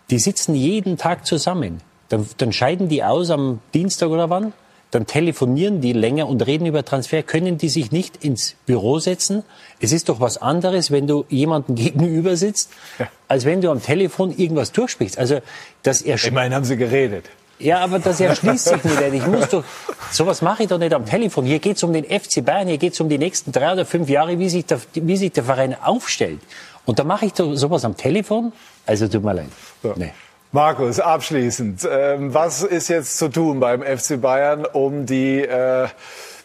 [0.09, 1.81] Die sitzen jeden Tag zusammen.
[2.07, 4.53] Dann, dann scheiden die aus am Dienstag oder wann.
[4.91, 7.21] Dann telefonieren die länger und reden über Transfer.
[7.21, 9.43] Können die sich nicht ins Büro setzen?
[9.81, 13.09] Es ist doch was anderes, wenn du jemanden gegenüber sitzt, ja.
[13.27, 15.19] als wenn du am Telefon irgendwas durchsprichst.
[15.19, 15.41] Also,
[15.83, 17.25] das Immerhin haben sie geredet.
[17.59, 19.01] Ja, aber das erschließt sich nicht.
[19.13, 19.63] Ich muss doch,
[20.11, 21.45] sowas mache ich doch nicht am Telefon.
[21.45, 23.85] Hier geht es um den FC Bayern, hier geht es um die nächsten drei oder
[23.85, 26.39] fünf Jahre, wie sich der, wie sich der Verein aufstellt.
[26.85, 28.53] Und da mache ich doch sowas am Telefon.
[28.85, 29.49] Also tut mir leid.
[29.83, 29.93] Ja.
[29.95, 30.11] Nee.
[30.51, 35.87] Markus, abschließend, ähm, was ist jetzt zu tun beim FC Bayern, um die äh,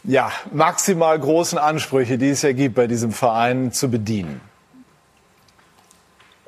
[0.04, 4.40] ja, maximal großen Ansprüche, die es ja gibt bei diesem Verein, zu bedienen?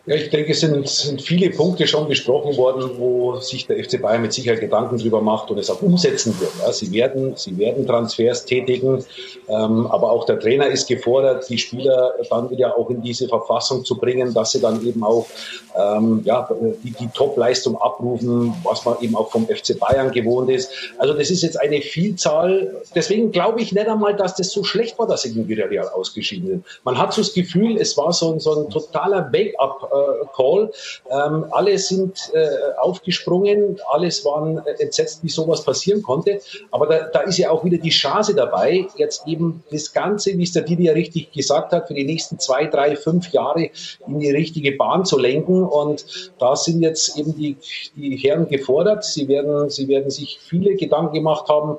[0.07, 4.03] Ja, ich denke, es sind, sind viele Punkte schon besprochen worden, wo sich der FC
[4.03, 6.51] Bayern mit Sicherheit Gedanken drüber macht und es auch umsetzen wird.
[6.61, 9.03] Ja, sie werden, sie werden Transfers tätigen,
[9.49, 13.83] ähm, aber auch der Trainer ist gefordert, die Spieler dann wieder auch in diese Verfassung
[13.83, 15.27] zu bringen, dass sie dann eben auch
[15.75, 16.51] ähm, ja,
[16.83, 20.71] die, die Top-Leistung abrufen, was man eben auch vom FC Bayern gewohnt ist.
[20.99, 22.83] Also das ist jetzt eine Vielzahl.
[22.95, 26.49] Deswegen glaube ich nicht einmal, dass das so schlecht war, dass sie gegen Villarreal ausgeschieden
[26.49, 26.67] sind.
[26.85, 29.93] Man hat so das Gefühl, es war so ein, so ein totaler Wake-up
[30.35, 30.71] Call.
[31.11, 36.41] Ähm, alle sind äh, aufgesprungen, alles waren entsetzt, wie sowas passieren konnte.
[36.71, 40.43] Aber da, da ist ja auch wieder die Chance dabei, jetzt eben das Ganze, wie
[40.43, 43.71] es der Didi ja richtig gesagt hat, für die nächsten zwei, drei, fünf Jahre
[44.07, 45.65] in die richtige Bahn zu lenken.
[45.65, 47.57] Und da sind jetzt eben die,
[47.97, 49.05] die Herren gefordert.
[49.05, 51.79] Sie werden, sie werden sich viele Gedanken gemacht haben,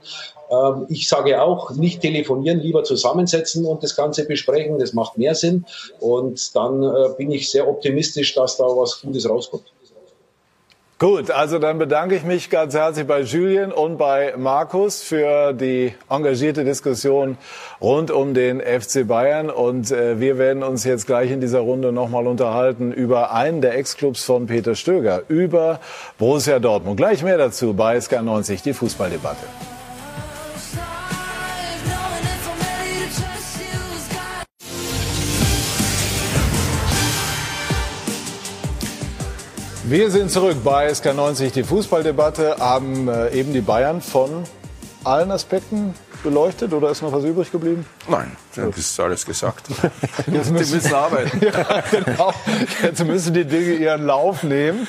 [0.89, 4.79] ich sage auch, nicht telefonieren, lieber zusammensetzen und das Ganze besprechen.
[4.79, 5.65] Das macht mehr Sinn.
[5.99, 9.65] Und dann äh, bin ich sehr optimistisch, dass da was Gutes rauskommt.
[10.97, 15.93] Gut, also dann bedanke ich mich ganz herzlich bei Julien und bei Markus für die
[16.09, 17.37] engagierte Diskussion
[17.81, 19.49] rund um den FC Bayern.
[19.49, 23.77] Und äh, wir werden uns jetzt gleich in dieser Runde nochmal unterhalten über einen der
[23.77, 25.81] Ex-Clubs von Peter Stöger, über
[26.17, 26.95] Borussia Dortmund.
[26.95, 29.74] Gleich mehr dazu bei SK90, die Fußballdebatte.
[39.87, 44.31] Wir sind zurück bei SK90, die Fußballdebatte, haben äh, eben die Bayern von
[45.03, 45.93] allen Aspekten
[46.25, 47.85] beleuchtet oder ist noch was übrig geblieben?
[48.09, 49.67] Nein, das ist alles gesagt.
[50.27, 51.39] Jetzt müssen, die müssen arbeiten.
[51.41, 52.33] ja, genau.
[52.83, 54.87] Jetzt müssen die Dinge ihren Lauf nehmen.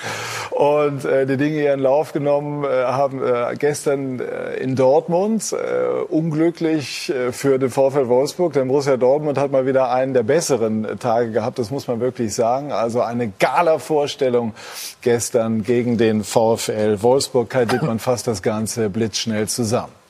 [0.51, 5.53] Und äh, die Dinge ihren Lauf genommen äh, haben äh, gestern äh, in Dortmund.
[5.53, 10.22] Äh, unglücklich äh, für den VfL Wolfsburg, denn Borussia Dortmund hat mal wieder einen der
[10.22, 12.72] besseren Tage gehabt, das muss man wirklich sagen.
[12.72, 14.55] Also eine Gala-Vorstellung
[15.03, 17.51] gestern gegen den VfL Wolfsburg.
[17.51, 20.06] Kai Dittmann fasst das Ganze blitzschnell zusammen.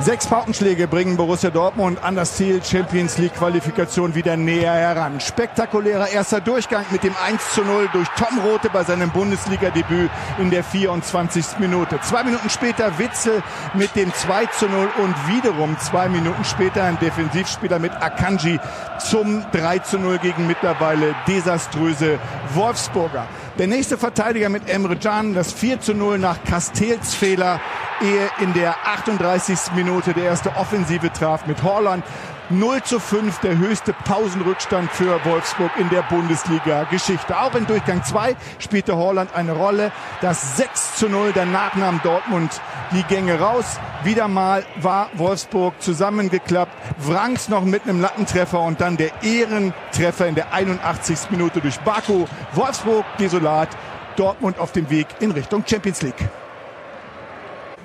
[0.00, 5.20] Sechs Paukenschläge bringen Borussia Dortmund an das Ziel Champions League Qualifikation wieder näher heran.
[5.20, 10.50] Spektakulärer erster Durchgang mit dem 1 zu 0 durch Tom Rote bei seinem Bundesliga-Debüt in
[10.50, 11.60] der 24.
[11.60, 12.00] Minute.
[12.00, 13.40] Zwei Minuten später Witzel
[13.74, 18.58] mit dem 2 zu 0 und wiederum zwei Minuten später ein Defensivspieler mit Akanji
[18.98, 22.18] zum 3 zu 0 gegen mittlerweile desaströse
[22.52, 23.28] Wolfsburger.
[23.56, 27.60] Der nächste Verteidiger mit Emre Can, das 4 zu 0 nach Castells Fehler,
[28.02, 29.76] ehe in der 38.
[29.76, 32.04] Minute der erste Offensive traf mit Horland.
[32.50, 37.38] 0 zu 5, der höchste Pausenrückstand für Wolfsburg in der Bundesliga-Geschichte.
[37.38, 39.92] Auch in Durchgang 2 spielte Holland eine Rolle.
[40.20, 42.60] Das 6 zu 0, danach nahm Dortmund
[42.92, 43.78] die Gänge raus.
[44.02, 46.72] Wieder mal war Wolfsburg zusammengeklappt.
[46.98, 51.30] Wrangs noch mit einem Lattentreffer und dann der Ehrentreffer in der 81.
[51.30, 52.26] Minute durch Baku.
[52.52, 53.70] Wolfsburg desolat,
[54.16, 56.28] Dortmund auf dem Weg in Richtung Champions League.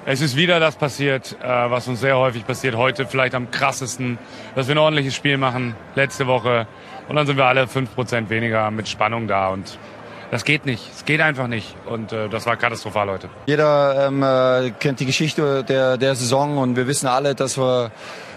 [0.06, 2.76] Es ist wieder das passiert, äh, was uns sehr häufig passiert.
[2.76, 4.18] Heute vielleicht am krassesten,
[4.56, 6.68] dass wir ein ordentliches Spiel machen, letzte Woche.
[7.10, 9.50] Und dann sind wir alle fünf Prozent weniger mit Spannung da.
[9.50, 9.78] Und
[10.32, 10.90] das geht nicht.
[10.96, 11.76] Es geht einfach nicht.
[11.86, 13.30] Und äh, das war katastrophal heute.
[13.46, 17.92] Jeder ähm, äh, kennt die Geschichte der, der Saison und wir wissen alle, dass wir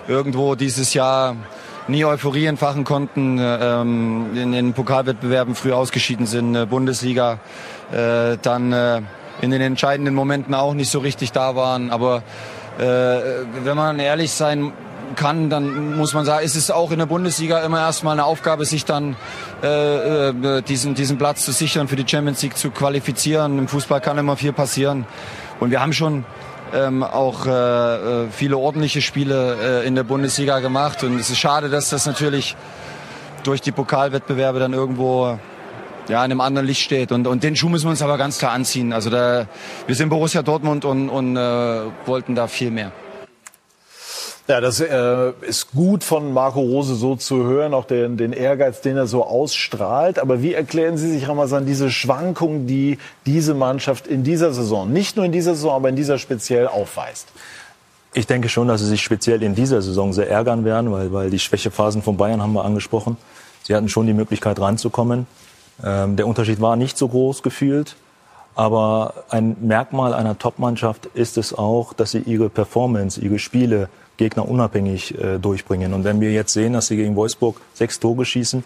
[0.09, 1.36] irgendwo dieses Jahr
[1.86, 7.39] nie Euphorie entfachen konnten, ähm, in den Pokalwettbewerben früh ausgeschieden sind, Bundesliga,
[7.93, 9.02] äh, dann äh,
[9.43, 11.90] in den entscheidenden Momenten auch nicht so richtig da waren.
[11.90, 12.23] Aber
[12.78, 12.85] äh,
[13.64, 14.73] wenn man ehrlich sein
[15.16, 18.64] kann, dann muss man sagen, ist es auch in der Bundesliga immer erstmal eine Aufgabe,
[18.64, 19.16] sich dann
[19.62, 23.59] äh, äh, diesen, diesen Platz zu sichern, für die Champions League zu qualifizieren.
[23.59, 25.05] Im Fußball kann immer viel passieren.
[25.60, 26.24] Und wir haben schon
[26.73, 31.02] ähm, auch äh, äh viele ordentliche Spiele äh, in der Bundesliga gemacht.
[31.02, 32.56] Und es ist schade, dass das natürlich
[33.43, 35.36] durch die Pokalwettbewerbe dann irgendwo
[36.09, 37.12] ja, in einem anderen Licht steht.
[37.12, 38.93] Und, und den Schuh müssen wir uns aber ganz klar anziehen.
[38.93, 39.47] Also da,
[39.87, 42.93] wir sind Borussia Dortmund und, und äh, wollten da viel mehr.
[44.49, 48.81] Ja, das äh, ist gut von Marco Rose so zu hören, auch den, den Ehrgeiz,
[48.81, 50.19] den er so ausstrahlt.
[50.19, 55.16] Aber wie erklären Sie sich, Ramazan, diese Schwankungen, die diese Mannschaft in dieser Saison, nicht
[55.16, 57.29] nur in dieser Saison, aber in dieser speziell aufweist?
[58.15, 61.31] Ich denke schon, dass sie sich speziell in dieser Saison sehr ärgern werden, weil, weil
[61.31, 63.16] die Schwächephasen von Bayern haben wir angesprochen.
[63.62, 65.27] Sie hatten schon die Möglichkeit ranzukommen.
[65.85, 67.97] Ähm, der Unterschied war nicht so groß gefühlt.
[68.55, 73.89] Aber ein Merkmal einer Top-Mannschaft ist es auch, dass sie ihre Performance, ihre Spiele
[74.19, 75.94] Gegner unabhängig äh, durchbringen.
[75.94, 78.62] Und wenn wir jetzt sehen, dass sie gegen Wolfsburg sechs Tore schießen,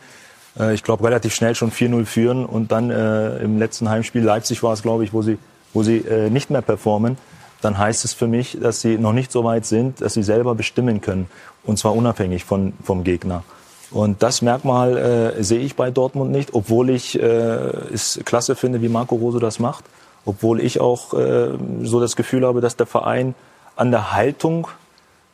[0.58, 4.62] äh, ich glaube relativ schnell schon 4-0 führen und dann äh, im letzten Heimspiel Leipzig
[4.62, 5.38] war es, glaube ich, wo sie,
[5.72, 7.16] wo sie äh, nicht mehr performen,
[7.62, 10.54] dann heißt es für mich, dass sie noch nicht so weit sind, dass sie selber
[10.54, 11.28] bestimmen können.
[11.64, 13.44] Und zwar unabhängig von, vom Gegner.
[13.90, 14.96] Und das Merkmal
[15.38, 19.38] äh, sehe ich bei Dortmund nicht, obwohl ich äh, es klasse finde, wie Marco Rose
[19.38, 19.84] das macht.
[20.24, 21.50] Obwohl ich auch äh,
[21.82, 23.34] so das Gefühl habe, dass der Verein
[23.76, 24.68] an der Haltung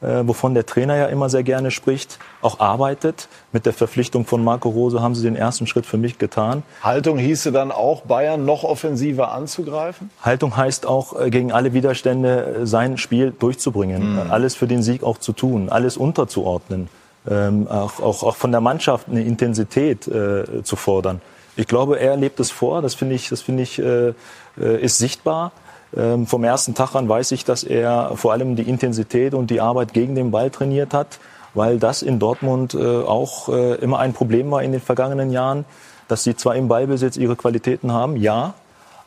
[0.03, 3.29] äh, wovon der Trainer ja immer sehr gerne spricht, auch arbeitet.
[3.53, 6.63] Mit der Verpflichtung von Marco Rose haben sie den ersten Schritt für mich getan.
[6.83, 10.11] Haltung hieße dann auch, Bayern noch offensiver anzugreifen?
[10.21, 14.31] Haltung heißt auch, äh, gegen alle Widerstände äh, sein Spiel durchzubringen, mhm.
[14.31, 16.89] alles für den Sieg auch zu tun, alles unterzuordnen,
[17.29, 21.21] ähm, auch, auch, auch von der Mannschaft eine Intensität äh, zu fordern.
[21.57, 24.15] Ich glaube, er lebt es vor, das finde ich, das finde ich, äh,
[24.57, 25.53] ist sichtbar.
[25.95, 29.61] Ähm, vom ersten Tag an weiß ich, dass er vor allem die Intensität und die
[29.61, 31.19] Arbeit gegen den Ball trainiert hat,
[31.55, 35.67] weil das in Dortmund äh, auch äh, immer ein Problem war in den vergangenen Jahren,
[36.09, 38.55] dass sie zwar im Ballbesitz ihre Qualitäten haben, ja,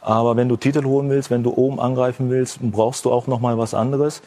[0.02, 3.40] aber wenn du Titel holen willst, wenn du oben angreifen willst, brauchst du auch noch
[3.40, 4.22] mal was anderes.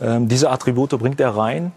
[0.00, 1.70] Ähm, diese Attribute bringt er rein.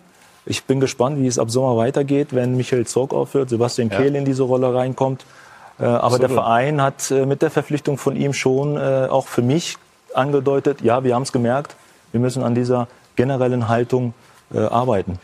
[0.45, 3.97] Ich bin gespannt, wie es ab Sommer weitergeht, wenn Michael Zorg aufhört, Sebastian ja.
[3.97, 5.25] Kehl in diese Rolle reinkommt.
[5.79, 9.27] Äh, aber so der Verein hat äh, mit der Verpflichtung von ihm schon äh, auch
[9.27, 9.77] für mich
[10.13, 11.75] angedeutet, ja, wir haben es gemerkt,
[12.11, 14.13] wir müssen an dieser generellen Haltung
[14.53, 15.19] äh, arbeiten.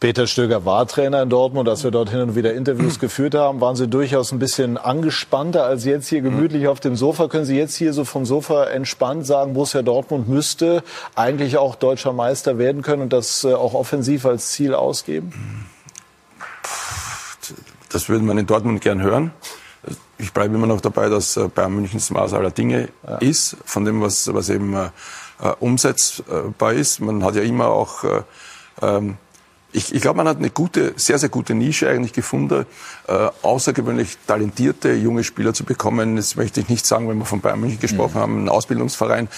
[0.00, 1.68] Peter Stöger war Trainer in Dortmund.
[1.68, 5.64] Als wir dort hin und wieder Interviews geführt haben, waren Sie durchaus ein bisschen angespannter
[5.64, 7.28] als jetzt hier gemütlich auf dem Sofa.
[7.28, 10.82] Können Sie jetzt hier so vom Sofa entspannt sagen, Borussia Dortmund müsste
[11.14, 15.66] eigentlich auch deutscher Meister werden können und das äh, auch offensiv als Ziel ausgeben?
[17.90, 19.32] Das würde man in Dortmund gern hören
[20.18, 23.16] ich bleibe immer noch dabei, dass äh, Bayern München das Maß aller Dinge ja.
[23.18, 24.90] ist, von dem, was, was eben äh,
[25.40, 27.00] äh, umsetzbar ist.
[27.00, 28.22] Man hat ja immer auch äh,
[28.82, 29.16] ähm,
[29.74, 32.64] ich, ich glaube, man hat eine gute, sehr, sehr gute Nische eigentlich gefunden,
[33.08, 36.16] äh, außergewöhnlich talentierte junge Spieler zu bekommen.
[36.16, 38.20] Das möchte ich nicht sagen, wenn wir von Bayern München gesprochen mhm.
[38.20, 39.28] haben, ein Ausbildungsverein.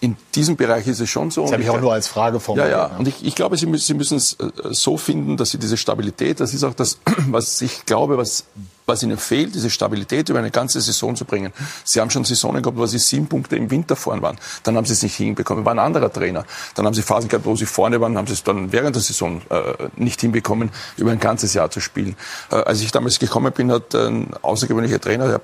[0.00, 1.42] In diesem Bereich ist es schon so.
[1.42, 2.72] Das habe ich auch nur als Frage formuliert.
[2.72, 2.96] Ja, ja.
[2.96, 5.78] Und ich, ich glaube, Sie müssen, Sie müssen es äh, so finden, dass Sie diese
[5.78, 6.98] Stabilität, das ist auch das,
[7.30, 8.44] was ich glaube, was
[8.86, 11.52] was ihnen fehlt, diese Stabilität über eine ganze Saison zu bringen.
[11.84, 14.38] Sie haben schon Saisonen gehabt, wo sie sieben Punkte im Winter vorn waren.
[14.62, 16.44] Dann haben sie es nicht hinbekommen, war ein anderer Trainer.
[16.74, 19.02] Dann haben sie Phasen gehabt, wo sie vorne waren, haben sie es dann während der
[19.02, 22.16] Saison äh, nicht hinbekommen, über ein ganzes Jahr zu spielen.
[22.50, 25.40] Äh, als ich damals gekommen bin, hat ein außergewöhnlicher Trainer, der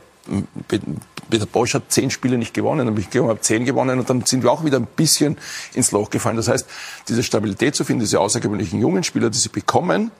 [0.68, 4.08] Peter Bosch hat zehn Spiele nicht gewonnen, dann bin ich gekommen, habe zehn gewonnen und
[4.08, 5.36] dann sind wir auch wieder ein bisschen
[5.74, 6.36] ins Loch gefallen.
[6.36, 6.66] Das heißt,
[7.08, 10.12] diese Stabilität zu finden, diese außergewöhnlichen jungen Spieler, die sie bekommen,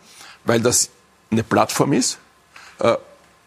[0.45, 0.91] weil das
[1.31, 2.19] eine Plattform ist,
[2.81, 2.97] äh,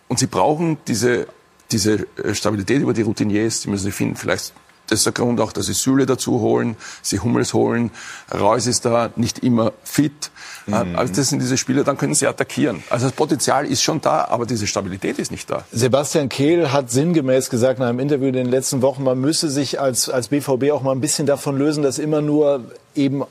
[0.08, 1.28] und sie brauchen diese,
[1.72, 4.16] diese äh, Stabilität über die Routiniers, die müssen sie finden.
[4.16, 4.54] Vielleicht
[4.88, 7.92] das ist der Grund auch, dass sie Süle dazu holen, sie Hummels holen,
[8.34, 10.32] Reus ist da nicht immer fit.
[10.68, 10.96] Äh, mhm.
[10.96, 12.84] Also das sind diese Spieler, dann können sie attackieren.
[12.90, 15.66] Also das Potenzial ist schon da, aber diese Stabilität ist nicht da.
[15.72, 19.80] Sebastian Kehl hat sinngemäß gesagt in einem Interview in den letzten Wochen, man müsse sich
[19.80, 23.24] als, als BVB auch mal ein bisschen davon lösen, dass immer nur eben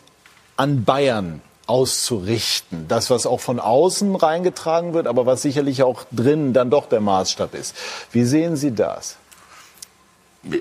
[0.56, 2.86] an Bayern auszurichten.
[2.88, 7.00] Das, was auch von außen reingetragen wird, aber was sicherlich auch drinnen dann doch der
[7.00, 7.74] Maßstab ist.
[8.12, 9.16] Wie sehen Sie das?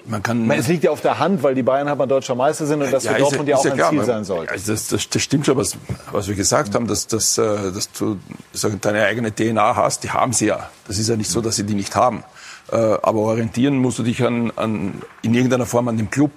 [0.05, 2.65] Man kann, es liegt ja auf der Hand, weil die Bayern halt mal deutscher Meister
[2.65, 4.47] sind und das ja, für Dortmund ja auch ja ein klar, Ziel sein soll.
[4.47, 5.75] Also das, das, das, stimmt schon, was,
[6.11, 8.17] was wir gesagt haben, dass, dass, äh, dass du
[8.53, 10.69] sagen, deine eigene DNA hast, die haben sie ja.
[10.87, 12.23] Das ist ja nicht so, dass sie die nicht haben.
[12.71, 16.31] Äh, aber orientieren musst du dich an, an, in irgendeiner Form an dem Club.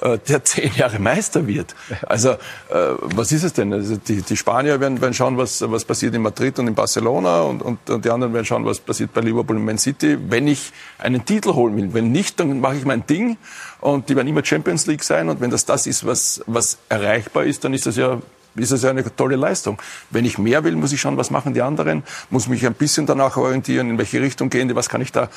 [0.00, 1.74] Äh, der zehn Jahre Meister wird.
[2.06, 2.36] Also äh,
[3.00, 3.72] was ist es denn?
[3.72, 7.42] Also die, die Spanier werden, werden schauen, was, was passiert in Madrid und in Barcelona
[7.42, 10.46] und, und, und die anderen werden schauen, was passiert bei Liverpool und Man City, wenn
[10.46, 11.94] ich einen Titel holen will.
[11.94, 13.38] Wenn nicht, dann mache ich mein Ding
[13.80, 17.44] und die werden immer Champions League sein und wenn das das ist, was, was erreichbar
[17.44, 18.20] ist, dann ist das ja
[18.54, 19.80] ist das ja eine tolle Leistung.
[20.10, 23.06] Wenn ich mehr will, muss ich schauen, was machen die anderen, muss mich ein bisschen
[23.06, 25.28] danach orientieren, in welche Richtung gehen die, was kann ich da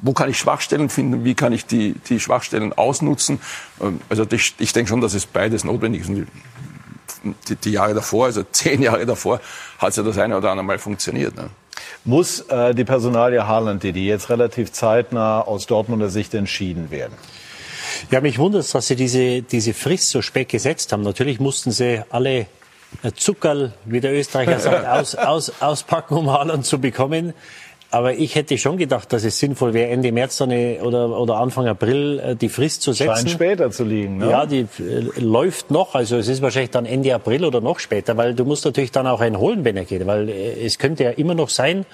[0.00, 3.40] wo kann ich Schwachstellen finden, wie kann ich die, die Schwachstellen ausnutzen.
[3.80, 6.10] Ähm, also ich, ich denke schon, dass es beides notwendig ist.
[7.48, 9.40] Die, die Jahre davor, also zehn Jahre davor,
[9.78, 11.36] hat es ja das eine oder andere Mal funktioniert.
[11.36, 11.50] Ne?
[12.04, 17.14] Muss äh, die Personalie Haaland, die jetzt relativ zeitnah aus Dortmunder Sicht entschieden werden?
[18.10, 21.02] Ja, mich wundert es, dass Sie diese, diese Frist so spät gesetzt haben.
[21.02, 22.46] Natürlich mussten Sie alle
[23.02, 27.34] äh, Zuckerl, wie der Österreicher sagt, aus, aus, auspacken, um Haaland zu bekommen.
[27.90, 31.66] Aber ich hätte schon gedacht, dass es sinnvoll wäre, Ende März dann oder, oder Anfang
[31.66, 33.16] April äh, die Frist zu setzen.
[33.16, 34.30] Scheint später zu liegen, ne?
[34.30, 35.94] Ja, die äh, läuft noch.
[35.94, 39.06] Also es ist wahrscheinlich dann Ende April oder noch später, weil du musst natürlich dann
[39.06, 40.06] auch einen holen, wenn er geht.
[40.06, 41.86] Weil äh, es könnte ja immer noch sein,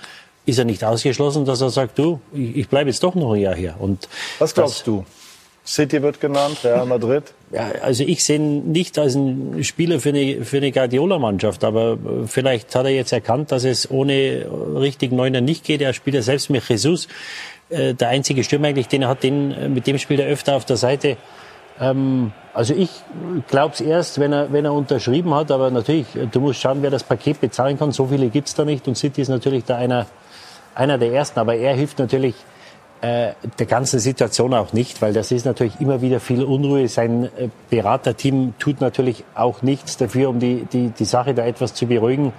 [0.46, 3.40] ist er nicht ausgeschlossen, dass er sagt, du, ich, ich bleibe jetzt doch noch ein
[3.40, 3.76] Jahr hier.
[3.78, 4.08] Und
[4.40, 5.04] Was glaubst das, du?
[5.64, 7.22] City wird genannt, Real Madrid.
[7.54, 11.96] Ja, also ich sehe ihn nicht als einen Spieler für eine, für eine Guardiola-Mannschaft, aber
[12.26, 14.44] vielleicht hat er jetzt erkannt, dass es ohne
[14.74, 15.80] richtigen Neuner nicht geht.
[15.80, 17.06] Er spielt ja selbst mit Jesus.
[17.70, 20.64] Äh, der einzige Stürmer eigentlich, den er hat, den, mit dem spielt er öfter auf
[20.64, 21.16] der Seite.
[21.78, 22.90] Ähm, also ich
[23.46, 26.90] glaube es erst, wenn er, wenn er unterschrieben hat, aber natürlich, du musst schauen, wer
[26.90, 27.92] das Paket bezahlen kann.
[27.92, 30.06] So viele gibt's da nicht und City ist natürlich da einer,
[30.74, 32.34] einer der Ersten, aber er hilft natürlich
[33.04, 36.88] äh, der ganzen Situation auch nicht, weil das ist natürlich immer wieder viel Unruhe.
[36.88, 41.74] Sein äh, Beraterteam tut natürlich auch nichts dafür, um die, die, die Sache da etwas
[41.74, 42.32] zu beruhigen.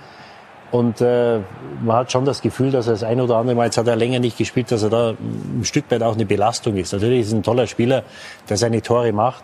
[0.71, 1.39] Und äh,
[1.83, 3.95] man hat schon das Gefühl, dass er das ein oder andere Mal, jetzt hat er
[3.95, 6.93] länger nicht gespielt, dass er da ein Stück weit auch eine Belastung ist.
[6.93, 8.01] Natürlich ist er ein toller Spieler,
[8.49, 9.43] der seine Tore macht.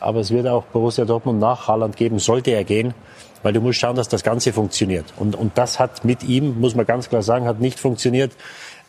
[0.00, 2.94] Aber es wird auch Borussia Dortmund nach Haaland geben, sollte er gehen.
[3.42, 5.12] Weil du musst schauen, dass das Ganze funktioniert.
[5.16, 8.32] Und, und das hat mit ihm, muss man ganz klar sagen, hat nicht funktioniert.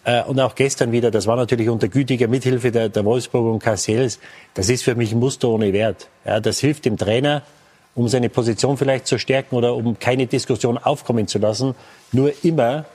[0.09, 3.59] Äh, und auch gestern wieder, das war natürlich unter gütiger Mithilfe der, der Wolfsburg und
[3.59, 4.19] Castells.
[4.55, 6.07] Das ist für mich ein Muster ohne Wert.
[6.25, 7.43] Ja, das hilft dem Trainer,
[7.93, 11.75] um seine Position vielleicht zu stärken oder um keine Diskussion aufkommen zu lassen.
[12.11, 12.85] Nur immer,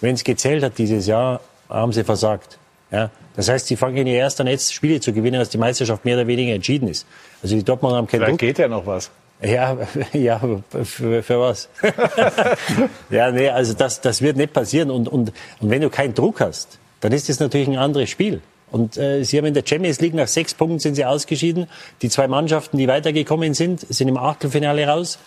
[0.00, 2.58] wenn es gezählt hat dieses Jahr, haben sie versagt.
[2.92, 6.04] Ja, das heißt, sie fangen ja erst an, jetzt Spiele zu gewinnen, als die Meisterschaft
[6.04, 7.04] mehr oder weniger entschieden ist.
[7.42, 8.38] Also die Dortmund haben keinen Vielleicht Druck.
[8.40, 9.10] geht ja noch was.
[9.42, 9.76] Ja,
[10.12, 10.40] ja,
[10.84, 11.68] für, für was?
[13.10, 14.90] ja, nee, also das, das wird nicht passieren.
[14.90, 18.42] Und, und, und wenn du keinen Druck hast, dann ist das natürlich ein anderes Spiel.
[18.70, 21.66] Und äh, sie haben in der Champions League nach sechs Punkten sind sie ausgeschieden.
[22.02, 25.18] Die zwei Mannschaften, die weitergekommen sind, sind im Achtelfinale raus.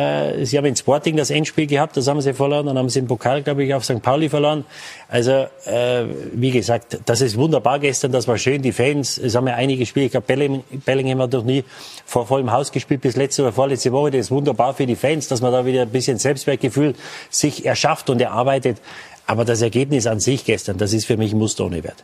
[0.00, 2.66] Äh, sie haben in Sporting das Endspiel gehabt, das haben sie verloren.
[2.66, 4.02] Dann haben sie im Pokal, glaube ich, auf St.
[4.02, 4.64] Pauli verloren.
[5.08, 8.62] Also, äh, wie gesagt, das ist wunderbar gestern, das war schön.
[8.62, 11.64] Die Fans, es haben ja einige Spiele, ich glaube, Bellingham, Bellingham hat noch nie
[12.06, 14.10] vor vollem Haus gespielt bis letzte oder vorletzte Woche.
[14.10, 16.94] Das ist wunderbar für die Fans, dass man da wieder ein bisschen Selbstwertgefühl
[17.28, 18.78] sich erschafft und erarbeitet.
[19.26, 22.02] Aber das Ergebnis an sich gestern, das ist für mich ein Muster ohne Wert.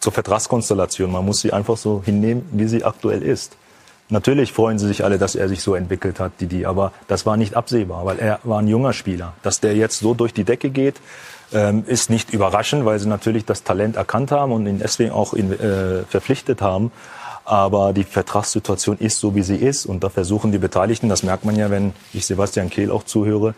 [0.00, 3.56] Zur Vertragskonstellation, man muss sie einfach so hinnehmen, wie sie aktuell ist.
[4.10, 7.36] Natürlich freuen sie sich alle, dass er sich so entwickelt hat, Didi, aber das war
[7.36, 9.34] nicht absehbar, weil er war ein junger Spieler.
[9.42, 11.00] Dass der jetzt so durch die Decke geht,
[11.52, 15.34] ähm, ist nicht überraschend, weil sie natürlich das Talent erkannt haben und ihn deswegen auch
[15.34, 16.90] äh, verpflichtet haben.
[17.44, 19.86] Aber die Vertragssituation ist so, wie sie ist.
[19.86, 23.54] Und da versuchen die Beteiligten, das merkt man ja, wenn ich Sebastian Kehl auch zuhöre,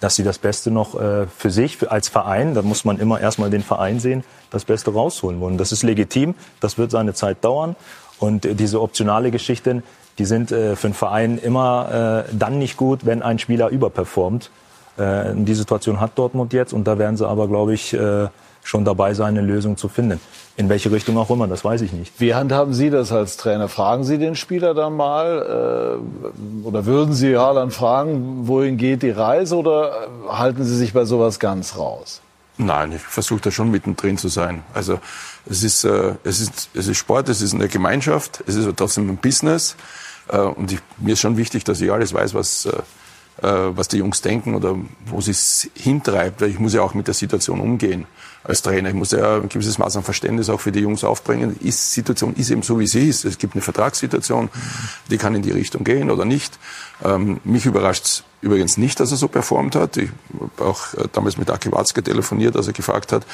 [0.00, 3.50] dass sie das Beste noch äh, für sich als Verein, da muss man immer erstmal
[3.50, 5.56] den Verein sehen, das Beste rausholen wollen.
[5.56, 7.74] Das ist legitim, das wird seine Zeit dauern.
[8.18, 9.82] Und diese optionale Geschichten,
[10.18, 14.50] die sind äh, für einen Verein immer äh, dann nicht gut, wenn ein Spieler überperformt.
[14.96, 18.28] Äh, die Situation hat Dortmund jetzt und da werden sie aber, glaube ich, äh,
[18.62, 20.20] schon dabei sein, eine Lösung zu finden.
[20.56, 22.18] In welche Richtung auch immer, das weiß ich nicht.
[22.18, 23.68] Wie handhaben Sie das als Trainer?
[23.68, 29.10] Fragen Sie den Spieler dann mal äh, oder würden Sie Haaland fragen, wohin geht die
[29.10, 32.22] Reise oder halten Sie sich bei sowas ganz raus?
[32.56, 34.62] Nein, ich versuche da schon mittendrin zu sein.
[34.72, 35.00] Also
[35.46, 39.10] es ist, äh, es ist, es ist Sport, es ist eine Gemeinschaft, es ist trotzdem
[39.10, 39.76] ein Business.
[40.28, 42.70] Äh, und ich, mir ist schon wichtig, dass ich alles weiß, was, äh,
[43.46, 44.76] äh was die Jungs denken oder
[45.06, 48.06] wo sie es hintreibt, weil ich muss ja auch mit der Situation umgehen
[48.42, 48.88] als Trainer.
[48.90, 51.58] Ich muss ja ein gewisses Maß an Verständnis auch für die Jungs aufbringen.
[51.60, 53.24] Die Situation ist eben so, wie sie ist.
[53.24, 54.50] Es gibt eine Vertragssituation,
[55.10, 56.58] die kann in die Richtung gehen oder nicht.
[57.02, 59.96] Ähm, mich überrascht übrigens nicht, dass er so performt hat.
[59.96, 63.24] Ich habe auch äh, damals mit Aki Watzke telefoniert, als er gefragt hat,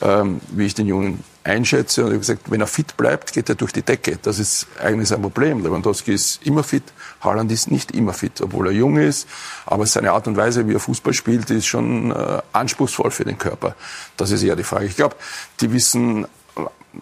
[0.00, 2.02] ähm, wie ich den Jungen einschätze.
[2.02, 4.18] Und ich habe gesagt, wenn er fit bleibt, geht er durch die Decke.
[4.20, 5.62] Das ist eigentlich sein Problem.
[5.62, 6.82] Lewandowski ist immer fit,
[7.20, 9.28] Haaland ist nicht immer fit, obwohl er jung ist.
[9.64, 13.38] Aber seine Art und Weise, wie er Fußball spielt, ist schon äh, anspruchsvoll für den
[13.38, 13.76] Körper.
[14.16, 14.86] Das ist eher die Frage.
[14.86, 15.16] Ich glaube,
[15.60, 16.26] die wissen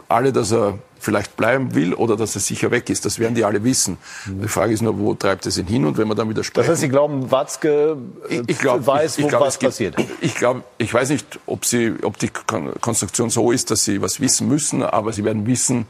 [0.09, 3.05] alle, dass er vielleicht bleiben will oder dass er sicher weg ist.
[3.05, 3.98] Das werden die alle wissen.
[4.26, 4.43] Mhm.
[4.43, 6.66] Die Frage ist nur, wo treibt es ihn hin und wenn man dann wieder spricht.
[6.66, 7.97] Das heißt, Sie glauben, Watzke
[8.28, 9.97] ich, ich glaub, weiß, ich, ich wo glaub, was gibt, passiert?
[10.20, 14.20] Ich glaube, ich weiß nicht, ob, sie, ob die Konstruktion so ist, dass sie was
[14.20, 15.86] wissen müssen, aber sie werden wissen,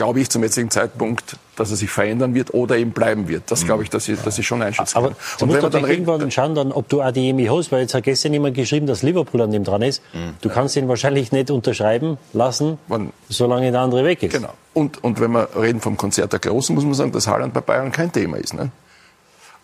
[0.00, 3.42] glaube ich, zum jetzigen Zeitpunkt, dass er sich verändern wird oder eben bleiben wird.
[3.50, 5.16] Das glaube ich, dass ich, dass ich schon einschätzen Aber kann.
[5.40, 8.56] du musst dann irgendwann schauen, dann, ob du Adeyemi hast, weil jetzt hat gestern jemand
[8.56, 10.00] geschrieben, dass Liverpool an dem dran ist.
[10.14, 10.36] Mhm.
[10.40, 14.32] Du kannst ihn wahrscheinlich nicht unterschreiben lassen, Man, solange der andere weg ist.
[14.32, 14.54] Genau.
[14.72, 17.60] Und, und wenn wir reden vom Konzert der Großen, muss man sagen, dass Haaland bei
[17.60, 18.54] Bayern kein Thema ist.
[18.54, 18.70] Ne?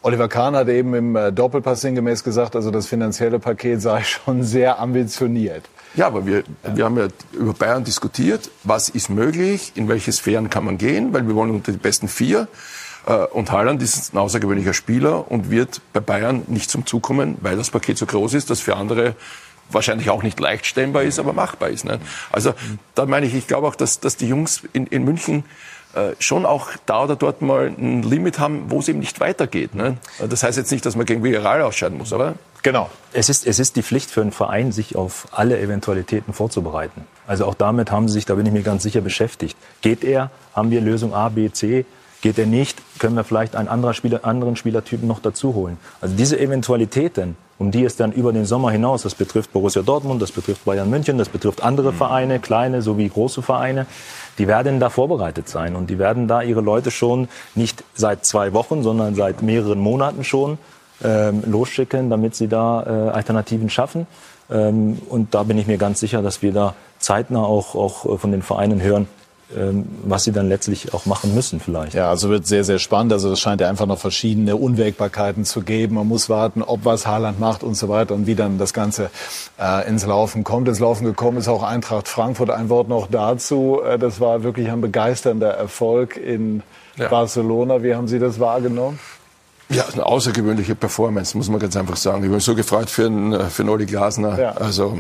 [0.02, 4.42] Oliver Kahn hat eben im äh, Doppelpass sinngemäß gesagt, also das finanzielle Paket sei schon
[4.42, 5.64] sehr ambitioniert.
[5.96, 10.50] Ja, aber wir, wir haben ja über Bayern diskutiert, was ist möglich, in welche Sphären
[10.50, 12.48] kann man gehen, weil wir wollen unter die besten vier.
[13.06, 17.38] Äh, Und Haaland ist ein außergewöhnlicher Spieler und wird bei Bayern nicht zum Zug kommen,
[17.40, 19.14] weil das Paket so groß ist, dass für andere
[19.70, 21.84] wahrscheinlich auch nicht leicht stemmbar ist, aber machbar ist.
[21.84, 21.98] Ne?
[22.30, 22.52] Also
[22.94, 25.44] da meine ich, ich glaube auch, dass, dass die Jungs in, in München
[25.96, 29.74] äh, schon auch da oder dort mal ein Limit haben, wo es eben nicht weitergeht.
[29.74, 29.96] Ne?
[30.28, 32.90] Das heißt jetzt nicht, dass man gegen Villarreal ausscheiden muss, aber Genau.
[33.12, 37.04] Es ist, es ist die Pflicht für einen Verein, sich auf alle Eventualitäten vorzubereiten.
[37.24, 39.56] Also auch damit haben sie sich, da bin ich mir ganz sicher, beschäftigt.
[39.82, 40.32] Geht er?
[40.52, 41.86] Haben wir Lösung A, B, C?
[42.22, 42.76] Geht er nicht?
[42.98, 45.78] Können wir vielleicht einen anderen, Spieler, anderen Spielertypen noch dazu holen?
[46.00, 50.20] Also diese Eventualitäten, um die es dann über den Sommer hinaus, das betrifft Borussia Dortmund,
[50.20, 53.86] das betrifft Bayern München, das betrifft andere Vereine, kleine sowie große Vereine,
[54.38, 55.74] die werden da vorbereitet sein.
[55.74, 60.22] Und die werden da ihre Leute schon nicht seit zwei Wochen, sondern seit mehreren Monaten
[60.22, 60.58] schon
[61.02, 64.06] ähm, losschicken, damit sie da äh, Alternativen schaffen.
[64.50, 68.32] Ähm, und da bin ich mir ganz sicher, dass wir da zeitnah auch, auch von
[68.32, 69.08] den Vereinen hören,
[70.04, 71.94] was sie dann letztlich auch machen müssen vielleicht.
[71.94, 73.12] Ja, also wird sehr, sehr spannend.
[73.12, 75.94] Also es scheint ja einfach noch verschiedene Unwägbarkeiten zu geben.
[75.94, 79.08] Man muss warten, ob was Haaland macht und so weiter und wie dann das Ganze
[79.60, 80.66] äh, ins Laufen kommt.
[80.66, 82.50] Ins Laufen gekommen ist auch Eintracht Frankfurt.
[82.50, 83.80] Ein Wort noch dazu.
[83.86, 86.64] Äh, das war wirklich ein begeisternder Erfolg in
[86.96, 87.06] Ja.
[87.08, 87.84] Barcelona.
[87.84, 88.98] Wie haben Sie das wahrgenommen?
[89.68, 92.24] Ja, eine außergewöhnliche Performance, muss man ganz einfach sagen.
[92.24, 94.38] Ich bin so gefreut für einen, für einen Oli Glasner.
[94.40, 94.50] Ja.
[94.52, 94.98] Also,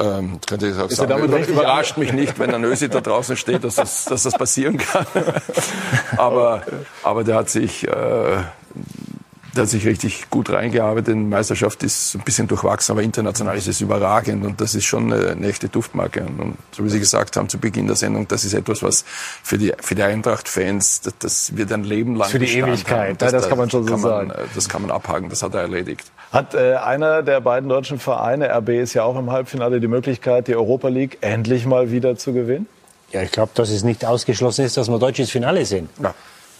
[0.00, 1.28] ähm, könnte ich auch Ist sagen.
[1.48, 5.06] überrascht mich nicht, wenn ein Ösi da draußen steht, dass das, dass das passieren kann.
[6.16, 6.62] aber,
[7.02, 8.38] aber der hat sich, äh,
[9.58, 11.08] der hat sich richtig gut reingearbeitet.
[11.14, 15.12] Die Meisterschaft ist ein bisschen durchwachsen, aber international ist es überragend und das ist schon
[15.12, 16.22] eine, eine echte Duftmarke.
[16.22, 19.04] Und, so wie Sie gesagt haben zu Beginn der Sendung, das ist etwas, was
[19.42, 23.20] für die, für die Eintracht-Fans, das, das wird ein Leben lang Für die Bestand Ewigkeit,
[23.20, 23.26] haben.
[23.26, 24.30] ja, das kann man schon so kann sagen.
[24.30, 26.10] äh, Das kann man abhaken, das hat er erledigt.
[26.32, 30.46] Hat äh, einer der beiden deutschen Vereine, RB ist ja auch im Halbfinale, die Möglichkeit,
[30.46, 32.68] die Europa League endlich mal wieder zu gewinnen?
[33.10, 35.88] Ja, ich glaube, dass es nicht ausgeschlossen ist, dass wir deutsches Finale sehen.
[36.02, 36.14] Ja.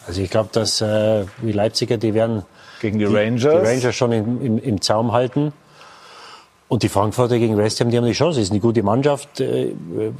[0.07, 2.43] Also ich glaube, dass äh, die Leipziger, die werden
[2.81, 3.63] Gegen die die, Rangers?
[3.63, 5.53] die Rangers schon im, im, im Zaum halten.
[6.69, 8.41] Und die Frankfurter gegen West Ham, die haben die Chance.
[8.41, 9.73] Ist eine gute Mannschaft, äh,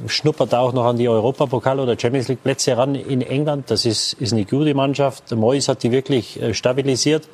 [0.07, 3.69] schnuppert auch noch an die Europapokal- oder Champions League Plätze ran in England.
[3.69, 5.31] Das ist, ist eine gute Mannschaft.
[5.31, 7.29] Moyes hat die wirklich äh, stabilisiert.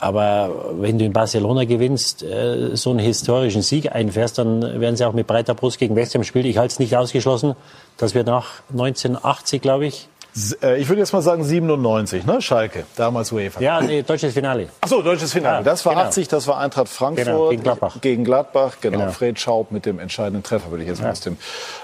[0.00, 5.04] Aber wenn du in Barcelona gewinnst, äh, so einen historischen Sieg einfährst, dann werden sie
[5.04, 6.46] auch mit breiter Brust gegen West Ham spielen.
[6.46, 7.54] Ich halte es nicht ausgeschlossen,
[7.96, 12.42] dass wir nach 1980, glaube ich, Ich würde jetzt mal sagen 97, ne?
[12.42, 13.60] Schalke, damals UEFA.
[13.60, 14.68] ja, nee, deutsches Finale.
[14.80, 15.58] Ach so, deutsches Finale.
[15.58, 16.06] Ja, das war genau.
[16.06, 17.96] 80, das war Eintracht Frankfurt Genau, gegen Gladbach.
[18.00, 18.98] Gegen Gladbach, genau.
[18.98, 19.12] Genau.
[19.12, 21.36] Fred Schaub mit dem entscheidenden Treffer, würde ich jetzt mal aus dem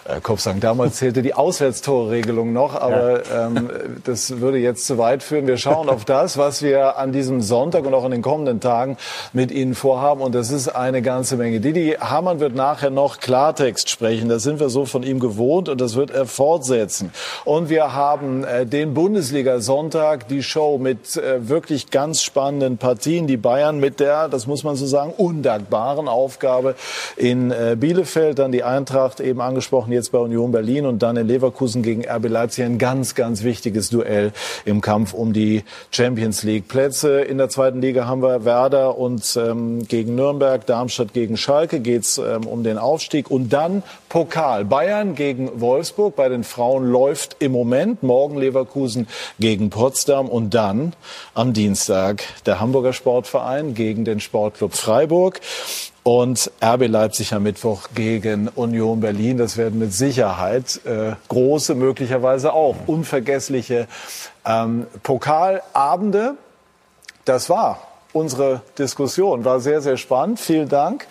[0.05, 0.59] äh, Kopf sagen.
[0.59, 3.71] Damals zählte die Auswärtstorregelung noch, aber ähm,
[4.05, 5.47] das würde jetzt zu weit führen.
[5.47, 8.97] Wir schauen auf das, was wir an diesem Sonntag und auch in den kommenden Tagen
[9.33, 10.21] mit Ihnen vorhaben.
[10.23, 11.61] Und das ist eine ganze Menge.
[11.61, 14.29] Didi Hamann wird nachher noch Klartext sprechen.
[14.29, 17.13] Das sind wir so von ihm gewohnt und das wird er fortsetzen.
[17.45, 23.27] Und wir haben äh, den Bundesliga-Sonntag, die Show mit äh, wirklich ganz spannenden Partien.
[23.27, 26.75] Die Bayern mit der, das muss man so sagen, undankbaren Aufgabe
[27.17, 28.39] in äh, Bielefeld.
[28.39, 32.29] Dann die Eintracht, eben angesprochen, jetzt bei Union Berlin und dann in Leverkusen gegen RB
[32.29, 32.65] Leipzig.
[32.65, 34.33] Ein ganz, ganz wichtiges Duell
[34.65, 37.21] im Kampf um die Champions League Plätze.
[37.21, 42.19] In der zweiten Liga haben wir Werder und ähm, gegen Nürnberg, Darmstadt gegen Schalke geht's
[42.19, 43.31] ähm, um den Aufstieg.
[43.31, 44.65] Und dann Pokal.
[44.65, 46.17] Bayern gegen Wolfsburg.
[46.17, 48.03] Bei den Frauen läuft im Moment.
[48.31, 49.09] Morgen Leverkusen
[49.41, 50.29] gegen Potsdam.
[50.29, 50.93] Und dann
[51.35, 55.41] am Dienstag der Hamburger Sportverein gegen den Sportclub Freiburg.
[56.05, 59.37] Und RB Leipzig am Mittwoch gegen Union Berlin.
[59.37, 63.89] Das werden mit Sicherheit äh, große, möglicherweise auch unvergessliche
[64.47, 66.37] ähm, Pokalabende.
[67.25, 69.45] Das war unsere Diskussion.
[69.45, 70.39] War sehr, sehr spannend.
[70.39, 71.07] Vielen Dank.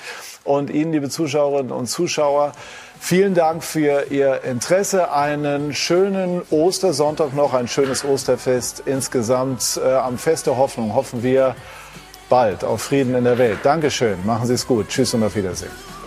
[0.46, 2.54] Und Ihnen, liebe Zuschauerinnen und Zuschauer,
[3.00, 5.12] vielen Dank für Ihr Interesse.
[5.12, 9.80] Einen schönen Ostersonntag noch, ein schönes Osterfest insgesamt.
[9.84, 11.56] Äh, am Fest der Hoffnung hoffen wir
[12.30, 13.60] bald auf Frieden in der Welt.
[13.64, 14.26] Dankeschön.
[14.26, 14.90] Machen Sie es gut.
[14.90, 15.99] Tschüss und auf Wiedersehen.